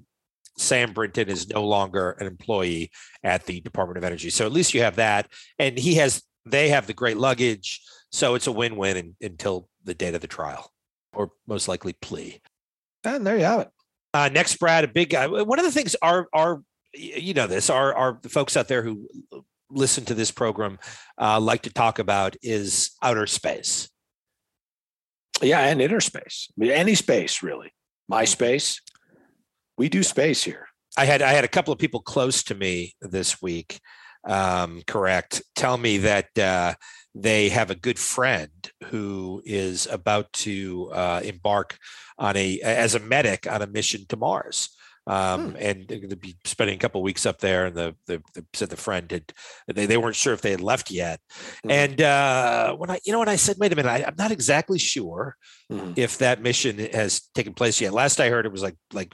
Sam 0.56 0.92
Brinton 0.92 1.28
is 1.28 1.48
no 1.48 1.64
longer 1.64 2.12
an 2.12 2.26
employee 2.26 2.90
at 3.22 3.44
the 3.46 3.60
Department 3.60 3.98
of 3.98 4.04
Energy. 4.04 4.30
So 4.30 4.46
at 4.46 4.52
least 4.52 4.74
you 4.74 4.82
have 4.82 4.96
that. 4.96 5.28
And 5.58 5.78
he 5.78 5.94
has, 5.96 6.22
they 6.46 6.68
have 6.68 6.86
the 6.86 6.92
great 6.92 7.16
luggage. 7.16 7.80
So 8.12 8.34
it's 8.34 8.46
a 8.46 8.52
win 8.52 8.76
win 8.76 8.96
in, 8.96 9.16
until 9.20 9.68
the 9.84 9.94
date 9.94 10.14
of 10.14 10.20
the 10.20 10.26
trial 10.26 10.70
or 11.12 11.30
most 11.46 11.68
likely 11.68 11.92
plea. 11.92 12.40
And 13.04 13.26
there 13.26 13.36
you 13.36 13.44
have 13.44 13.60
it. 13.60 13.68
Uh, 14.12 14.28
next, 14.32 14.56
Brad, 14.56 14.84
a 14.84 14.88
big 14.88 15.10
guy. 15.10 15.26
One 15.26 15.58
of 15.58 15.64
the 15.64 15.72
things 15.72 15.96
our, 16.00 16.28
our, 16.32 16.62
you 16.92 17.34
know, 17.34 17.48
this, 17.48 17.68
our, 17.68 17.92
our 17.94 18.20
folks 18.28 18.56
out 18.56 18.68
there 18.68 18.82
who 18.82 19.08
listen 19.70 20.04
to 20.04 20.14
this 20.14 20.30
program 20.30 20.78
uh, 21.20 21.40
like 21.40 21.62
to 21.62 21.72
talk 21.72 21.98
about 21.98 22.36
is 22.42 22.92
outer 23.02 23.26
space. 23.26 23.88
Yeah, 25.42 25.60
and 25.60 25.82
inner 25.82 26.00
space. 26.00 26.48
I 26.50 26.54
mean, 26.56 26.70
any 26.70 26.94
space 26.94 27.42
really. 27.42 27.72
My 28.08 28.24
space. 28.24 28.80
We 29.76 29.88
do 29.88 30.02
space 30.02 30.42
here. 30.44 30.66
I 30.96 31.04
had 31.04 31.22
I 31.22 31.32
had 31.32 31.44
a 31.44 31.48
couple 31.48 31.72
of 31.72 31.78
people 31.78 32.00
close 32.00 32.42
to 32.44 32.54
me 32.54 32.94
this 33.00 33.42
week, 33.42 33.80
um, 34.28 34.82
correct, 34.86 35.42
tell 35.56 35.76
me 35.76 35.98
that 35.98 36.38
uh, 36.38 36.74
they 37.14 37.48
have 37.48 37.70
a 37.70 37.74
good 37.74 37.98
friend 37.98 38.50
who 38.84 39.42
is 39.44 39.86
about 39.90 40.32
to 40.32 40.90
uh, 40.92 41.20
embark 41.24 41.76
on 42.18 42.36
a 42.36 42.60
as 42.60 42.94
a 42.94 43.00
medic 43.00 43.50
on 43.50 43.62
a 43.62 43.66
mission 43.66 44.04
to 44.08 44.16
Mars. 44.16 44.68
Um, 45.06 45.50
Hmm. 45.50 45.56
and 45.58 45.86
they're 45.86 45.98
going 45.98 46.08
to 46.08 46.16
be 46.16 46.34
spending 46.46 46.76
a 46.76 46.78
couple 46.78 47.02
of 47.02 47.04
weeks 47.04 47.26
up 47.26 47.38
there. 47.38 47.66
And 47.66 47.76
the, 47.76 47.94
the, 48.06 48.22
the 48.34 48.42
said 48.54 48.70
the 48.70 48.76
friend 48.78 49.10
had 49.10 49.34
they, 49.66 49.84
they 49.84 49.98
weren't 49.98 50.16
sure 50.16 50.32
if 50.32 50.40
they 50.40 50.50
had 50.52 50.62
left 50.62 50.90
yet. 50.90 51.20
Mhm. 51.62 51.70
And 51.70 52.00
uh, 52.00 52.74
when 52.76 52.88
I 52.88 53.00
you 53.04 53.12
know 53.12 53.18
what 53.18 53.28
I 53.28 53.36
said, 53.36 53.56
wait 53.58 53.70
a 53.72 53.76
minute, 53.76 53.90
I, 53.90 54.02
I'm 54.04 54.14
not 54.16 54.30
exactly 54.30 54.78
sure 54.78 55.36
Mhm. 55.70 55.98
if 55.98 56.16
that 56.18 56.40
mission 56.40 56.78
has 56.78 57.20
taken 57.34 57.52
place 57.52 57.80
yet. 57.82 57.92
Last 57.92 58.18
I 58.18 58.30
heard, 58.30 58.46
it 58.46 58.52
was 58.52 58.62
like 58.62 58.76
like 58.94 59.12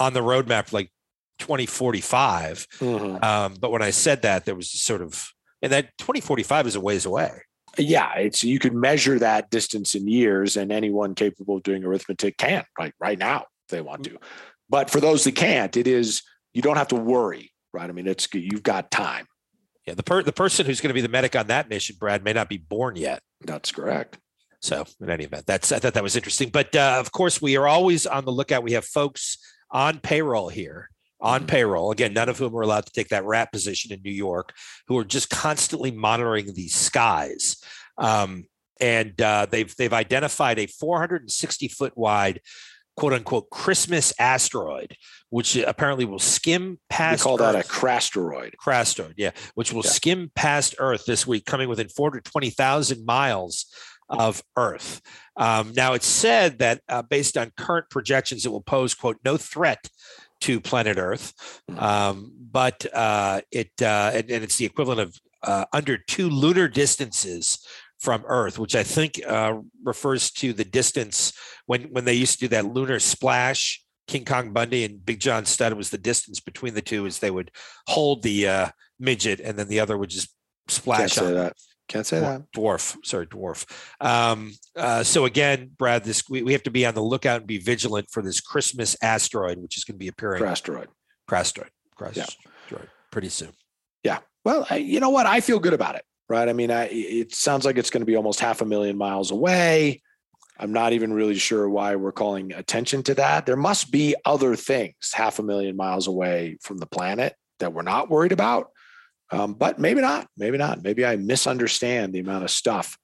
on 0.00 0.14
the 0.14 0.20
roadmap, 0.20 0.72
like 0.72 0.90
2045. 1.38 2.66
Mhm. 2.78 3.22
Um, 3.22 3.54
but 3.60 3.70
when 3.70 3.82
I 3.82 3.90
said 3.90 4.22
that, 4.22 4.46
there 4.46 4.54
was 4.54 4.70
sort 4.70 5.02
of, 5.02 5.30
and 5.62 5.70
that 5.72 5.96
2045 5.98 6.66
is 6.66 6.74
a 6.74 6.80
ways 6.80 7.04
away. 7.04 7.42
Yeah, 7.78 8.12
it's 8.16 8.42
you 8.42 8.58
could 8.58 8.74
measure 8.74 9.18
that 9.20 9.50
distance 9.50 9.94
in 9.94 10.08
years, 10.08 10.56
and 10.56 10.72
anyone 10.72 11.14
capable 11.14 11.58
of 11.58 11.62
doing 11.62 11.84
arithmetic 11.84 12.36
can 12.36 12.64
right 12.76 12.92
right 12.98 13.18
now 13.18 13.42
if 13.66 13.70
they 13.70 13.80
want 13.80 14.02
to. 14.04 14.18
But 14.68 14.90
for 14.90 15.00
those 15.00 15.22
that 15.24 15.36
can't, 15.36 15.76
it 15.76 15.86
is 15.86 16.22
you 16.52 16.62
don't 16.62 16.76
have 16.76 16.88
to 16.88 16.96
worry, 16.96 17.52
right? 17.72 17.88
I 17.88 17.92
mean, 17.92 18.08
it's 18.08 18.26
you've 18.34 18.64
got 18.64 18.90
time. 18.90 19.26
Yeah, 19.86 19.94
the 19.94 20.02
per- 20.02 20.24
the 20.24 20.32
person 20.32 20.66
who's 20.66 20.80
going 20.80 20.88
to 20.88 20.94
be 20.94 21.00
the 21.00 21.08
medic 21.08 21.36
on 21.36 21.46
that 21.46 21.68
mission, 21.68 21.96
Brad, 21.98 22.24
may 22.24 22.32
not 22.32 22.48
be 22.48 22.58
born 22.58 22.96
yet. 22.96 23.22
That's 23.42 23.70
correct. 23.70 24.18
So, 24.60 24.84
in 25.00 25.08
any 25.08 25.24
event, 25.24 25.46
that's 25.46 25.70
I 25.70 25.78
thought 25.78 25.94
that 25.94 26.02
was 26.02 26.16
interesting. 26.16 26.50
But 26.50 26.74
uh, 26.74 26.96
of 26.98 27.12
course, 27.12 27.40
we 27.40 27.56
are 27.56 27.68
always 27.68 28.04
on 28.04 28.24
the 28.24 28.32
lookout. 28.32 28.64
We 28.64 28.72
have 28.72 28.84
folks 28.84 29.38
on 29.70 29.98
payroll 30.00 30.48
here, 30.48 30.90
on 31.20 31.44
Mhm. 31.44 31.48
payroll. 31.48 31.90
Again, 31.90 32.12
none 32.12 32.28
of 32.28 32.38
whom 32.38 32.54
are 32.56 32.62
allowed 32.62 32.86
to 32.86 32.92
take 32.92 33.08
that 33.08 33.24
rat 33.24 33.52
position 33.52 33.92
in 33.92 34.00
New 34.02 34.10
York, 34.12 34.54
who 34.88 34.98
are 34.98 35.04
just 35.04 35.30
constantly 35.30 35.90
monitoring 35.90 36.54
these 36.54 36.74
skies. 36.74 37.56
Um, 37.98 38.44
and 38.80 39.20
uh, 39.20 39.46
they've 39.50 39.74
they've 39.76 39.92
identified 39.92 40.58
a 40.58 40.66
460 40.66 41.68
foot 41.68 41.96
wide, 41.98 42.40
quote 42.96 43.12
unquote, 43.12 43.50
Christmas 43.50 44.12
asteroid, 44.18 44.96
which 45.28 45.54
apparently 45.56 46.06
will 46.06 46.18
skim 46.18 46.80
past 46.88 47.22
We 47.22 47.28
call 47.28 47.36
that 47.36 47.54
a 47.54 47.58
Earth. 47.58 47.68
crasteroid. 47.68 49.14
Yeah, 49.18 49.32
which 49.54 49.72
will 49.72 49.84
Yeah. 49.84 49.90
skim 49.90 50.32
past 50.34 50.74
Earth 50.78 51.04
this 51.06 51.26
week, 51.26 51.44
coming 51.44 51.68
within 51.68 51.88
420,000 51.90 53.04
miles 53.04 53.66
of 54.10 54.42
Earth. 54.56 55.00
Um, 55.36 55.72
now, 55.74 55.94
it's 55.94 56.06
said 56.06 56.58
that 56.58 56.82
uh, 56.88 57.02
based 57.02 57.38
on 57.38 57.52
current 57.56 57.86
projections, 57.90 58.44
it 58.44 58.50
will 58.52 58.60
pose, 58.60 58.94
quote, 58.94 59.18
no 59.24 59.36
threat 59.36 59.88
to 60.42 60.60
planet 60.60 60.98
Earth, 60.98 61.32
Mhm. 61.70 61.80
um, 61.80 62.32
but 62.50 62.86
uh, 62.94 63.40
it 63.52 63.70
uh, 63.80 64.10
and, 64.14 64.30
and 64.30 64.44
it's 64.44 64.56
the 64.56 64.64
equivalent 64.64 65.00
of 65.00 65.16
uh, 65.42 65.64
under 65.72 65.96
two 65.96 66.28
lunar 66.28 66.68
distances 66.68 67.64
from 67.98 68.24
Earth, 68.26 68.58
which 68.58 68.74
I 68.74 68.82
think 68.82 69.20
uh, 69.26 69.58
refers 69.84 70.30
to 70.32 70.52
the 70.52 70.64
distance 70.64 71.32
when 71.66 71.84
when 71.92 72.04
they 72.04 72.14
used 72.14 72.38
to 72.38 72.46
do 72.46 72.48
that 72.48 72.64
lunar 72.66 72.98
splash. 72.98 73.84
King 74.08 74.24
Kong 74.24 74.52
Bundy 74.52 74.84
and 74.84 75.04
Big 75.04 75.20
John 75.20 75.44
Studd 75.44 75.74
was 75.74 75.90
the 75.90 75.98
distance 75.98 76.40
between 76.40 76.74
the 76.74 76.82
two 76.82 77.06
as 77.06 77.20
they 77.20 77.30
would 77.30 77.52
hold 77.86 78.22
the 78.24 78.48
uh, 78.48 78.68
midget 78.98 79.38
and 79.38 79.56
then 79.56 79.68
the 79.68 79.78
other 79.78 79.96
would 79.96 80.10
just 80.10 80.34
splash 80.66 81.16
on. 81.18 81.34
Can't 81.90 82.06
say 82.06 82.20
that. 82.20 82.42
dwarf 82.56 82.96
sorry 83.04 83.26
dwarf 83.26 83.66
um, 84.00 84.52
uh, 84.76 85.02
so 85.02 85.24
again 85.24 85.70
brad 85.76 86.04
this 86.04 86.22
we, 86.30 86.42
we 86.42 86.52
have 86.52 86.62
to 86.62 86.70
be 86.70 86.86
on 86.86 86.94
the 86.94 87.02
lookout 87.02 87.38
and 87.38 87.46
be 87.46 87.58
vigilant 87.58 88.08
for 88.10 88.22
this 88.22 88.40
christmas 88.40 88.96
asteroid 89.02 89.58
which 89.58 89.76
is 89.76 89.84
going 89.84 89.96
to 89.96 89.98
be 89.98 90.08
appearing 90.08 90.42
asteroid. 90.44 90.88
asteroid 91.30 91.70
crash 91.96 92.16
Yeah. 92.16 92.22
asteroid 92.22 92.88
pretty 93.10 93.28
soon 93.28 93.52
Yeah. 94.04 94.20
Well, 94.44 94.66
I, 94.70 94.76
you 94.76 95.00
know 95.00 95.10
what? 95.10 95.26
I 95.26 95.40
feel 95.40 95.58
good 95.58 95.74
about 95.74 95.96
it, 95.96 96.04
right? 96.28 96.48
I 96.48 96.54
mean, 96.54 96.70
I, 96.70 96.88
it 96.90 97.34
sounds 97.34 97.66
like 97.66 97.76
it's 97.76 97.90
going 97.90 98.00
to 98.00 98.06
be 98.06 98.16
almost 98.16 98.40
half 98.40 98.62
a 98.62 98.64
million 98.64 98.96
miles 98.96 99.30
away. 99.30 100.00
I'm 100.58 100.72
not 100.72 100.94
even 100.94 101.12
really 101.12 101.34
sure 101.34 101.68
why 101.68 101.96
we're 101.96 102.12
calling 102.12 102.52
attention 102.54 103.02
to 103.04 103.14
that. 103.16 103.44
There 103.44 103.56
must 103.56 103.90
be 103.90 104.14
other 104.24 104.56
things 104.56 105.12
half 105.12 105.38
a 105.38 105.42
million 105.42 105.76
miles 105.76 106.06
away 106.06 106.56
from 106.62 106.78
the 106.78 106.86
planet 106.86 107.34
that 107.58 107.74
we're 107.74 107.82
not 107.82 108.08
worried 108.08 108.32
about. 108.32 108.70
Um, 109.30 109.54
but 109.54 109.78
maybe 109.78 110.00
not. 110.00 110.28
Maybe 110.36 110.58
not. 110.58 110.82
Maybe 110.82 111.04
I 111.06 111.16
misunderstand 111.16 112.12
the 112.12 112.20
amount 112.20 112.44
of 112.44 112.50
stuff 112.50 112.98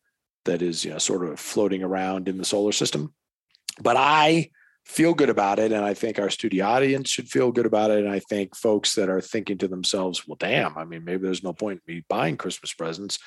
that 0.44 0.62
is, 0.62 0.84
you 0.84 0.92
know, 0.92 0.98
sort 0.98 1.24
of 1.24 1.38
floating 1.38 1.82
around 1.82 2.28
in 2.28 2.38
the 2.38 2.44
solar 2.44 2.72
system. 2.72 3.14
But 3.80 3.96
I 3.96 4.50
feel 4.84 5.14
good 5.14 5.30
about 5.30 5.58
it. 5.58 5.72
And 5.72 5.84
I 5.84 5.94
think 5.94 6.18
our 6.18 6.30
studio 6.30 6.64
audience 6.64 7.10
should 7.10 7.28
feel 7.28 7.50
good 7.52 7.66
about 7.66 7.90
it. 7.90 7.98
And 7.98 8.08
I 8.08 8.20
think 8.20 8.56
folks 8.56 8.94
that 8.94 9.08
are 9.08 9.20
thinking 9.20 9.58
to 9.58 9.68
themselves, 9.68 10.26
well, 10.26 10.36
damn, 10.38 10.78
I 10.78 10.84
mean, 10.84 11.04
maybe 11.04 11.22
there's 11.22 11.42
no 11.42 11.52
point 11.52 11.82
in 11.86 11.94
me 11.94 12.04
buying 12.08 12.36
Christmas 12.36 12.72
presents. 12.72 13.18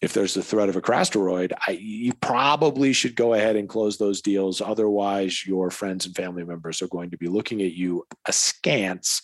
If 0.00 0.12
there's 0.12 0.34
the 0.34 0.42
threat 0.42 0.68
of 0.68 0.76
a 0.76 0.80
crasteroid, 0.80 1.52
I, 1.66 1.72
you 1.72 2.12
probably 2.14 2.92
should 2.92 3.16
go 3.16 3.34
ahead 3.34 3.56
and 3.56 3.68
close 3.68 3.98
those 3.98 4.20
deals. 4.20 4.60
Otherwise, 4.60 5.44
your 5.46 5.70
friends 5.70 6.06
and 6.06 6.14
family 6.14 6.44
members 6.44 6.82
are 6.82 6.88
going 6.88 7.10
to 7.10 7.18
be 7.18 7.28
looking 7.28 7.62
at 7.62 7.72
you 7.72 8.04
askance, 8.28 9.22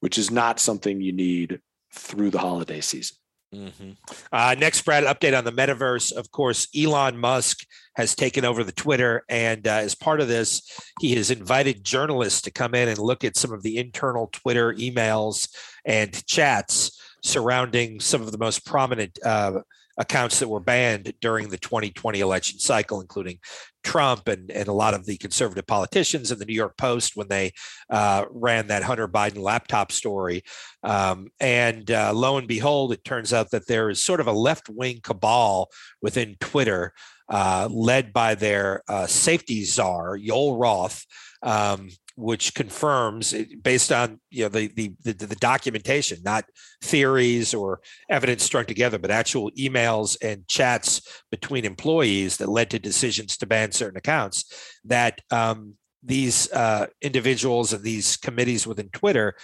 which 0.00 0.18
is 0.18 0.30
not 0.30 0.58
something 0.58 1.00
you 1.00 1.12
need 1.12 1.60
through 1.94 2.30
the 2.30 2.38
holiday 2.38 2.80
season. 2.80 3.16
Mm-hmm. 3.54 3.90
Uh, 4.32 4.56
next, 4.58 4.82
Brad, 4.82 5.04
update 5.04 5.36
on 5.36 5.44
the 5.44 5.52
metaverse. 5.52 6.12
Of 6.12 6.30
course, 6.32 6.66
Elon 6.76 7.16
Musk 7.16 7.64
has 7.94 8.16
taken 8.16 8.44
over 8.44 8.64
the 8.64 8.72
Twitter, 8.72 9.22
and 9.28 9.66
uh, 9.68 9.72
as 9.74 9.94
part 9.94 10.20
of 10.20 10.28
this, 10.28 10.62
he 11.00 11.14
has 11.14 11.30
invited 11.30 11.84
journalists 11.84 12.42
to 12.42 12.50
come 12.50 12.74
in 12.74 12.88
and 12.88 12.98
look 12.98 13.22
at 13.22 13.36
some 13.36 13.52
of 13.52 13.62
the 13.62 13.78
internal 13.78 14.28
Twitter 14.32 14.74
emails 14.74 15.48
and 15.84 16.26
chats 16.26 17.00
surrounding 17.22 18.00
some 18.00 18.22
of 18.22 18.32
the 18.32 18.38
most 18.38 18.66
prominent 18.66 19.18
uh, 19.24 19.60
accounts 19.96 20.38
that 20.40 20.48
were 20.48 20.60
banned 20.60 21.12
during 21.20 21.48
the 21.48 21.58
2020 21.58 22.20
election 22.20 22.58
cycle, 22.58 23.00
including 23.00 23.38
Trump 23.82 24.28
and, 24.28 24.50
and 24.50 24.66
a 24.66 24.72
lot 24.72 24.94
of 24.94 25.06
the 25.06 25.16
conservative 25.18 25.66
politicians 25.66 26.30
and 26.30 26.40
the 26.40 26.46
New 26.46 26.54
York 26.54 26.76
Post 26.76 27.12
when 27.14 27.28
they 27.28 27.52
uh, 27.90 28.24
ran 28.30 28.68
that 28.68 28.82
Hunter 28.82 29.06
Biden 29.06 29.38
laptop 29.38 29.92
story. 29.92 30.42
Um, 30.82 31.28
and 31.38 31.90
uh, 31.90 32.12
lo 32.14 32.38
and 32.38 32.48
behold, 32.48 32.92
it 32.92 33.04
turns 33.04 33.32
out 33.32 33.50
that 33.50 33.68
there 33.68 33.90
is 33.90 34.02
sort 34.02 34.20
of 34.20 34.26
a 34.26 34.32
left 34.32 34.68
wing 34.68 35.00
cabal 35.02 35.70
within 36.02 36.36
Twitter. 36.40 36.92
Uh, 37.26 37.66
led 37.72 38.12
by 38.12 38.34
their 38.34 38.82
uh, 38.86 39.06
safety 39.06 39.64
czar 39.64 40.18
Joel 40.18 40.58
Roth, 40.58 41.06
um, 41.42 41.88
which 42.16 42.54
confirms, 42.54 43.34
based 43.62 43.90
on 43.90 44.20
you 44.30 44.44
know 44.44 44.48
the, 44.48 44.68
the 44.68 44.92
the 45.02 45.12
the 45.12 45.36
documentation, 45.36 46.18
not 46.24 46.44
theories 46.82 47.54
or 47.54 47.80
evidence 48.08 48.44
strung 48.44 48.64
together, 48.64 48.98
but 48.98 49.10
actual 49.10 49.50
emails 49.52 50.16
and 50.22 50.46
chats 50.46 51.02
between 51.30 51.64
employees 51.64 52.36
that 52.36 52.48
led 52.48 52.70
to 52.70 52.78
decisions 52.78 53.36
to 53.36 53.46
ban 53.46 53.72
certain 53.72 53.96
accounts. 53.96 54.44
That 54.84 55.20
um, 55.30 55.74
these 56.02 56.50
uh, 56.52 56.86
individuals 57.02 57.72
and 57.72 57.82
these 57.82 58.16
committees 58.16 58.66
within 58.66 58.90
Twitter 58.90 59.34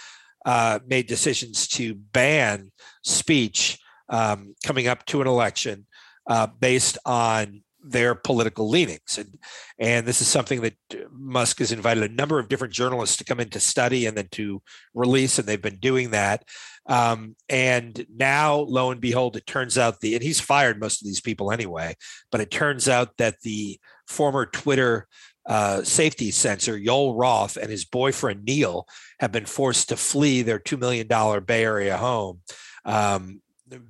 uh, 0.45 0.79
made 0.87 1.07
decisions 1.07 1.67
to 1.67 1.95
ban 1.95 2.71
speech 3.03 3.79
um, 4.09 4.55
coming 4.65 4.87
up 4.87 5.05
to 5.05 5.21
an 5.21 5.27
election 5.27 5.85
uh, 6.27 6.47
based 6.47 6.97
on 7.05 7.63
their 7.83 8.15
political 8.15 8.69
leanings. 8.69 9.17
And, 9.17 9.37
and 9.79 10.07
this 10.07 10.21
is 10.21 10.27
something 10.27 10.61
that 10.61 10.75
Musk 11.11 11.59
has 11.59 11.71
invited 11.71 12.03
a 12.03 12.13
number 12.13 12.39
of 12.39 12.47
different 12.47 12.73
journalists 12.73 13.17
to 13.17 13.23
come 13.23 13.39
in 13.39 13.49
to 13.49 13.59
study 13.59 14.05
and 14.05 14.15
then 14.15 14.27
to 14.31 14.61
release, 14.93 15.39
and 15.39 15.47
they've 15.47 15.61
been 15.61 15.79
doing 15.79 16.11
that. 16.11 16.43
Um, 16.87 17.35
and 17.49 18.05
now, 18.15 18.55
lo 18.57 18.91
and 18.91 19.01
behold, 19.01 19.35
it 19.35 19.45
turns 19.45 19.77
out 19.77 19.99
the, 19.99 20.15
and 20.15 20.23
he's 20.23 20.39
fired 20.39 20.79
most 20.79 21.01
of 21.01 21.05
these 21.05 21.21
people 21.21 21.51
anyway, 21.51 21.95
but 22.31 22.41
it 22.41 22.51
turns 22.51 22.87
out 22.87 23.17
that 23.17 23.41
the 23.41 23.79
former 24.07 24.45
Twitter 24.45 25.07
uh, 25.45 25.83
safety 25.83 26.31
censor, 26.31 26.77
Yoel 26.77 27.17
Roth, 27.17 27.57
and 27.57 27.71
his 27.71 27.85
boyfriend, 27.85 28.45
Neil, 28.45 28.87
have 29.19 29.31
been 29.31 29.45
forced 29.45 29.89
to 29.89 29.97
flee 29.97 30.41
their 30.41 30.59
$2 30.59 30.79
million 30.79 31.07
Bay 31.43 31.63
Area 31.63 31.97
home. 31.97 32.41
Um, 32.85 33.41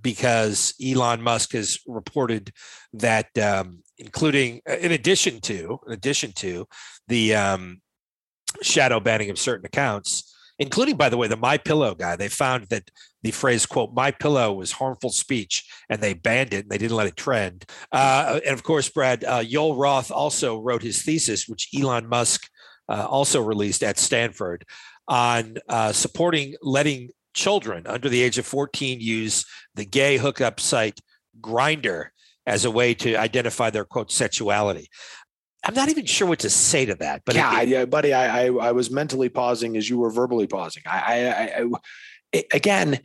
because 0.01 0.73
Elon 0.83 1.21
Musk 1.21 1.53
has 1.53 1.79
reported 1.87 2.51
that, 2.93 3.35
um, 3.37 3.83
including 3.97 4.61
uh, 4.69 4.77
in 4.77 4.91
addition 4.91 5.39
to, 5.41 5.79
in 5.87 5.93
addition 5.93 6.31
to 6.33 6.67
the 7.07 7.35
um, 7.35 7.81
shadow 8.61 8.99
banning 8.99 9.29
of 9.29 9.39
certain 9.39 9.65
accounts, 9.65 10.35
including, 10.59 10.95
by 10.95 11.09
the 11.09 11.17
way, 11.17 11.27
the 11.27 11.37
My 11.37 11.57
Pillow 11.57 11.95
guy, 11.95 12.15
they 12.15 12.29
found 12.29 12.67
that 12.69 12.89
the 13.23 13.31
phrase 13.31 13.65
"quote 13.65 13.93
My 13.93 14.11
Pillow" 14.11 14.53
was 14.53 14.73
harmful 14.73 15.09
speech, 15.09 15.65
and 15.89 16.01
they 16.01 16.13
banned 16.13 16.53
it. 16.53 16.65
and 16.65 16.69
They 16.69 16.77
didn't 16.77 16.97
let 16.97 17.07
it 17.07 17.15
trend. 17.15 17.65
Uh, 17.91 18.39
and 18.45 18.53
of 18.53 18.63
course, 18.63 18.89
Brad 18.89 19.23
uh, 19.23 19.43
Roth 19.51 20.11
also 20.11 20.59
wrote 20.59 20.83
his 20.83 21.01
thesis, 21.01 21.47
which 21.47 21.69
Elon 21.77 22.07
Musk 22.07 22.47
uh, 22.89 23.07
also 23.09 23.41
released 23.41 23.83
at 23.83 23.97
Stanford, 23.97 24.65
on 25.07 25.57
uh, 25.67 25.91
supporting 25.91 26.55
letting 26.61 27.09
children 27.33 27.85
under 27.87 28.09
the 28.09 28.21
age 28.21 28.37
of 28.37 28.45
14 28.45 28.99
use 28.99 29.45
the 29.75 29.85
gay 29.85 30.17
hookup 30.17 30.59
site 30.59 30.99
Grindr 31.39 32.07
as 32.45 32.65
a 32.65 32.71
way 32.71 32.93
to 32.95 33.15
identify 33.15 33.69
their 33.69 33.85
quote 33.85 34.11
sexuality. 34.11 34.89
I'm 35.63 35.75
not 35.75 35.89
even 35.89 36.05
sure 36.05 36.27
what 36.27 36.39
to 36.39 36.49
say 36.49 36.85
to 36.85 36.95
that, 36.95 37.21
but 37.25 37.35
it- 37.35 37.39
yeah, 37.39 37.61
yeah, 37.61 37.85
buddy, 37.85 38.13
I, 38.13 38.45
I 38.45 38.51
I 38.51 38.71
was 38.71 38.89
mentally 38.89 39.29
pausing 39.29 39.77
as 39.77 39.89
you 39.89 39.99
were 39.99 40.09
verbally 40.09 40.47
pausing. 40.47 40.83
I, 40.87 41.29
I, 41.29 41.65
I, 42.33 42.43
again, 42.51 42.99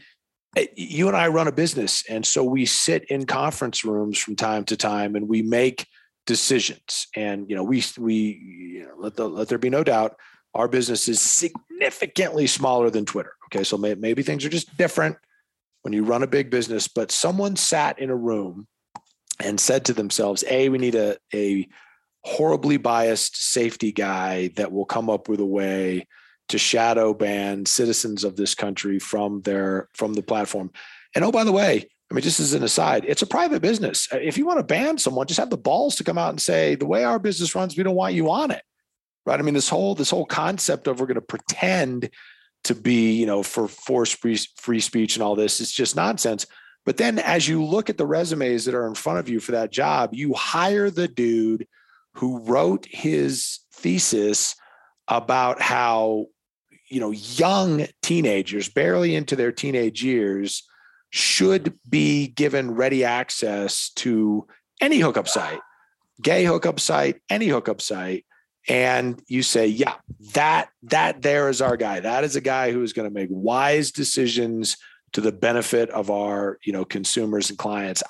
you 0.74 1.08
and 1.08 1.16
I 1.16 1.28
run 1.28 1.48
a 1.48 1.52
business, 1.52 2.02
and 2.08 2.24
so 2.24 2.42
we 2.42 2.64
sit 2.64 3.04
in 3.10 3.26
conference 3.26 3.84
rooms 3.84 4.18
from 4.18 4.36
time 4.36 4.64
to 4.64 4.76
time, 4.76 5.16
and 5.16 5.28
we 5.28 5.42
make 5.42 5.86
decisions. 6.24 7.06
And 7.14 7.48
you 7.50 7.56
know, 7.56 7.62
we 7.62 7.84
we 7.98 8.14
you 8.14 8.84
know, 8.84 8.94
let 8.98 9.16
the, 9.16 9.28
let 9.28 9.48
there 9.48 9.58
be 9.58 9.70
no 9.70 9.84
doubt, 9.84 10.16
our 10.56 10.68
business 10.68 11.08
is 11.08 11.20
significantly 11.20 12.46
smaller 12.46 12.90
than 12.90 13.04
Twitter. 13.04 13.32
Okay, 13.46 13.62
so 13.62 13.76
may, 13.76 13.94
maybe 13.94 14.22
things 14.22 14.44
are 14.44 14.48
just 14.48 14.76
different 14.76 15.16
when 15.82 15.92
you 15.92 16.02
run 16.02 16.22
a 16.22 16.26
big 16.26 16.50
business. 16.50 16.88
But 16.88 17.12
someone 17.12 17.56
sat 17.56 17.98
in 17.98 18.10
a 18.10 18.16
room 18.16 18.66
and 19.38 19.60
said 19.60 19.84
to 19.84 19.92
themselves, 19.92 20.42
"A, 20.48 20.68
we 20.68 20.78
need 20.78 20.94
a 20.94 21.16
a 21.32 21.68
horribly 22.24 22.76
biased 22.76 23.36
safety 23.52 23.92
guy 23.92 24.48
that 24.56 24.72
will 24.72 24.84
come 24.84 25.08
up 25.08 25.28
with 25.28 25.38
a 25.38 25.46
way 25.46 26.06
to 26.48 26.58
shadow 26.58 27.14
ban 27.14 27.66
citizens 27.66 28.24
of 28.24 28.36
this 28.36 28.54
country 28.54 28.98
from 28.98 29.42
their 29.42 29.88
from 29.94 30.14
the 30.14 30.22
platform. 30.22 30.70
And 31.14 31.24
oh, 31.24 31.32
by 31.32 31.44
the 31.44 31.52
way, 31.52 31.88
I 32.10 32.14
mean, 32.14 32.22
just 32.22 32.40
as 32.40 32.52
an 32.52 32.62
aside, 32.62 33.04
it's 33.06 33.22
a 33.22 33.26
private 33.26 33.62
business. 33.62 34.08
Uh, 34.12 34.18
If 34.18 34.38
you 34.38 34.46
want 34.46 34.58
to 34.58 34.64
ban 34.64 34.98
someone, 34.98 35.26
just 35.26 35.40
have 35.40 35.50
the 35.50 35.56
balls 35.56 35.96
to 35.96 36.04
come 36.04 36.18
out 36.18 36.30
and 36.30 36.40
say, 36.40 36.74
the 36.76 36.86
way 36.86 37.04
our 37.04 37.18
business 37.18 37.54
runs, 37.54 37.76
we 37.76 37.82
don't 37.82 37.96
want 37.96 38.14
you 38.14 38.30
on 38.30 38.50
it. 38.50 38.62
Right. 39.26 39.40
I 39.40 39.42
mean, 39.42 39.54
this 39.54 39.68
whole 39.68 39.96
this 39.96 40.10
whole 40.10 40.24
concept 40.24 40.86
of 40.86 41.00
we're 41.00 41.06
going 41.06 41.16
to 41.16 41.20
pretend 41.20 42.10
to 42.64 42.74
be, 42.74 43.12
you 43.12 43.26
know, 43.26 43.42
for 43.42 43.66
force 43.66 44.12
free 44.12 44.38
free 44.56 44.80
speech 44.80 45.16
and 45.16 45.22
all 45.22 45.34
this, 45.34 45.60
it's 45.60 45.72
just 45.72 45.96
nonsense. 45.96 46.46
But 46.84 46.96
then 46.96 47.18
as 47.18 47.48
you 47.48 47.64
look 47.64 47.90
at 47.90 47.98
the 47.98 48.06
resumes 48.06 48.64
that 48.64 48.74
are 48.74 48.86
in 48.86 48.94
front 48.94 49.18
of 49.18 49.28
you 49.28 49.40
for 49.40 49.52
that 49.52 49.72
job, 49.72 50.10
you 50.14 50.32
hire 50.34 50.90
the 50.90 51.08
dude 51.08 51.66
who 52.14 52.38
wrote 52.44 52.86
his 52.88 53.58
thesis 53.72 54.54
about 55.08 55.60
how 55.60 56.26
you 56.88 57.00
know 57.00 57.10
young 57.10 57.86
teenagers 58.02 58.68
barely 58.68 59.16
into 59.16 59.34
their 59.36 59.52
teenage 59.52 60.02
years 60.02 60.62
should 61.10 61.78
be 61.88 62.28
given 62.28 62.72
ready 62.72 63.04
access 63.04 63.90
to 63.90 64.46
any 64.80 64.98
hookup 64.98 65.28
site 65.28 65.60
gay 66.22 66.44
hookup 66.44 66.80
site 66.80 67.20
any 67.30 67.46
hookup 67.46 67.80
site 67.80 68.25
and 68.68 69.22
you 69.28 69.42
say 69.42 69.66
yeah 69.66 69.94
that 70.34 70.68
that 70.82 71.22
there 71.22 71.48
is 71.48 71.60
our 71.60 71.76
guy 71.76 72.00
that 72.00 72.24
is 72.24 72.36
a 72.36 72.40
guy 72.40 72.72
who 72.72 72.82
is 72.82 72.92
going 72.92 73.08
to 73.08 73.14
make 73.14 73.28
wise 73.30 73.92
decisions 73.92 74.76
to 75.12 75.20
the 75.20 75.32
benefit 75.32 75.88
of 75.90 76.10
our 76.10 76.58
you 76.64 76.72
know 76.72 76.84
consumers 76.84 77.50
and 77.50 77.58
clients 77.58 78.02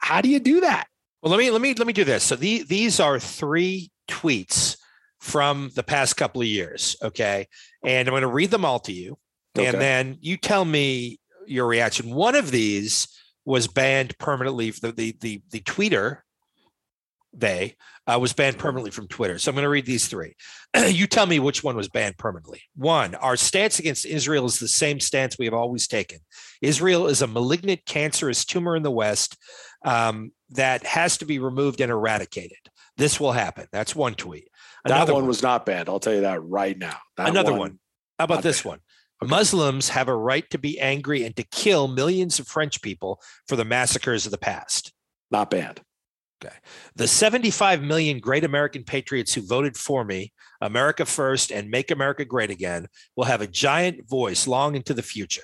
how 0.00 0.20
do 0.20 0.28
you 0.28 0.40
do 0.40 0.60
that 0.60 0.86
Well, 1.22 1.30
let 1.30 1.38
me 1.38 1.50
let 1.50 1.60
me 1.60 1.74
let 1.74 1.86
me 1.86 1.92
do 1.92 2.04
this. 2.04 2.24
So 2.24 2.34
the, 2.36 2.64
these 2.64 2.98
are 3.00 3.18
three 3.20 3.90
tweets 4.08 4.76
from 5.20 5.70
the 5.76 5.84
past 5.84 6.16
couple 6.16 6.42
of 6.42 6.48
years. 6.48 6.96
Okay, 7.00 7.46
and 7.84 8.08
I'm 8.08 8.12
going 8.12 8.22
to 8.22 8.28
read 8.28 8.50
them 8.50 8.64
all 8.64 8.80
to 8.80 8.92
you, 8.92 9.18
Okay. 9.56 9.68
and 9.68 9.80
then 9.80 10.18
you 10.20 10.36
tell 10.36 10.64
me 10.64 11.20
your 11.46 11.66
reaction. 11.68 12.12
One 12.12 12.34
of 12.34 12.50
these 12.50 13.06
was 13.44 13.68
banned 13.68 14.18
permanently. 14.18 14.70
The 14.72 14.90
the 14.90 15.16
the, 15.20 15.42
the 15.50 15.60
tweeter 15.60 16.22
they 17.32 17.76
uh, 18.06 18.18
was 18.20 18.32
banned 18.32 18.58
permanently 18.58 18.90
from 18.90 19.08
Twitter. 19.08 19.38
So 19.38 19.50
I'm 19.50 19.54
going 19.54 19.64
to 19.64 19.68
read 19.68 19.86
these 19.86 20.08
three. 20.08 20.34
you 20.86 21.06
tell 21.06 21.26
me 21.26 21.38
which 21.38 21.64
one 21.64 21.76
was 21.76 21.88
banned 21.88 22.18
permanently. 22.18 22.62
One, 22.74 23.14
our 23.14 23.36
stance 23.36 23.78
against 23.78 24.04
Israel 24.04 24.44
is 24.44 24.58
the 24.58 24.68
same 24.68 25.00
stance 25.00 25.38
we 25.38 25.46
have 25.46 25.54
always 25.54 25.86
taken. 25.86 26.18
Israel 26.60 27.06
is 27.06 27.22
a 27.22 27.26
malignant, 27.26 27.84
cancerous 27.86 28.44
tumor 28.44 28.76
in 28.76 28.82
the 28.82 28.90
West 28.90 29.36
um, 29.84 30.32
that 30.50 30.84
has 30.84 31.18
to 31.18 31.24
be 31.24 31.38
removed 31.38 31.80
and 31.80 31.90
eradicated. 31.90 32.58
This 32.96 33.18
will 33.18 33.32
happen. 33.32 33.66
That's 33.72 33.96
one 33.96 34.14
tweet. 34.14 34.48
That 34.84 34.96
Another 34.96 35.14
one 35.14 35.26
was 35.26 35.42
not 35.42 35.64
banned. 35.64 35.88
I'll 35.88 36.00
tell 36.00 36.14
you 36.14 36.22
that 36.22 36.42
right 36.42 36.76
now. 36.76 36.98
That 37.16 37.28
Another 37.28 37.54
one. 37.54 37.78
How 38.18 38.26
about 38.26 38.42
this 38.42 38.62
banned. 38.62 38.80
one? 39.20 39.28
Muslims 39.28 39.88
have 39.90 40.08
a 40.08 40.16
right 40.16 40.48
to 40.50 40.58
be 40.58 40.80
angry 40.80 41.24
and 41.24 41.34
to 41.36 41.44
kill 41.44 41.86
millions 41.88 42.40
of 42.40 42.48
French 42.48 42.82
people 42.82 43.20
for 43.46 43.56
the 43.56 43.64
massacres 43.64 44.26
of 44.26 44.32
the 44.32 44.38
past. 44.38 44.92
Not 45.30 45.50
banned. 45.50 45.80
The 46.96 47.08
75 47.08 47.82
million 47.82 48.18
great 48.18 48.44
American 48.44 48.84
patriots 48.84 49.34
who 49.34 49.42
voted 49.42 49.76
for 49.76 50.04
me, 50.04 50.32
America 50.60 51.04
First, 51.04 51.50
and 51.50 51.70
Make 51.70 51.90
America 51.90 52.24
Great 52.24 52.50
Again 52.50 52.88
will 53.16 53.24
have 53.24 53.40
a 53.40 53.46
giant 53.46 54.08
voice 54.08 54.46
long 54.46 54.74
into 54.74 54.94
the 54.94 55.02
future. 55.02 55.42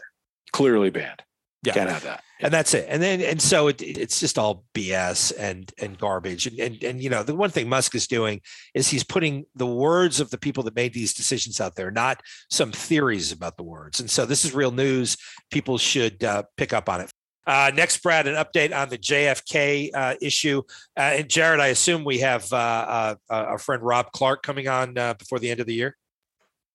Clearly 0.52 0.90
banned. 0.90 1.22
Yeah. 1.64 1.72
Can't 1.72 1.90
have 1.90 2.04
that. 2.04 2.22
and 2.40 2.52
that's 2.52 2.72
it. 2.72 2.86
And 2.88 3.02
then 3.02 3.20
and 3.20 3.42
so 3.42 3.66
it, 3.66 3.82
it's 3.82 4.20
just 4.20 4.38
all 4.38 4.64
BS 4.74 5.32
and 5.36 5.70
and 5.80 5.98
garbage. 5.98 6.46
And, 6.46 6.58
and 6.60 6.84
and 6.84 7.02
you 7.02 7.10
know 7.10 7.24
the 7.24 7.34
one 7.34 7.50
thing 7.50 7.68
Musk 7.68 7.96
is 7.96 8.06
doing 8.06 8.40
is 8.74 8.88
he's 8.88 9.02
putting 9.02 9.44
the 9.56 9.66
words 9.66 10.20
of 10.20 10.30
the 10.30 10.38
people 10.38 10.62
that 10.64 10.76
made 10.76 10.94
these 10.94 11.14
decisions 11.14 11.60
out 11.60 11.74
there, 11.74 11.90
not 11.90 12.22
some 12.48 12.70
theories 12.70 13.32
about 13.32 13.56
the 13.56 13.64
words. 13.64 13.98
And 13.98 14.08
so 14.08 14.24
this 14.24 14.44
is 14.44 14.54
real 14.54 14.70
news. 14.70 15.16
People 15.50 15.78
should 15.78 16.22
uh, 16.22 16.44
pick 16.56 16.72
up 16.72 16.88
on 16.88 17.00
it. 17.00 17.12
Uh, 17.48 17.72
next, 17.74 18.02
Brad, 18.02 18.26
an 18.26 18.34
update 18.34 18.76
on 18.76 18.90
the 18.90 18.98
JFK 18.98 19.90
uh, 19.94 20.14
issue. 20.20 20.62
Uh, 20.94 21.16
and 21.16 21.30
Jared, 21.30 21.60
I 21.60 21.68
assume 21.68 22.04
we 22.04 22.18
have 22.18 22.52
uh, 22.52 22.56
uh, 22.56 23.14
our 23.30 23.58
friend 23.58 23.82
Rob 23.82 24.12
Clark 24.12 24.42
coming 24.42 24.68
on 24.68 24.98
uh, 24.98 25.14
before 25.14 25.38
the 25.38 25.50
end 25.50 25.58
of 25.58 25.66
the 25.66 25.72
year. 25.72 25.96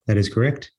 That 0.08 0.16
is 0.16 0.28
correct. 0.28 0.72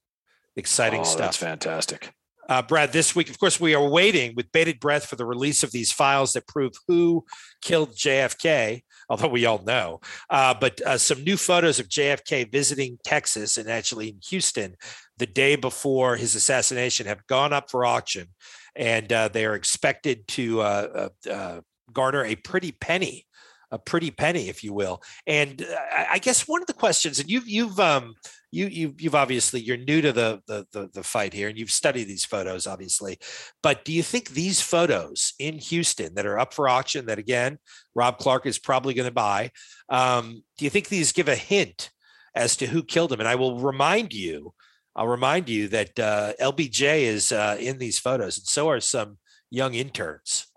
Exciting 0.58 1.02
oh, 1.02 1.06
stuff. 1.06 1.20
That's 1.20 1.38
fantastic. 1.38 2.12
Uh, 2.48 2.62
Brad, 2.62 2.92
this 2.92 3.16
week, 3.16 3.30
of 3.30 3.40
course, 3.40 3.60
we 3.60 3.74
are 3.74 3.88
waiting 3.88 4.34
with 4.36 4.52
bated 4.52 4.80
breath 4.80 5.06
for 5.06 5.16
the 5.16 5.26
release 5.26 5.64
of 5.64 5.72
these 5.72 5.92
files 5.92 6.34
that 6.34 6.48
prove 6.48 6.74
who 6.88 7.26
killed 7.62 7.96
JFK, 7.96 8.84
although 9.10 9.30
we 9.30 9.46
all 9.46 9.64
know. 9.64 10.00
Uh, 10.30 10.54
but 10.54 10.80
uh, 10.82 10.98
some 10.98 11.24
new 11.24 11.38
photos 11.38 11.80
of 11.80 11.90
JFK 11.90 12.52
visiting 12.52 13.00
Texas 13.04 13.58
and 13.58 13.70
actually 13.70 14.10
in 14.10 14.20
Houston 14.30 14.76
the 15.18 15.26
day 15.26 15.56
before 15.56 16.18
his 16.18 16.36
assassination 16.36 17.08
have 17.08 17.26
gone 17.28 17.54
up 17.54 17.72
for 17.72 17.86
auction. 17.86 18.28
And 18.76 19.12
uh, 19.12 19.30
they 19.30 19.46
are 19.46 19.56
expected 19.56 20.28
to 20.30 20.62
uh, 20.62 21.10
uh, 21.28 21.32
uh, 21.32 21.62
garner 21.92 22.26
a 22.26 22.36
pretty 22.36 22.72
penny. 22.72 23.26
A 23.72 23.80
pretty 23.80 24.12
penny, 24.12 24.48
if 24.48 24.64
you 24.64 24.74
will, 24.74 25.02
and 25.26 25.60
uh, 25.64 26.06
I 26.12 26.20
guess 26.20 26.48
one 26.48 26.62
of 26.62 26.68
the 26.68 26.74
questions, 26.74 27.20
and 27.20 27.30
you've 27.30 27.48
you've 27.48 27.80
um, 27.80 28.14
you 28.56 28.68
you 28.68 28.96
you've 28.98 29.16
obviously 29.16 29.60
you're 29.60 29.76
new 29.76 30.02
to 30.02 30.14
the, 30.14 30.40
the 30.48 30.66
the 30.72 30.90
the 30.94 31.04
fight 31.04 31.34
here 31.34 31.50
and 31.50 31.58
you've 31.58 31.70
studied 31.70 32.06
these 32.06 32.24
photos 32.24 32.66
obviously 32.66 33.20
but 33.62 33.84
do 33.84 33.92
you 33.92 34.02
think 34.02 34.30
these 34.30 34.62
photos 34.62 35.34
in 35.40 35.60
houston 35.60 36.16
that 36.16 36.26
are 36.26 36.40
up 36.40 36.54
for 36.54 36.70
auction 36.70 37.06
that 37.06 37.20
again 37.20 37.58
rob 37.94 38.18
clark 38.18 38.46
is 38.46 38.58
probably 38.58 38.94
going 38.94 39.08
to 39.08 39.14
buy 39.14 39.52
um, 39.90 40.42
do 40.58 40.66
you 40.66 40.72
think 40.72 40.88
these 40.88 41.12
give 41.12 41.28
a 41.28 41.36
hint 41.36 41.92
as 42.34 42.56
to 42.56 42.68
who 42.68 42.82
killed 42.82 43.12
him 43.12 43.20
and 43.20 43.28
i 43.28 43.36
will 43.36 43.60
remind 43.60 44.14
you 44.14 44.54
i'll 44.96 45.08
remind 45.08 45.50
you 45.50 45.68
that 45.68 45.98
uh, 46.00 46.34
lbj 46.42 46.82
is 47.02 47.32
uh, 47.32 47.58
in 47.60 47.78
these 47.78 48.00
photos 48.00 48.38
and 48.38 48.48
so 48.48 48.70
are 48.70 48.80
some 48.80 49.18
young 49.52 49.74
interns 49.74 50.48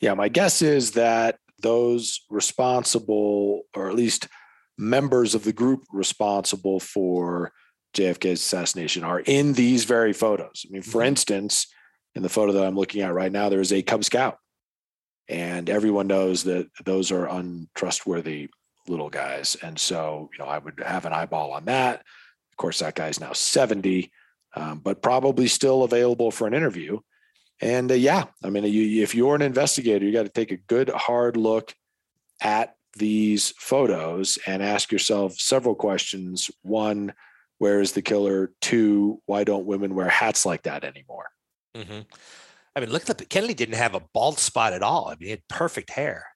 Yeah, 0.00 0.14
my 0.14 0.28
guess 0.28 0.62
is 0.62 0.92
that 0.92 1.38
those 1.60 2.20
responsible, 2.30 3.62
or 3.74 3.88
at 3.88 3.96
least 3.96 4.28
members 4.78 5.34
of 5.34 5.42
the 5.42 5.52
group 5.52 5.82
responsible 5.92 6.78
for 6.78 7.50
JFK's 7.96 8.40
assassination, 8.40 9.02
are 9.02 9.20
in 9.26 9.54
these 9.54 9.84
very 9.84 10.12
photos. 10.12 10.64
I 10.64 10.68
mean, 10.72 10.82
for 10.82 11.02
Mhm. 11.02 11.06
instance, 11.08 11.66
in 12.14 12.22
the 12.22 12.28
photo 12.28 12.52
that 12.52 12.64
I'm 12.64 12.76
looking 12.76 13.02
at 13.02 13.12
right 13.12 13.32
now, 13.32 13.48
there 13.48 13.60
is 13.60 13.72
a 13.72 13.82
Cub 13.82 14.04
Scout, 14.04 14.38
and 15.28 15.68
everyone 15.68 16.06
knows 16.06 16.44
that 16.44 16.68
those 16.84 17.10
are 17.10 17.26
untrustworthy 17.26 18.48
little 18.86 19.10
guys. 19.10 19.56
And 19.62 19.78
so, 19.78 20.30
you 20.32 20.38
know, 20.38 20.46
I 20.48 20.58
would 20.58 20.80
have 20.86 21.06
an 21.06 21.12
eyeball 21.12 21.50
on 21.52 21.64
that. 21.66 22.04
Of 22.58 22.62
course, 22.62 22.80
that 22.80 22.96
guy's 22.96 23.20
now 23.20 23.32
70, 23.32 24.10
um, 24.56 24.80
but 24.80 25.00
probably 25.00 25.46
still 25.46 25.84
available 25.84 26.32
for 26.32 26.48
an 26.48 26.54
interview. 26.54 26.98
And 27.60 27.88
uh, 27.90 27.94
yeah, 27.94 28.24
I 28.42 28.50
mean, 28.50 28.64
you, 28.64 29.02
if 29.04 29.14
you're 29.14 29.36
an 29.36 29.42
investigator, 29.42 30.04
you 30.04 30.12
got 30.12 30.24
to 30.24 30.28
take 30.28 30.50
a 30.50 30.56
good 30.56 30.88
hard 30.88 31.36
look 31.36 31.72
at 32.42 32.74
these 32.96 33.52
photos 33.58 34.38
and 34.44 34.60
ask 34.60 34.90
yourself 34.90 35.34
several 35.34 35.76
questions. 35.76 36.50
One, 36.62 37.12
where 37.58 37.80
is 37.80 37.92
the 37.92 38.02
killer? 38.02 38.50
Two, 38.60 39.22
why 39.26 39.44
don't 39.44 39.66
women 39.66 39.94
wear 39.94 40.08
hats 40.08 40.44
like 40.44 40.64
that 40.64 40.82
anymore? 40.82 41.26
Mhm. 41.76 42.06
i 42.74 42.80
mean 42.80 42.90
look 42.90 43.08
at 43.08 43.18
the 43.18 43.24
kennedy 43.24 43.54
didn't 43.54 43.74
have 43.74 43.94
a 43.94 44.02
bald 44.14 44.38
spot 44.38 44.72
at 44.72 44.82
all 44.82 45.08
i 45.08 45.12
mean 45.12 45.26
he 45.26 45.30
had 45.30 45.46
perfect 45.48 45.90
hair 45.90 46.26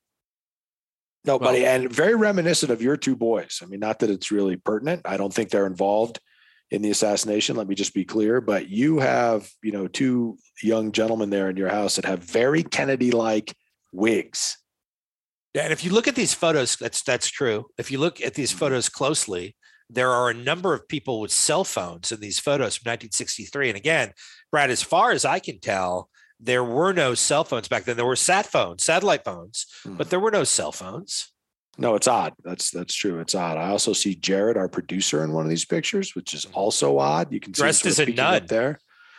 No, 1.25 1.37
Well- 1.37 1.51
buddy, 1.51 1.65
and 1.65 1.93
very 1.93 2.15
reminiscent 2.15 2.73
of 2.73 2.83
your 2.83 2.97
two 2.97 3.17
boys. 3.17 3.61
I 3.63 3.67
mean, 3.67 3.81
not 3.81 4.01
that 4.01 4.11
it's 4.11 4.31
really 4.31 4.57
pertinent. 4.57 5.03
I 5.05 5.17
don't 5.17 5.33
think 5.33 5.51
they're 5.51 5.67
involved 5.67 6.21
in 6.71 6.83
the 6.83 6.91
assassination. 6.91 7.55
Let 7.57 7.69
me 7.69 7.75
just 7.75 7.95
be 7.95 8.05
clear. 8.05 8.41
But 8.41 8.69
you 8.69 8.99
have, 8.99 9.49
you 9.63 9.73
know, 9.73 9.87
two 9.87 10.39
young 10.63 10.91
gentlemen 10.91 11.31
there 11.31 11.49
in 11.51 11.57
your 11.57 11.69
house 11.69 11.97
that 11.97 12.07
have 12.07 12.21
very 12.21 12.63
Kennedy-like 12.63 13.55
wigs. 13.93 14.57
Yeah, 15.55 15.65
and 15.65 15.73
if 15.73 15.85
you 15.85 15.93
look 15.93 16.09
at 16.09 16.15
these 16.15 16.33
photos, 16.33 16.77
that's 16.77 17.03
that's 17.03 17.29
true. 17.29 17.67
If 17.77 17.91
you 17.91 17.99
look 17.99 18.23
at 18.23 18.35
these 18.35 18.51
mm-hmm. 18.51 18.59
photos 18.59 18.89
closely, 18.89 19.55
there 19.91 20.11
are 20.11 20.31
a 20.31 20.35
number 20.35 20.73
of 20.73 20.89
people 20.89 21.21
with 21.21 21.31
cell 21.31 21.65
phones 21.65 22.11
in 22.11 22.21
these 22.21 22.39
photos 22.39 22.77
from 22.77 22.89
1963. 22.89 23.69
And 23.69 23.77
again, 23.77 24.13
Brad, 24.51 24.71
as 24.71 24.83
far 24.83 25.13
as 25.13 25.27
I 25.27 25.39
can 25.39 25.61
tell, 25.61 26.09
there 26.43 26.65
were 26.65 26.93
no 26.93 27.15
cell 27.15 27.45
phones 27.45 27.69
back 27.69 27.85
then. 27.85 27.97
There 27.97 28.05
were 28.07 28.17
sat 28.17 28.47
phones, 28.47 28.83
satellite 28.85 29.25
phones, 29.25 29.67
but 29.87 30.11
there 30.11 30.21
were 30.21 30.31
no 30.33 30.45
cell 30.45 30.73
phones. 30.73 31.33
No, 31.79 31.95
it's 31.95 32.09
odd. 32.09 32.35
That's 32.45 32.71
that's 32.71 32.95
true. 32.95 33.21
It's 33.21 33.35
odd. 33.35 33.57
I 33.57 33.69
also 33.69 33.93
see 33.93 34.15
Jared, 34.15 34.57
our 34.59 34.69
producer, 34.69 35.23
in 35.25 35.33
one 35.33 35.45
of 35.45 35.51
these 35.51 35.65
pictures, 35.65 36.15
which 36.15 36.35
is 36.35 36.47
also 36.53 36.99
odd. 36.99 37.33
You 37.33 37.41
can 37.41 37.55
see 37.55 37.63
Dressed 37.63 37.87
as 37.87 37.99
a 37.99 38.07
nun. 38.07 38.47
there. 38.47 38.79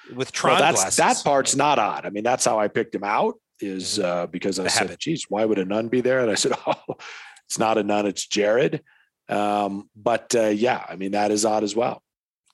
With 0.09 0.17
Well, 0.17 0.25
Tron 0.33 0.59
that's 0.59 0.81
glasses. 0.81 0.97
that 0.97 1.21
part's 1.23 1.55
not 1.55 1.79
odd. 1.79 2.05
I 2.05 2.09
mean, 2.09 2.23
that's 2.23 2.43
how 2.45 2.59
I 2.59 2.67
picked 2.67 2.93
him 2.93 3.03
out. 3.05 3.35
Is 3.59 3.97
uh, 3.99 4.27
because 4.27 4.59
I 4.59 4.63
The 4.63 4.69
said, 4.69 4.79
habit. 4.87 4.99
"Geez, 4.99 5.25
why 5.29 5.45
would 5.45 5.57
a 5.59 5.65
nun 5.65 5.87
be 5.87 6.01
there?" 6.01 6.19
And 6.19 6.29
I 6.29 6.35
said, 6.35 6.51
"Oh, 6.67 6.75
it's 7.47 7.57
not 7.57 7.77
a 7.77 7.83
nun. 7.83 8.05
It's 8.05 8.27
Jared." 8.27 8.83
Um, 9.29 9.89
but 9.95 10.35
uh, 10.35 10.47
yeah, 10.47 10.83
I 10.87 10.95
mean 10.97 11.11
that 11.11 11.31
is 11.31 11.45
odd 11.45 11.63
as 11.63 11.75
well. 11.75 12.03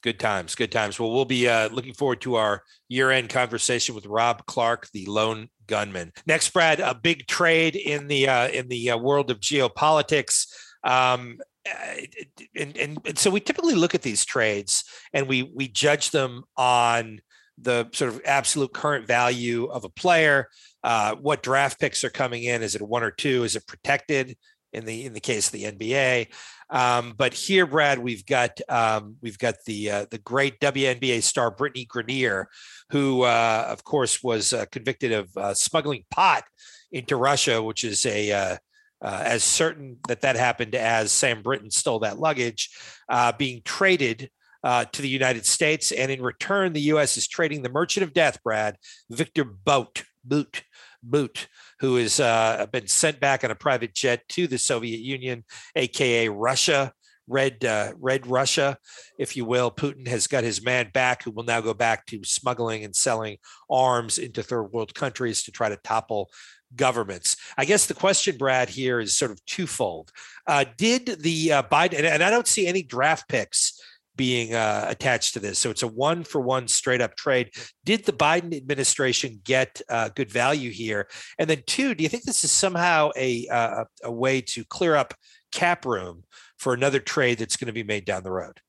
Good 0.02 0.20
times, 0.20 0.56
good 0.56 0.72
times. 0.72 0.98
Well, 0.98 1.12
we'll 1.12 1.26
be 1.26 1.50
uh, 1.50 1.68
looking 1.70 1.94
forward 1.94 2.22
to 2.22 2.36
our 2.36 2.64
year-end 2.88 3.30
conversation 3.30 3.96
with 3.96 4.06
Rob 4.06 4.46
Clark, 4.46 4.88
the 4.94 5.06
lone 5.08 5.50
gunman. 5.68 6.14
Next, 6.26 6.50
Brad, 6.54 6.80
a 6.80 6.96
big 6.96 7.28
trade 7.28 7.76
in 7.76 8.08
the 8.08 8.30
uh, 8.30 8.48
in 8.48 8.70
the 8.70 8.92
uh, 8.92 8.98
world 8.98 9.30
of 9.30 9.42
geopolitics. 9.42 10.48
Um, 10.86 11.40
uh, 11.70 11.96
and, 12.56 12.78
and, 12.78 12.98
and 13.06 13.20
so 13.20 13.30
we 13.30 13.42
typically 13.42 13.76
look 13.76 13.94
at 13.94 14.02
these 14.02 14.24
trades 14.24 14.86
and 15.14 15.28
we 15.28 15.44
we 15.44 15.68
judge 15.68 16.12
them 16.12 16.44
on 16.56 17.20
the 17.62 17.90
sort 17.92 18.14
of 18.14 18.22
absolute 18.26 18.74
current 18.74 19.06
value 19.06 19.66
of 19.66 19.84
a 19.84 19.90
player. 19.90 20.48
Uh, 20.82 21.16
what 21.16 21.44
draft 21.44 21.78
picks 21.78 22.06
are 22.06 22.10
coming 22.10 22.44
in? 22.44 22.64
Is 22.64 22.76
it 22.76 22.82
one 22.82 23.04
or 23.04 23.12
two? 23.12 23.44
Is 23.44 23.58
it 23.58 23.68
protected? 23.68 24.38
In 24.72 24.86
the 24.86 25.06
in 25.06 25.14
the 25.14 25.20
case 25.20 25.48
of 25.48 25.54
the 25.54 25.64
NBA, 25.64 26.28
um, 26.70 27.14
but 27.18 27.34
here, 27.34 27.66
Brad, 27.66 27.98
we've 27.98 28.26
got 28.26 28.60
um, 28.70 29.16
we've 29.22 29.40
got 29.40 29.56
the 29.66 29.90
uh, 29.90 30.06
the 30.12 30.20
great 30.20 30.60
WNBA 30.60 31.24
star 31.24 31.54
Brittney 31.54 31.88
Griner, 31.88 32.46
who 32.92 33.24
uh, 33.24 33.66
of 33.68 33.84
course 33.84 34.22
was 34.22 34.54
uh, 34.54 34.66
convicted 34.72 35.12
of 35.12 35.36
uh, 35.36 35.54
smuggling 35.54 36.04
pot 36.12 36.44
into 36.92 37.16
Russia, 37.16 37.62
which 37.62 37.84
is 37.84 38.06
a 38.06 38.32
uh, 38.32 38.58
uh, 39.02 39.22
as 39.24 39.44
certain 39.44 39.98
that 40.08 40.22
that 40.22 40.36
happened 40.36 40.76
as 40.76 41.12
Sam 41.12 41.42
Brinton 41.42 41.72
stole 41.72 42.00
that 42.00 42.20
luggage, 42.20 42.70
being 43.38 43.62
traded 43.66 44.30
uh, 44.64 44.86
to 44.86 45.02
the 45.02 45.10
United 45.10 45.46
States, 45.46 45.92
and 45.92 46.12
in 46.12 46.22
return, 46.22 46.74
the 46.74 46.82
U.S. 46.82 47.18
is 47.18 47.28
trading 47.28 47.62
the 47.62 47.70
Merchant 47.70 48.04
of 48.04 48.14
Death, 48.14 48.44
Brad 48.44 48.78
Victor 49.10 49.44
Bout 49.44 50.04
Boot 50.24 50.64
Boot, 51.02 51.48
who 51.80 51.96
has 51.96 52.20
uh, 52.20 52.66
been 52.72 52.88
sent 52.88 53.20
back 53.20 53.44
on 53.44 53.52
a 53.52 53.56
private 53.56 53.94
jet 53.94 54.28
to 54.30 54.48
the 54.48 54.58
Soviet 54.58 55.00
Union, 55.00 55.44
aka 55.76 56.30
Russia, 56.30 56.94
Red 57.28 57.64
uh, 57.64 57.94
Red 58.00 58.28
Russia, 58.28 58.78
if 59.18 59.38
you 59.38 59.46
will. 59.46 59.72
Putin 59.72 60.08
has 60.08 60.28
got 60.28 60.44
his 60.44 60.64
man 60.64 60.90
back, 60.94 61.24
who 61.24 61.32
will 61.32 61.44
now 61.44 61.62
go 61.62 61.74
back 61.74 62.06
to 62.08 62.24
smuggling 62.24 62.84
and 62.84 62.96
selling 62.96 63.38
arms 63.70 64.18
into 64.18 64.44
third 64.44 64.72
world 64.74 64.94
countries 64.96 65.44
to 65.44 65.52
try 65.52 65.70
to 65.70 65.78
topple 65.78 66.30
governments. 66.76 67.38
I 67.58 67.66
guess 67.66 67.86
the 67.86 67.94
question, 67.94 68.38
Brad, 68.38 68.70
here 68.70 69.00
is 69.00 69.16
sort 69.16 69.32
of 69.32 69.44
twofold. 69.46 70.12
Uh, 70.48 70.66
did 70.78 71.22
the 71.22 71.54
uh, 71.54 71.64
Biden 71.64 71.98
and, 71.98 72.06
and 72.06 72.24
I 72.24 72.30
don't 72.30 72.48
see 72.48 72.68
any 72.68 72.84
draft 72.84 73.28
picks 73.28 73.80
being 74.20 74.54
uh, 74.54 74.86
attached 74.90 75.34
to 75.34 75.40
this. 75.40 75.58
So 75.60 75.70
it's 75.70 75.82
a 75.82 75.88
one 75.88 76.26
for 76.26 76.42
one 76.42 76.68
straight 76.68 77.00
up 77.00 77.16
trade. 77.16 77.52
Did 77.86 78.04
the 78.04 78.12
Biden 78.12 78.54
administration 78.54 79.40
get 79.46 79.82
uh, 79.88 80.10
good 80.10 80.30
value 80.30 80.72
here? 80.72 81.08
And 81.40 81.50
then, 81.50 81.64
two, 81.66 81.96
do 81.96 82.04
you 82.04 82.10
think 82.10 82.26
this 82.26 82.44
is 82.44 82.52
somehow 82.52 83.12
a, 83.16 83.48
uh, 83.48 83.86
a 84.04 84.12
way 84.12 84.42
to 84.42 84.66
clear 84.66 84.98
up 84.98 85.14
cap 85.54 85.86
room 85.86 86.26
for 86.58 86.74
another 86.74 87.00
trade 87.00 87.38
that's 87.38 87.56
going 87.56 87.68
to 87.68 87.74
be 87.74 87.84
made 87.84 88.04
down 88.04 88.24
the 88.24 88.32
road? 88.32 88.60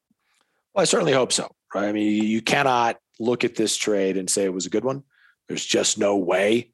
Well, 0.72 0.82
I 0.82 0.84
certainly 0.84 1.14
hope 1.14 1.32
so. 1.32 1.50
Right? 1.74 1.88
I 1.88 1.92
mean, 1.92 2.22
you 2.22 2.42
cannot 2.42 2.98
look 3.18 3.42
at 3.42 3.56
this 3.56 3.76
trade 3.76 4.16
and 4.16 4.30
say 4.30 4.44
it 4.44 4.54
was 4.54 4.66
a 4.66 4.70
good 4.70 4.84
one. 4.84 5.02
There's 5.48 5.66
just 5.66 5.98
no 5.98 6.16
way. 6.16 6.72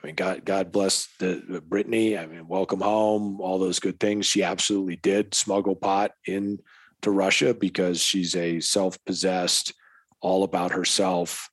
I 0.00 0.06
mean, 0.06 0.14
God, 0.14 0.44
God 0.44 0.70
bless 0.70 1.08
the, 1.18 1.42
the 1.48 1.60
Brittney. 1.60 2.16
I 2.16 2.26
mean, 2.26 2.46
welcome 2.46 2.82
home, 2.82 3.40
all 3.40 3.58
those 3.58 3.80
good 3.80 3.98
things. 3.98 4.26
She 4.26 4.44
absolutely 4.44 4.94
did 4.94 5.34
smuggle 5.34 5.74
pot 5.74 6.12
in 6.24 6.60
to 7.02 7.10
Russia 7.10 7.54
because 7.54 8.00
she's 8.00 8.34
a 8.34 8.60
self-possessed, 8.60 9.74
all 10.20 10.44
about 10.44 10.72
herself, 10.72 11.50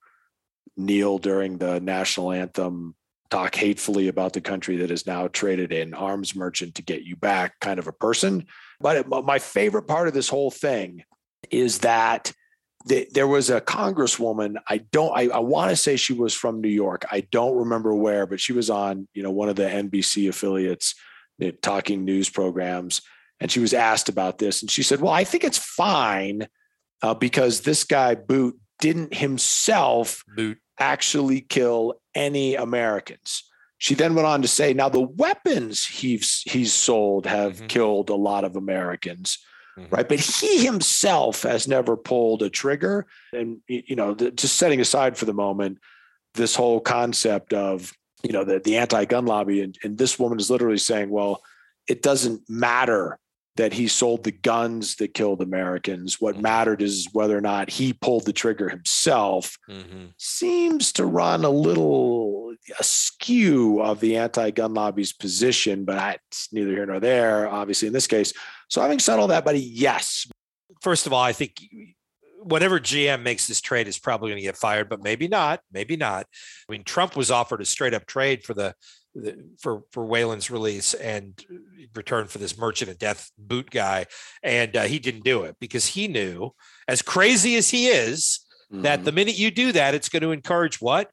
kneel 0.77 1.17
during 1.17 1.57
the 1.57 1.79
national 1.79 2.31
anthem, 2.31 2.95
talk 3.29 3.55
hatefully 3.55 4.07
about 4.07 4.33
the 4.33 4.41
country 4.41 4.77
that 4.77 4.91
is 4.91 5.05
now 5.05 5.27
traded 5.27 5.71
in 5.71 5.93
arms 5.93 6.35
merchant 6.35 6.75
to 6.75 6.81
get 6.81 7.03
you 7.03 7.15
back 7.15 7.59
kind 7.59 7.79
of 7.79 7.87
a 7.87 7.91
person. 7.91 8.45
But 8.79 9.07
my 9.07 9.39
favorite 9.39 9.87
part 9.87 10.07
of 10.07 10.13
this 10.13 10.29
whole 10.29 10.51
thing 10.51 11.03
is 11.51 11.79
that 11.79 12.31
there 13.11 13.27
was 13.27 13.49
a 13.49 13.59
congresswoman. 13.59 14.55
I 14.67 14.79
don't. 14.91 15.11
I, 15.15 15.27
I 15.27 15.39
want 15.39 15.69
to 15.69 15.75
say 15.75 15.97
she 15.97 16.13
was 16.13 16.33
from 16.33 16.61
New 16.61 16.69
York. 16.69 17.05
I 17.11 17.21
don't 17.31 17.57
remember 17.57 17.93
where, 17.93 18.25
but 18.25 18.39
she 18.39 18.53
was 18.53 18.69
on 18.69 19.07
you 19.13 19.21
know 19.21 19.31
one 19.31 19.49
of 19.49 19.57
the 19.57 19.63
NBC 19.63 20.29
affiliates, 20.29 20.95
eh, 21.41 21.51
talking 21.61 22.05
news 22.05 22.29
programs, 22.29 23.01
and 23.39 23.51
she 23.51 23.59
was 23.59 23.73
asked 23.73 24.09
about 24.09 24.37
this, 24.37 24.61
and 24.61 24.69
she 24.71 24.83
said, 24.83 25.01
"Well, 25.01 25.13
I 25.13 25.23
think 25.23 25.43
it's 25.43 25.57
fine 25.57 26.47
uh, 27.01 27.13
because 27.13 27.61
this 27.61 27.83
guy 27.83 28.15
Boot 28.15 28.57
didn't 28.79 29.13
himself 29.13 30.23
Boot. 30.35 30.57
actually 30.79 31.41
kill 31.41 32.01
any 32.15 32.55
Americans." 32.55 33.43
She 33.77 33.95
then 33.95 34.13
went 34.13 34.27
on 34.27 34.41
to 34.41 34.47
say, 34.47 34.73
"Now 34.73 34.89
the 34.89 34.99
weapons 35.01 35.85
he's 35.85 36.41
he's 36.45 36.73
sold 36.73 37.25
have 37.25 37.61
Mhm. 37.61 37.67
killed 37.69 38.09
a 38.09 38.15
lot 38.15 38.43
of 38.43 38.55
Americans." 38.55 39.37
Mhm. 39.77 39.91
right? 39.91 40.09
But 40.09 40.19
he 40.19 40.65
himself 40.65 41.43
has 41.43 41.65
never 41.67 41.95
pulled 41.95 42.41
a 42.43 42.49
trigger. 42.49 43.07
And 43.31 43.59
you 43.69 43.95
know, 43.95 44.13
the, 44.13 44.31
just 44.31 44.57
setting 44.57 44.81
aside 44.81 45.17
for 45.17 45.25
the 45.25 45.33
moment 45.33 45.77
this 46.35 46.55
whole 46.55 46.79
concept 46.81 47.53
of 47.53 47.93
you 48.21 48.33
know 48.33 48.43
the 48.43 48.59
the 48.59 48.75
anti-gun 48.75 49.25
lobby, 49.25 49.61
and, 49.61 49.77
and 49.83 49.97
this 49.97 50.19
woman 50.19 50.39
is 50.39 50.49
literally 50.49 50.77
saying, 50.77 51.09
well, 51.09 51.41
it 51.87 52.01
doesn't 52.01 52.41
matter 52.49 53.17
that 53.59 53.73
he 53.73 53.89
sold 53.89 54.23
the 54.23 54.31
guns 54.31 54.95
that 54.95 55.13
killed 55.13 55.41
Americans. 55.41 56.21
What 56.21 56.35
Mhm. 56.37 56.41
mattered 56.43 56.81
is 56.81 57.09
whether 57.11 57.37
or 57.37 57.41
not 57.41 57.69
he 57.69 57.91
pulled 57.91 58.25
the 58.25 58.31
trigger 58.31 58.69
himself. 58.69 59.57
Mhm. 59.69 60.13
Seems 60.17 60.93
to 60.93 61.05
run 61.05 61.43
a 61.43 61.49
little 61.49 62.53
askew 62.79 63.81
of 63.81 63.99
the 63.99 64.15
anti-gun 64.15 64.73
lobby's 64.73 65.11
position, 65.11 65.83
but 65.83 65.97
I, 65.97 66.17
it's 66.29 66.47
neither 66.53 66.71
here 66.71 66.85
nor 66.85 67.01
there. 67.01 67.49
Obviously, 67.49 67.87
in 67.89 67.93
this 67.93 68.07
case. 68.07 68.31
So 68.69 68.79
having 68.81 68.99
said 68.99 69.19
all 69.19 69.27
that, 69.27 69.43
buddy, 69.45 69.59
yes, 69.61 70.25
First 70.81 71.07
of 71.07 71.11
all, 71.11 71.21
I 71.21 71.33
think 71.33 71.59
whatever 72.41 72.79
GM 72.79 73.21
makes 73.21 73.47
this 73.47 73.59
trade 73.59 73.89
is 73.89 73.99
probably 73.99 74.29
going 74.29 74.37
to 74.37 74.47
get 74.47 74.55
fired, 74.55 74.87
but 74.87 75.03
maybe 75.03 75.27
not. 75.27 75.59
Maybe 75.73 75.97
not. 75.97 76.25
I 76.69 76.71
mean, 76.71 76.85
Trump 76.85 77.17
was 77.17 77.29
offered 77.31 77.59
a 77.59 77.65
straight 77.65 77.93
up 77.93 78.05
trade 78.05 78.45
for 78.45 78.53
the 78.53 78.75
for 79.59 79.81
for 79.91 80.05
Whelan's 80.05 80.51
release 80.51 80.93
and 80.93 81.43
return 81.95 82.27
for 82.27 82.37
this 82.37 82.57
merchant 82.57 82.91
of 82.91 82.97
death 82.97 83.31
boot 83.37 83.69
guy, 83.69 84.05
and 84.43 84.75
uh, 84.75 84.83
he 84.83 84.99
didn't 84.99 85.23
do 85.23 85.43
it 85.43 85.55
because 85.59 85.87
he 85.87 86.07
knew, 86.07 86.51
as 86.87 87.01
crazy 87.01 87.55
as 87.55 87.69
he 87.69 87.87
is, 87.87 88.45
that 88.71 89.03
the 89.03 89.11
minute 89.11 89.37
you 89.37 89.51
do 89.51 89.71
that, 89.71 89.95
it's 89.95 90.09
going 90.09 90.21
to 90.21 90.31
encourage 90.31 90.79
what 90.79 91.09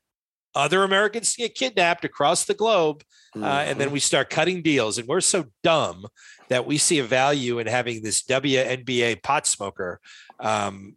other 0.55 0.83
Americans 0.83 1.35
get 1.37 1.55
kidnapped 1.55 2.05
across 2.05 2.45
the 2.45 2.55
globe, 2.55 3.03
uh, 3.37 3.65
and 3.67 3.79
then 3.79 3.91
we 3.91 4.01
start 4.01 4.31
cutting 4.31 4.63
deals. 4.63 4.99
And 4.99 5.07
we're 5.07 5.21
so 5.21 5.45
dumb 5.63 6.07
that 6.49 6.67
we 6.67 6.79
see 6.79 6.99
a 6.99 7.05
value 7.05 7.59
in 7.59 7.67
having 7.67 8.03
this 8.03 8.23
WNBA 8.23 9.23
pot 9.23 9.47
smoker 9.47 10.01
um, 10.41 10.97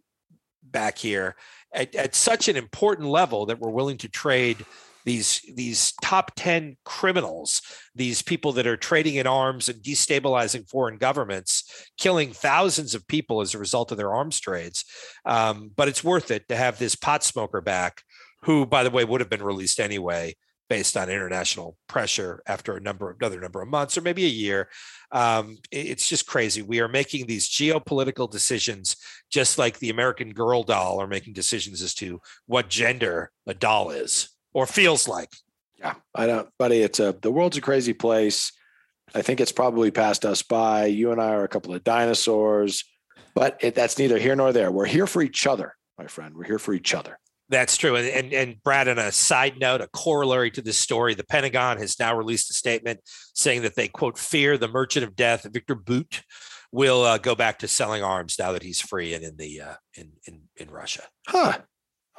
back 0.62 0.98
here 0.98 1.36
at, 1.72 1.94
at 1.94 2.14
such 2.14 2.48
an 2.48 2.56
important 2.56 3.08
level 3.08 3.46
that 3.46 3.58
we're 3.58 3.70
willing 3.70 3.98
to 3.98 4.08
trade 4.08 4.64
these 5.04 5.40
these 5.54 5.92
top 6.02 6.32
10 6.36 6.76
criminals 6.84 7.62
these 7.94 8.22
people 8.22 8.52
that 8.52 8.66
are 8.66 8.76
trading 8.76 9.16
in 9.16 9.26
arms 9.26 9.68
and 9.68 9.82
destabilizing 9.82 10.68
foreign 10.68 10.96
governments 10.96 11.88
killing 11.98 12.32
thousands 12.32 12.94
of 12.94 13.06
people 13.08 13.40
as 13.40 13.54
a 13.54 13.58
result 13.58 13.90
of 13.90 13.98
their 13.98 14.14
arms 14.14 14.38
trades. 14.40 14.84
Um, 15.24 15.70
but 15.76 15.88
it's 15.88 16.04
worth 16.04 16.30
it 16.30 16.48
to 16.48 16.56
have 16.56 16.78
this 16.78 16.94
pot 16.94 17.24
smoker 17.24 17.60
back 17.60 18.02
who 18.42 18.64
by 18.66 18.82
the 18.82 18.90
way 18.90 19.04
would 19.04 19.20
have 19.20 19.30
been 19.30 19.42
released 19.42 19.80
anyway 19.80 20.34
based 20.68 20.96
on 20.96 21.10
international 21.10 21.76
pressure 21.88 22.42
after 22.46 22.76
a 22.76 22.80
number 22.80 23.16
another 23.20 23.40
number 23.40 23.60
of 23.60 23.68
months 23.68 23.98
or 23.98 24.02
maybe 24.02 24.24
a 24.24 24.28
year. 24.28 24.68
Um, 25.10 25.58
it's 25.72 26.08
just 26.08 26.26
crazy. 26.26 26.62
We 26.62 26.80
are 26.80 26.88
making 26.88 27.26
these 27.26 27.48
geopolitical 27.48 28.30
decisions 28.30 28.96
just 29.30 29.58
like 29.58 29.78
the 29.78 29.90
american 29.90 30.32
girl 30.32 30.62
doll 30.62 31.00
are 31.00 31.06
making 31.06 31.32
decisions 31.32 31.82
as 31.82 31.94
to 31.94 32.20
what 32.46 32.68
gender 32.68 33.30
a 33.46 33.54
doll 33.54 33.90
is 33.90 34.30
or 34.52 34.66
feels 34.66 35.08
like 35.08 35.30
Yeah, 35.78 35.94
I 36.14 36.26
don't, 36.26 36.48
buddy. 36.58 36.80
It's 36.80 37.00
a 37.00 37.16
the 37.20 37.30
world's 37.30 37.56
a 37.56 37.60
crazy 37.60 37.92
place. 37.94 38.52
I 39.14 39.22
think 39.22 39.40
it's 39.40 39.52
probably 39.52 39.90
passed 39.90 40.24
us 40.24 40.42
by. 40.42 40.86
You 40.86 41.10
and 41.12 41.20
I 41.20 41.30
are 41.30 41.44
a 41.44 41.48
couple 41.48 41.74
of 41.74 41.82
dinosaurs, 41.82 42.84
but 43.34 43.58
it, 43.60 43.74
that's 43.74 43.98
neither 43.98 44.18
here 44.18 44.36
nor 44.36 44.52
there. 44.52 44.70
We're 44.70 44.86
here 44.86 45.06
for 45.06 45.20
each 45.20 45.46
other, 45.46 45.74
my 45.98 46.06
friend. 46.06 46.36
We're 46.36 46.44
here 46.44 46.58
for 46.60 46.74
each 46.74 46.94
other. 46.94 47.18
That's 47.48 47.76
true. 47.76 47.96
And, 47.96 48.06
and 48.08 48.32
and 48.32 48.62
Brad, 48.62 48.86
on 48.86 48.98
a 48.98 49.10
side 49.10 49.58
note, 49.58 49.80
a 49.80 49.88
corollary 49.88 50.52
to 50.52 50.62
this 50.62 50.78
story, 50.78 51.14
the 51.14 51.24
Pentagon 51.24 51.78
has 51.78 51.98
now 51.98 52.16
released 52.16 52.50
a 52.50 52.54
statement 52.54 53.00
saying 53.34 53.62
that 53.62 53.74
they 53.74 53.88
quote 53.88 54.16
fear 54.16 54.56
the 54.56 54.68
merchant 54.68 55.04
of 55.04 55.16
death, 55.16 55.44
Victor 55.52 55.74
Boot, 55.74 56.22
will 56.70 57.02
uh, 57.02 57.18
go 57.18 57.34
back 57.34 57.58
to 57.58 57.68
selling 57.68 58.04
arms 58.04 58.36
now 58.38 58.52
that 58.52 58.62
he's 58.62 58.80
free 58.80 59.14
and 59.14 59.24
in 59.24 59.36
the 59.36 59.60
uh, 59.60 59.74
in 59.96 60.12
in 60.26 60.42
in 60.56 60.70
Russia. 60.70 61.02
Huh. 61.26 61.58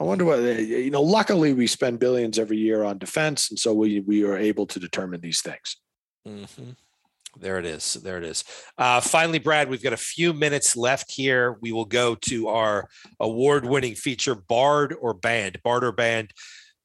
I 0.01 0.03
wonder 0.03 0.25
what 0.25 0.39
you 0.41 0.89
know. 0.89 1.03
Luckily, 1.03 1.53
we 1.53 1.67
spend 1.67 1.99
billions 1.99 2.39
every 2.39 2.57
year 2.57 2.83
on 2.83 2.97
defense, 2.97 3.51
and 3.51 3.59
so 3.59 3.71
we 3.71 3.99
we 3.99 4.23
are 4.23 4.35
able 4.35 4.65
to 4.65 4.79
determine 4.79 5.21
these 5.21 5.41
things. 5.41 5.77
Mhm. 6.27 6.75
There 7.39 7.59
it 7.59 7.65
is. 7.67 7.93
There 7.93 8.17
it 8.17 8.23
is. 8.23 8.43
Uh, 8.79 8.99
finally, 8.99 9.37
Brad, 9.37 9.69
we've 9.69 9.83
got 9.83 9.93
a 9.93 9.97
few 9.97 10.33
minutes 10.33 10.75
left 10.75 11.11
here. 11.11 11.55
We 11.61 11.71
will 11.71 11.85
go 11.85 12.15
to 12.15 12.47
our 12.47 12.89
award 13.19 13.63
winning 13.63 13.93
feature, 13.93 14.33
Barred 14.33 14.95
or 14.99 15.13
Banned. 15.13 15.61
Barred 15.63 15.83
or 15.83 15.91
Banned. 15.91 16.31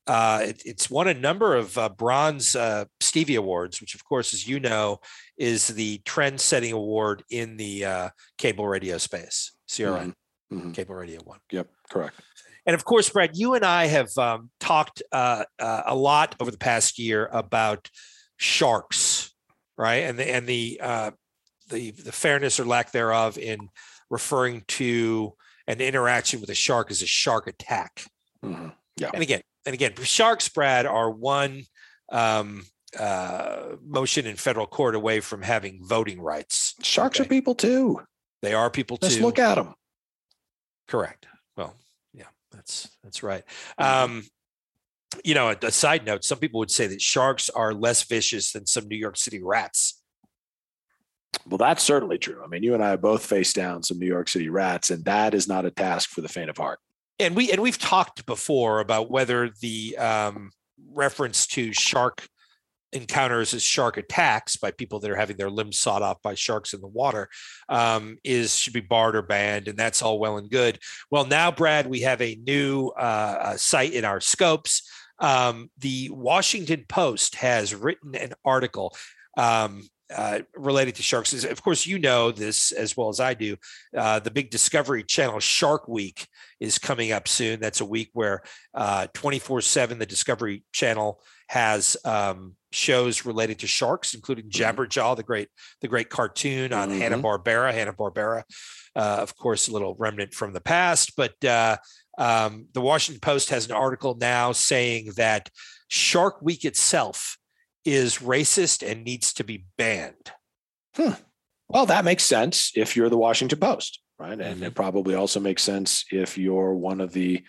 Uh, 0.06 0.42
it- 0.48 0.62
it's 0.66 0.90
won 0.90 1.08
a 1.08 1.14
number 1.14 1.56
of 1.56 1.76
uh, 1.78 1.88
bronze 1.88 2.54
uh, 2.54 2.84
Stevie 3.00 3.34
Awards, 3.36 3.80
which, 3.80 3.94
of 3.94 4.04
course, 4.04 4.34
as 4.34 4.46
you 4.46 4.60
know, 4.60 5.00
is 5.38 5.68
the 5.68 5.98
trend 6.04 6.38
setting 6.38 6.72
award 6.72 7.24
in 7.30 7.56
the 7.56 7.84
uh, 7.86 8.08
cable 8.36 8.68
radio 8.68 8.98
space. 8.98 9.52
CRN, 9.68 10.14
Mhm. 10.52 10.74
cable 10.74 10.94
radio 10.94 11.18
one. 11.24 11.40
Yep, 11.50 11.70
correct. 11.90 12.20
And 12.66 12.74
of 12.74 12.84
course, 12.84 13.08
Brad, 13.08 13.36
you 13.36 13.54
and 13.54 13.64
I 13.64 13.86
have 13.86 14.16
um, 14.18 14.50
talked 14.58 15.02
uh, 15.12 15.44
uh, 15.58 15.82
a 15.86 15.94
lot 15.94 16.34
over 16.40 16.50
the 16.50 16.58
past 16.58 16.98
year 16.98 17.28
about 17.32 17.88
sharks, 18.38 19.32
right? 19.78 20.02
And 20.02 20.18
the 20.18 20.28
and 20.28 20.46
the 20.46 20.80
uh, 20.82 21.10
the 21.70 21.92
the 21.92 22.12
fairness 22.12 22.58
or 22.58 22.64
lack 22.64 22.90
thereof 22.92 23.38
in 23.38 23.68
referring 24.10 24.62
to 24.68 25.34
an 25.68 25.80
interaction 25.80 26.40
with 26.40 26.50
a 26.50 26.54
shark 26.54 26.90
as 26.90 27.02
a 27.02 27.06
shark 27.06 27.46
attack. 27.46 28.04
Mhm. 28.44 28.72
And 29.12 29.22
again, 29.22 29.42
and 29.64 29.74
again, 29.74 29.94
sharks, 30.02 30.48
Brad, 30.48 30.86
are 30.86 31.10
one 31.10 31.62
um, 32.10 32.64
uh, 32.98 33.76
motion 33.84 34.26
in 34.26 34.36
federal 34.36 34.66
court 34.66 34.94
away 34.94 35.20
from 35.20 35.42
having 35.42 35.80
voting 35.84 36.20
rights. 36.20 36.74
Sharks 36.82 37.20
Okay. 37.20 37.26
are 37.26 37.28
people 37.28 37.54
too. 37.54 38.00
They 38.42 38.54
are 38.54 38.70
people 38.70 38.98
Let's 39.00 39.16
too. 39.16 39.22
look 39.22 39.38
at 39.38 39.56
them. 39.56 39.74
Correct. 40.88 41.26
Well, 41.56 41.74
yeah, 41.76 41.85
that's 42.66 42.88
that's 43.02 43.22
right. 43.22 43.44
Mm-hmm. 43.78 44.04
Um, 44.04 44.22
you 45.24 45.34
know, 45.34 45.50
a, 45.50 45.56
a 45.62 45.70
side 45.70 46.04
note: 46.04 46.24
some 46.24 46.38
people 46.38 46.58
would 46.58 46.70
say 46.70 46.86
that 46.86 47.00
sharks 47.00 47.48
are 47.50 47.72
less 47.72 48.02
vicious 48.02 48.52
than 48.52 48.66
some 48.66 48.88
New 48.88 48.96
York 48.96 49.16
City 49.16 49.42
rats. 49.42 50.02
Well, 51.46 51.58
that's 51.58 51.82
certainly 51.82 52.18
true. 52.18 52.42
I 52.42 52.48
mean, 52.48 52.62
you 52.62 52.74
and 52.74 52.82
I 52.82 52.96
both 52.96 53.24
faced 53.24 53.54
down 53.54 53.82
some 53.82 53.98
New 53.98 54.06
York 54.06 54.28
City 54.28 54.48
rats, 54.48 54.90
and 54.90 55.04
that 55.04 55.34
is 55.34 55.46
not 55.46 55.64
a 55.64 55.70
task 55.70 56.10
for 56.10 56.22
the 56.22 56.28
faint 56.28 56.50
of 56.50 56.56
heart. 56.56 56.78
And 57.18 57.36
we 57.36 57.50
and 57.52 57.62
we've 57.62 57.78
talked 57.78 58.26
before 58.26 58.80
about 58.80 59.10
whether 59.10 59.50
the 59.60 59.96
um, 59.96 60.50
reference 60.92 61.46
to 61.48 61.72
shark 61.72 62.28
encounters 62.96 63.54
as 63.54 63.62
shark 63.62 63.96
attacks 63.96 64.56
by 64.56 64.70
people 64.70 65.00
that 65.00 65.10
are 65.10 65.16
having 65.16 65.36
their 65.36 65.50
limbs 65.50 65.78
sawed 65.78 66.02
off 66.02 66.20
by 66.22 66.34
sharks 66.34 66.74
in 66.74 66.80
the 66.80 66.86
water 66.86 67.28
um, 67.68 68.18
is 68.24 68.56
should 68.56 68.72
be 68.72 68.80
barred 68.80 69.16
or 69.16 69.22
banned, 69.22 69.68
and 69.68 69.78
that's 69.78 70.02
all 70.02 70.18
well 70.18 70.38
and 70.38 70.50
good. 70.50 70.78
Well, 71.10 71.26
now, 71.26 71.50
Brad, 71.50 71.86
we 71.86 72.00
have 72.00 72.20
a 72.20 72.38
new 72.46 72.88
uh, 72.98 73.36
uh, 73.40 73.56
site 73.56 73.92
in 73.92 74.04
our 74.04 74.20
scopes. 74.20 74.90
Um, 75.18 75.70
the 75.78 76.10
Washington 76.12 76.84
Post 76.88 77.36
has 77.36 77.74
written 77.74 78.14
an 78.14 78.32
article 78.44 78.94
um, 79.36 79.82
uh, 80.14 80.40
related 80.54 80.94
to 80.96 81.02
sharks. 81.02 81.32
As- 81.32 81.44
Of 81.44 81.62
course, 81.62 81.86
you 81.86 81.98
know 81.98 82.30
this 82.30 82.72
as 82.72 82.96
well 82.96 83.08
as 83.08 83.20
I 83.20 83.34
do. 83.34 83.56
Uh, 83.96 84.18
the 84.20 84.30
big 84.30 84.50
Discovery 84.50 85.02
Channel 85.02 85.40
Shark 85.40 85.88
Week 85.88 86.26
is 86.60 86.78
coming 86.78 87.12
up 87.12 87.28
soon. 87.28 87.60
That's 87.60 87.80
a 87.80 87.84
week 87.86 88.10
where 88.12 88.42
twenty 89.14 89.38
four 89.38 89.60
seven 89.60 89.98
the 89.98 90.06
Discovery 90.06 90.62
Channel 90.72 91.20
has 91.48 91.96
um, 92.04 92.56
shows 92.72 93.24
related 93.24 93.60
to 93.60 93.66
sharks, 93.66 94.14
including 94.14 94.48
Jabberjaw, 94.50 95.16
the 95.16 95.22
great 95.22 95.48
the 95.80 95.88
great 95.88 96.10
cartoon 96.10 96.72
on 96.72 96.90
Mhm. 96.90 96.98
Hanna 96.98 97.18
Barbera. 97.18 97.72
Hanna 97.72 97.92
Barbera, 97.92 98.42
uh, 98.96 99.18
of 99.20 99.36
course, 99.36 99.68
a 99.68 99.72
little 99.72 99.94
remnant 99.98 100.34
from 100.34 100.52
the 100.52 100.60
past, 100.60 101.14
but 101.16 101.42
uh, 101.44 101.76
um, 102.18 102.66
the 102.72 102.80
Washington 102.80 103.20
Post 103.20 103.50
has 103.50 103.66
an 103.66 103.72
article 103.72 104.16
now 104.18 104.52
saying 104.52 105.12
that 105.16 105.50
Shark 105.88 106.40
Week 106.42 106.64
itself 106.64 107.36
is 107.86 108.18
racist 108.18 108.88
and 108.88 109.04
needs 109.04 109.32
to 109.34 109.44
be 109.44 109.66
banned. 109.78 110.32
Hmm. 110.96 111.12
Well, 111.68 111.86
that 111.86 112.04
makes 112.04 112.24
sense 112.24 112.72
if 112.74 112.96
you're 112.96 113.08
the 113.08 113.16
Washington 113.18 113.58
Post, 113.58 114.00
right? 114.18 114.38
And 114.40 114.62
Mhm. 114.62 114.66
it 114.66 114.74
probably 114.74 115.14
also 115.14 115.40
makes 115.40 115.62
sense 115.62 116.04
if 116.10 116.38
you're 116.38 116.74
one 116.74 117.00
of 117.00 117.12
the 117.12 117.42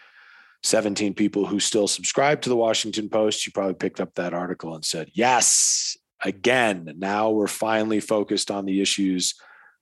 17 0.63 1.13
people 1.13 1.45
who 1.45 1.59
still 1.59 1.87
subscribe 1.87 2.41
to 2.41 2.49
the 2.49 2.55
Washington 2.55 3.09
Post. 3.09 3.45
You 3.45 3.51
probably 3.51 3.75
picked 3.75 4.01
up 4.01 4.15
that 4.15 4.33
article 4.33 4.73
and 4.75 4.83
said, 4.83 5.09
yes, 5.13 5.95
again, 6.23 6.93
now 6.97 7.29
we're 7.29 7.47
finally 7.47 7.99
focused 7.99 8.49
on 8.49 8.65
the 8.65 8.81
issues 8.81 9.35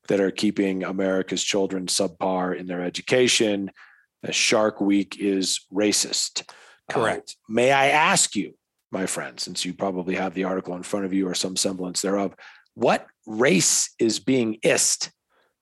that 0.10 0.20
are 0.20 0.32
keeping 0.32 0.84
America's 0.84 1.44
children 1.44 1.88
subpar 1.88 2.56
in 2.58 2.68
their 2.68 2.84
education. 2.84 3.72
Uh, 4.28 4.32
Shark 4.32 4.80
Week 4.82 5.18
is 5.18 5.62
racist. 5.74 6.42
Uh, 6.90 6.94
Correct. 6.94 7.38
may 7.48 7.72
I 7.72 7.88
ask 7.88 8.36
you, 8.36 8.56
my 8.96 9.06
friend, 9.06 9.38
since 9.40 9.66
you 9.66 9.74
probably 9.74 10.16
have 10.16 10.34
the 10.34 10.46
article 10.46 10.74
in 10.76 10.84
front 10.84 11.06
of 11.06 11.14
you 11.14 11.28
or 11.28 11.36
some 11.36 11.56
semblance 11.58 12.02
thereof, 12.02 12.34
what 12.76 13.06
race 13.28 13.94
is 14.00 14.20
being 14.20 14.58
ist 14.64 15.12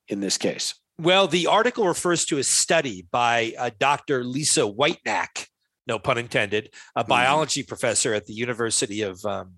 in 0.08 0.20
this 0.20 0.38
case? 0.38 0.74
Well, 1.00 1.26
the 1.26 1.48
article 1.48 1.86
refers 1.88 2.24
to 2.26 2.38
a 2.38 2.44
study 2.44 3.08
by 3.10 3.52
uh, 3.58 3.70
Dr. 3.80 4.22
Lisa 4.22 4.62
Whitenack, 4.64 5.48
no 5.88 5.98
pun 5.98 6.16
intended, 6.18 6.72
a 6.94 7.02
Mhm. 7.02 7.08
biology 7.08 7.62
professor 7.64 8.14
at 8.14 8.26
the 8.26 8.34
University 8.34 9.02
of. 9.02 9.24
Um, 9.24 9.54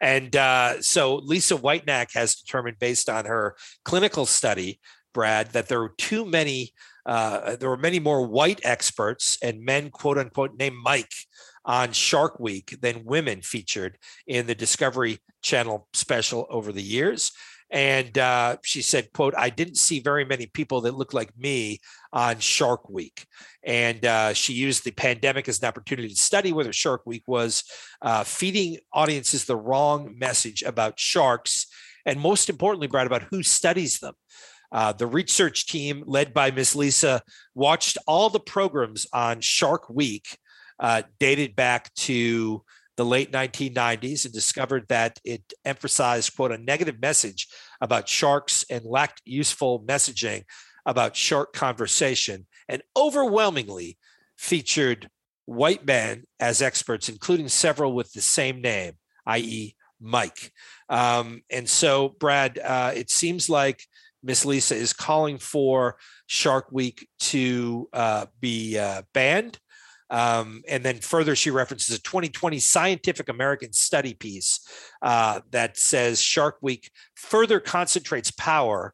and 0.00 0.34
uh, 0.34 0.80
so 0.82 1.16
Lisa 1.16 1.56
Whitenack 1.56 2.12
has 2.14 2.34
determined, 2.34 2.78
based 2.80 3.08
on 3.08 3.26
her 3.26 3.54
clinical 3.84 4.26
study, 4.26 4.80
Brad, 5.12 5.52
that 5.52 5.68
there 5.68 5.82
are 5.82 5.94
too 5.98 6.24
many. 6.24 6.72
Uh, 7.04 7.56
there 7.56 7.68
were 7.68 7.76
many 7.76 8.00
more 8.00 8.26
white 8.26 8.60
experts 8.64 9.36
and 9.42 9.64
men, 9.64 9.90
quote 9.90 10.18
unquote, 10.18 10.56
named 10.56 10.76
Mike 10.82 11.12
on 11.64 11.92
Shark 11.92 12.38
Week 12.40 12.76
than 12.80 13.04
women 13.04 13.42
featured 13.42 13.98
in 14.26 14.46
the 14.46 14.54
Discovery 14.54 15.18
Channel 15.42 15.88
special 15.92 16.46
over 16.50 16.72
the 16.72 16.82
years. 16.82 17.32
And 17.72 18.18
uh, 18.18 18.56
she 18.62 18.82
said, 18.82 19.12
quote, 19.14 19.34
I 19.36 19.48
didn't 19.48 19.76
see 19.76 20.00
very 20.00 20.26
many 20.26 20.44
people 20.44 20.82
that 20.82 20.94
looked 20.94 21.14
like 21.14 21.36
me 21.38 21.80
on 22.12 22.38
Shark 22.38 22.90
Week. 22.90 23.24
And 23.64 24.04
uh, 24.04 24.34
she 24.34 24.52
used 24.52 24.84
the 24.84 24.90
pandemic 24.90 25.48
as 25.48 25.62
an 25.62 25.68
opportunity 25.68 26.10
to 26.10 26.14
study 26.14 26.52
whether 26.52 26.72
Shark 26.72 27.02
Week 27.06 27.22
was 27.26 27.64
uh, 28.02 28.24
feeding 28.24 28.76
audiences 28.92 29.46
the 29.46 29.56
wrong 29.56 30.14
message 30.18 30.62
about 30.62 31.00
sharks. 31.00 31.66
And 32.04 32.20
most 32.20 32.50
importantly, 32.50 32.88
Brad, 32.88 33.06
about 33.06 33.22
who 33.30 33.42
studies 33.42 34.00
them. 34.00 34.14
Uh, 34.70 34.92
the 34.92 35.06
research 35.06 35.66
team, 35.66 36.02
led 36.06 36.34
by 36.34 36.50
Miss 36.50 36.74
Lisa, 36.74 37.22
watched 37.54 37.96
all 38.06 38.28
the 38.28 38.40
programs 38.40 39.06
on 39.12 39.40
Shark 39.40 39.88
Week, 39.88 40.38
uh, 40.78 41.02
dated 41.18 41.54
back 41.56 41.92
to 41.94 42.62
the 42.96 43.04
late 43.04 43.32
1990s 43.32 44.24
and 44.24 44.34
discovered 44.34 44.86
that 44.88 45.18
it 45.24 45.42
emphasized, 45.64 46.36
quote, 46.36 46.52
a 46.52 46.58
negative 46.58 47.00
message 47.00 47.48
about 47.80 48.08
sharks 48.08 48.64
and 48.70 48.84
lacked 48.84 49.22
useful 49.24 49.82
messaging 49.84 50.44
about 50.84 51.16
shark 51.16 51.52
conversation, 51.52 52.46
and 52.68 52.82
overwhelmingly 52.96 53.98
featured 54.36 55.08
white 55.46 55.86
men 55.86 56.24
as 56.40 56.60
experts, 56.60 57.08
including 57.08 57.48
several 57.48 57.94
with 57.94 58.12
the 58.12 58.20
same 58.20 58.60
name, 58.60 58.92
i.e., 59.26 59.74
Mike. 60.00 60.52
Um, 60.88 61.42
and 61.50 61.68
so, 61.68 62.08
Brad, 62.08 62.58
uh, 62.58 62.92
it 62.94 63.10
seems 63.10 63.48
like 63.48 63.82
Miss 64.22 64.44
Lisa 64.44 64.74
is 64.74 64.92
calling 64.92 65.38
for 65.38 65.96
Shark 66.26 66.70
Week 66.70 67.08
to 67.20 67.88
uh, 67.92 68.26
be 68.40 68.78
uh, 68.78 69.02
banned. 69.14 69.58
Um, 70.12 70.62
and 70.68 70.84
then 70.84 70.98
further, 70.98 71.34
she 71.34 71.50
references 71.50 71.96
a 71.96 72.02
2020 72.02 72.58
Scientific 72.58 73.30
American 73.30 73.72
study 73.72 74.12
piece 74.12 74.60
uh, 75.00 75.40
that 75.52 75.78
says 75.78 76.20
Shark 76.20 76.58
Week 76.60 76.90
further 77.14 77.58
concentrates 77.58 78.30
power 78.30 78.92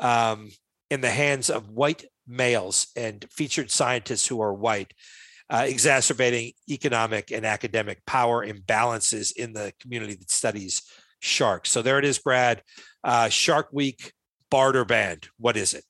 um, 0.00 0.48
in 0.90 1.02
the 1.02 1.10
hands 1.10 1.50
of 1.50 1.68
white 1.68 2.06
males 2.26 2.86
and 2.96 3.26
featured 3.30 3.70
scientists 3.70 4.26
who 4.26 4.40
are 4.40 4.54
white, 4.54 4.94
uh, 5.50 5.66
exacerbating 5.68 6.52
economic 6.70 7.30
and 7.30 7.44
academic 7.44 8.04
power 8.06 8.46
imbalances 8.46 9.36
in 9.36 9.52
the 9.52 9.70
community 9.80 10.14
that 10.14 10.30
studies 10.30 10.80
sharks. 11.20 11.70
So 11.70 11.82
there 11.82 11.98
it 11.98 12.06
is, 12.06 12.18
Brad. 12.18 12.62
Uh, 13.04 13.28
Shark 13.28 13.68
Week 13.70 14.14
barter 14.50 14.86
band. 14.86 15.28
What 15.38 15.58
is 15.58 15.74
it? 15.74 15.84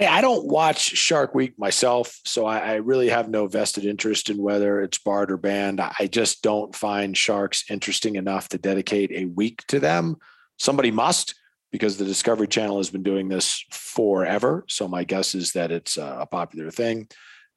I 0.00 0.20
don't 0.20 0.46
watch 0.46 0.80
Shark 0.80 1.34
Week 1.34 1.58
myself, 1.58 2.20
so 2.24 2.46
I, 2.46 2.58
I, 2.58 2.74
really 2.76 3.08
have 3.08 3.28
no 3.28 3.48
vested 3.48 3.84
interest 3.84 4.30
in 4.30 4.40
whether 4.40 4.80
it's 4.80 4.98
barred 4.98 5.32
or 5.32 5.36
banned. 5.36 5.80
I 5.80 6.06
just 6.06 6.42
don't 6.42 6.74
find 6.74 7.16
sharks 7.16 7.64
interesting 7.68 8.14
enough 8.14 8.48
to 8.50 8.58
dedicate 8.58 9.10
a 9.10 9.24
week 9.24 9.66
to 9.68 9.80
them. 9.80 10.16
Somebody 10.56 10.92
must, 10.92 11.34
because 11.72 11.96
the 11.96 12.04
Discovery 12.04 12.46
Channel 12.46 12.76
has 12.76 12.90
been 12.90 13.02
doing 13.02 13.28
this 13.28 13.64
forever. 13.70 14.64
So 14.68 14.86
my 14.86 15.02
guess 15.02 15.34
is 15.34 15.52
that 15.52 15.72
it's 15.72 15.96
a 15.96 16.28
popular 16.30 16.70
thing. 16.70 17.08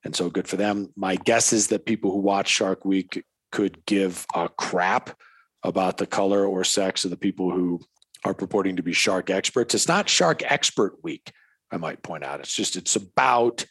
And 0.04 0.16
so 0.16 0.30
good 0.30 0.48
for 0.48 0.58
them. 0.58 0.92
My 0.96 1.18
guess 1.18 1.54
is 1.54 1.68
that 1.68 1.86
people 1.86 2.12
who 2.12 2.20
watch 2.20 2.50
Shark 2.50 2.86
Week 2.86 3.24
could 3.52 3.86
give 3.86 4.26
a 4.34 4.50
crap 4.50 5.16
about 5.64 5.98
the 5.98 6.08
color 6.08 6.46
or 6.46 6.64
sex 6.64 7.06
of 7.06 7.12
the 7.12 7.18
people 7.18 7.52
who 7.52 7.80
are 8.24 8.34
purporting 8.34 8.76
to 8.78 8.84
be 8.84 8.94
shark 8.94 9.30
experts. 9.30 9.76
It's 9.76 9.88
not 9.88 10.10
Shark 10.10 10.42
Expert 10.44 10.96
Week. 11.04 11.32
I 11.72 11.78
might 11.78 12.04
point 12.04 12.24
out. 12.24 12.40
It's 12.40 12.56
just 12.56 12.76
it's 12.76 12.96
about 12.96 13.66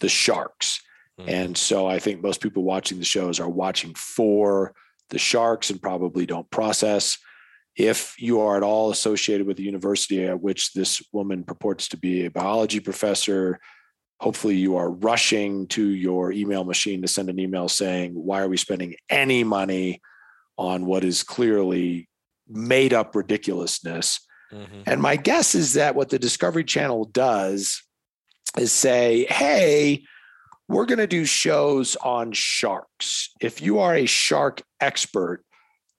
the 0.00 0.08
sharks. 0.08 0.80
Mm-hmm. 1.20 1.30
And 1.30 1.56
so 1.56 1.86
I 1.86 1.98
think 1.98 2.22
most 2.22 2.40
people 2.40 2.64
watching 2.64 2.98
the 2.98 3.04
shows 3.04 3.40
are 3.40 3.48
watching 3.48 3.94
for 3.94 4.74
the 5.10 5.18
sharks 5.18 5.70
and 5.70 5.80
probably 5.80 6.26
don't 6.26 6.50
process. 6.50 7.18
If 7.76 8.14
you 8.18 8.40
are 8.40 8.56
at 8.56 8.62
all 8.62 8.90
associated 8.90 9.46
with 9.46 9.56
the 9.56 9.64
university 9.64 10.24
at 10.24 10.40
which 10.40 10.72
this 10.72 11.02
woman 11.12 11.44
purports 11.44 11.88
to 11.88 11.96
be 11.96 12.24
a 12.24 12.30
biology 12.30 12.80
professor, 12.80 13.58
hopefully 14.20 14.56
you 14.56 14.76
are 14.76 14.90
rushing 14.90 15.66
to 15.68 15.88
your 15.88 16.32
email 16.32 16.64
machine 16.64 17.02
to 17.02 17.08
send 17.08 17.28
an 17.28 17.40
email 17.40 17.68
saying, 17.68 18.12
Why 18.12 18.40
are 18.40 18.48
we 18.48 18.56
spending 18.56 18.94
any 19.10 19.44
money 19.44 20.00
on 20.56 20.86
what 20.86 21.04
is 21.04 21.22
clearly 21.22 22.08
made 22.48 22.92
up 22.92 23.14
ridiculousness? 23.14 24.23
Mm-hmm. 24.54 24.82
And 24.86 25.02
my 25.02 25.16
guess 25.16 25.54
is 25.54 25.74
that 25.74 25.94
what 25.94 26.10
the 26.10 26.18
Discovery 26.18 26.64
Channel 26.64 27.06
does 27.06 27.82
is 28.56 28.72
say, 28.72 29.26
hey, 29.28 30.04
we're 30.68 30.86
going 30.86 30.98
to 30.98 31.06
do 31.06 31.24
shows 31.24 31.96
on 31.96 32.32
sharks. 32.32 33.30
If 33.40 33.60
you 33.60 33.80
are 33.80 33.94
a 33.94 34.06
shark 34.06 34.62
expert, 34.80 35.44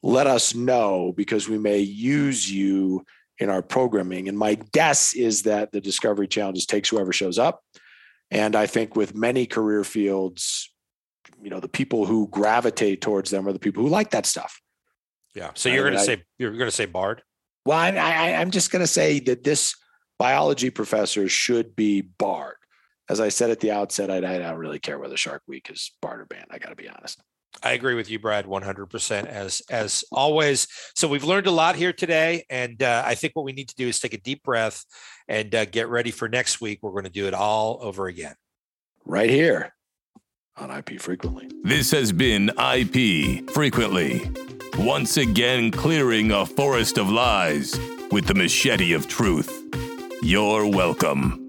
let 0.02 0.28
us 0.28 0.56
know 0.56 1.14
because 1.16 1.50
we 1.50 1.58
may 1.58 1.80
use 1.80 2.50
you 2.50 3.06
in 3.40 3.50
our 3.50 3.62
programming. 3.62 4.30
And 4.30 4.38
my 4.38 4.56
guess 4.56 5.14
is 5.14 5.44
that 5.44 5.72
the 5.72 5.82
Discovery 5.82 6.28
Channel 6.28 6.54
just 6.54 6.70
takes 6.70 6.90
whoever 6.90 7.12
shows 7.12 7.38
up. 7.38 7.62
And 8.32 8.56
I 8.56 8.66
think 8.66 8.96
with 8.96 9.14
many 9.14 9.46
career 9.46 9.84
fields, 9.84 10.72
you 11.42 11.50
know, 11.50 11.60
the 11.60 11.68
people 11.68 12.06
who 12.06 12.28
gravitate 12.30 13.02
towards 13.02 13.30
them 13.30 13.48
are 13.48 13.54
the 13.54 13.60
people 13.60 13.84
who 13.84 13.90
like 13.90 14.12
that 14.12 14.26
stuff. 14.26 14.62
Yeah. 15.36 15.52
So 15.54 15.70
you're 15.70 15.84
going 15.84 15.98
to 15.98 16.04
say 16.04 16.24
you're 16.40 16.52
going 16.52 16.66
to 16.66 16.72
say 16.72 16.86
barred. 16.86 17.22
Well, 17.66 17.78
I, 17.78 17.90
I, 17.90 18.34
I'm 18.36 18.52
just 18.52 18.72
going 18.72 18.84
to 18.84 18.88
say 18.88 19.20
that 19.22 19.44
this 19.44 19.76
biology 20.20 20.70
professor 20.70 21.28
should 21.28 21.76
be 21.76 22.02
barred. 22.02 22.58
As 23.10 23.20
I 23.20 23.30
said 23.30 23.50
at 23.50 23.60
the 23.60 23.72
outset, 23.72 24.10
I, 24.10 24.18
I 24.18 24.40
don't 24.40 24.58
really 24.58 24.80
care 24.80 24.98
whether 24.98 25.18
Shark 25.18 25.44
Week 25.48 25.70
is 25.70 25.92
barred 26.02 26.22
or 26.22 26.26
banned. 26.26 26.48
I 26.50 26.58
got 26.58 26.70
to 26.70 26.76
be 26.76 26.90
honest. 26.90 27.22
I 27.64 27.72
agree 27.72 27.96
with 27.96 28.10
you, 28.10 28.20
Brad, 28.20 28.46
100% 28.46 29.26
as 29.28 29.62
as 29.70 30.04
always. 30.12 30.68
So 30.94 31.08
we've 31.08 31.24
learned 31.24 31.48
a 31.48 31.52
lot 31.52 31.76
here 31.76 31.94
today, 31.94 32.46
and 32.50 32.84
uh, 32.84 33.04
I 33.06 33.16
think 33.16 33.34
what 33.34 33.46
we 33.46 33.54
need 33.54 33.70
to 33.70 33.76
do 33.76 33.88
is 33.88 34.00
take 34.00 34.14
a 34.14 34.20
deep 34.20 34.44
breath 34.44 34.84
and 35.30 35.56
uh, 35.56 35.64
get 35.64 35.88
ready 35.88 36.12
for 36.12 36.28
next 36.28 36.60
week. 36.60 36.80
We're 36.82 36.92
going 36.92 37.06
to 37.06 37.10
do 37.10 37.28
it 37.28 37.34
all 37.34 37.80
over 37.82 38.08
again, 38.08 38.36
right 39.06 39.30
here 39.30 39.74
on 40.58 40.72
IP 40.72 41.00
Frequently. 41.00 41.50
This 41.64 41.92
has 41.92 42.12
been 42.12 42.50
IP 42.58 43.50
Frequently. 43.52 44.30
Once 44.78 45.18
again, 45.18 45.72
clearing 45.72 46.32
a 46.32 46.46
forest 46.46 46.98
of 46.98 47.10
lies 47.10 47.80
with 48.12 48.26
the 48.26 48.34
machete 48.34 48.94
of 48.94 49.08
truth. 49.08 49.52
You're 50.22 50.68
welcome. 50.68 51.45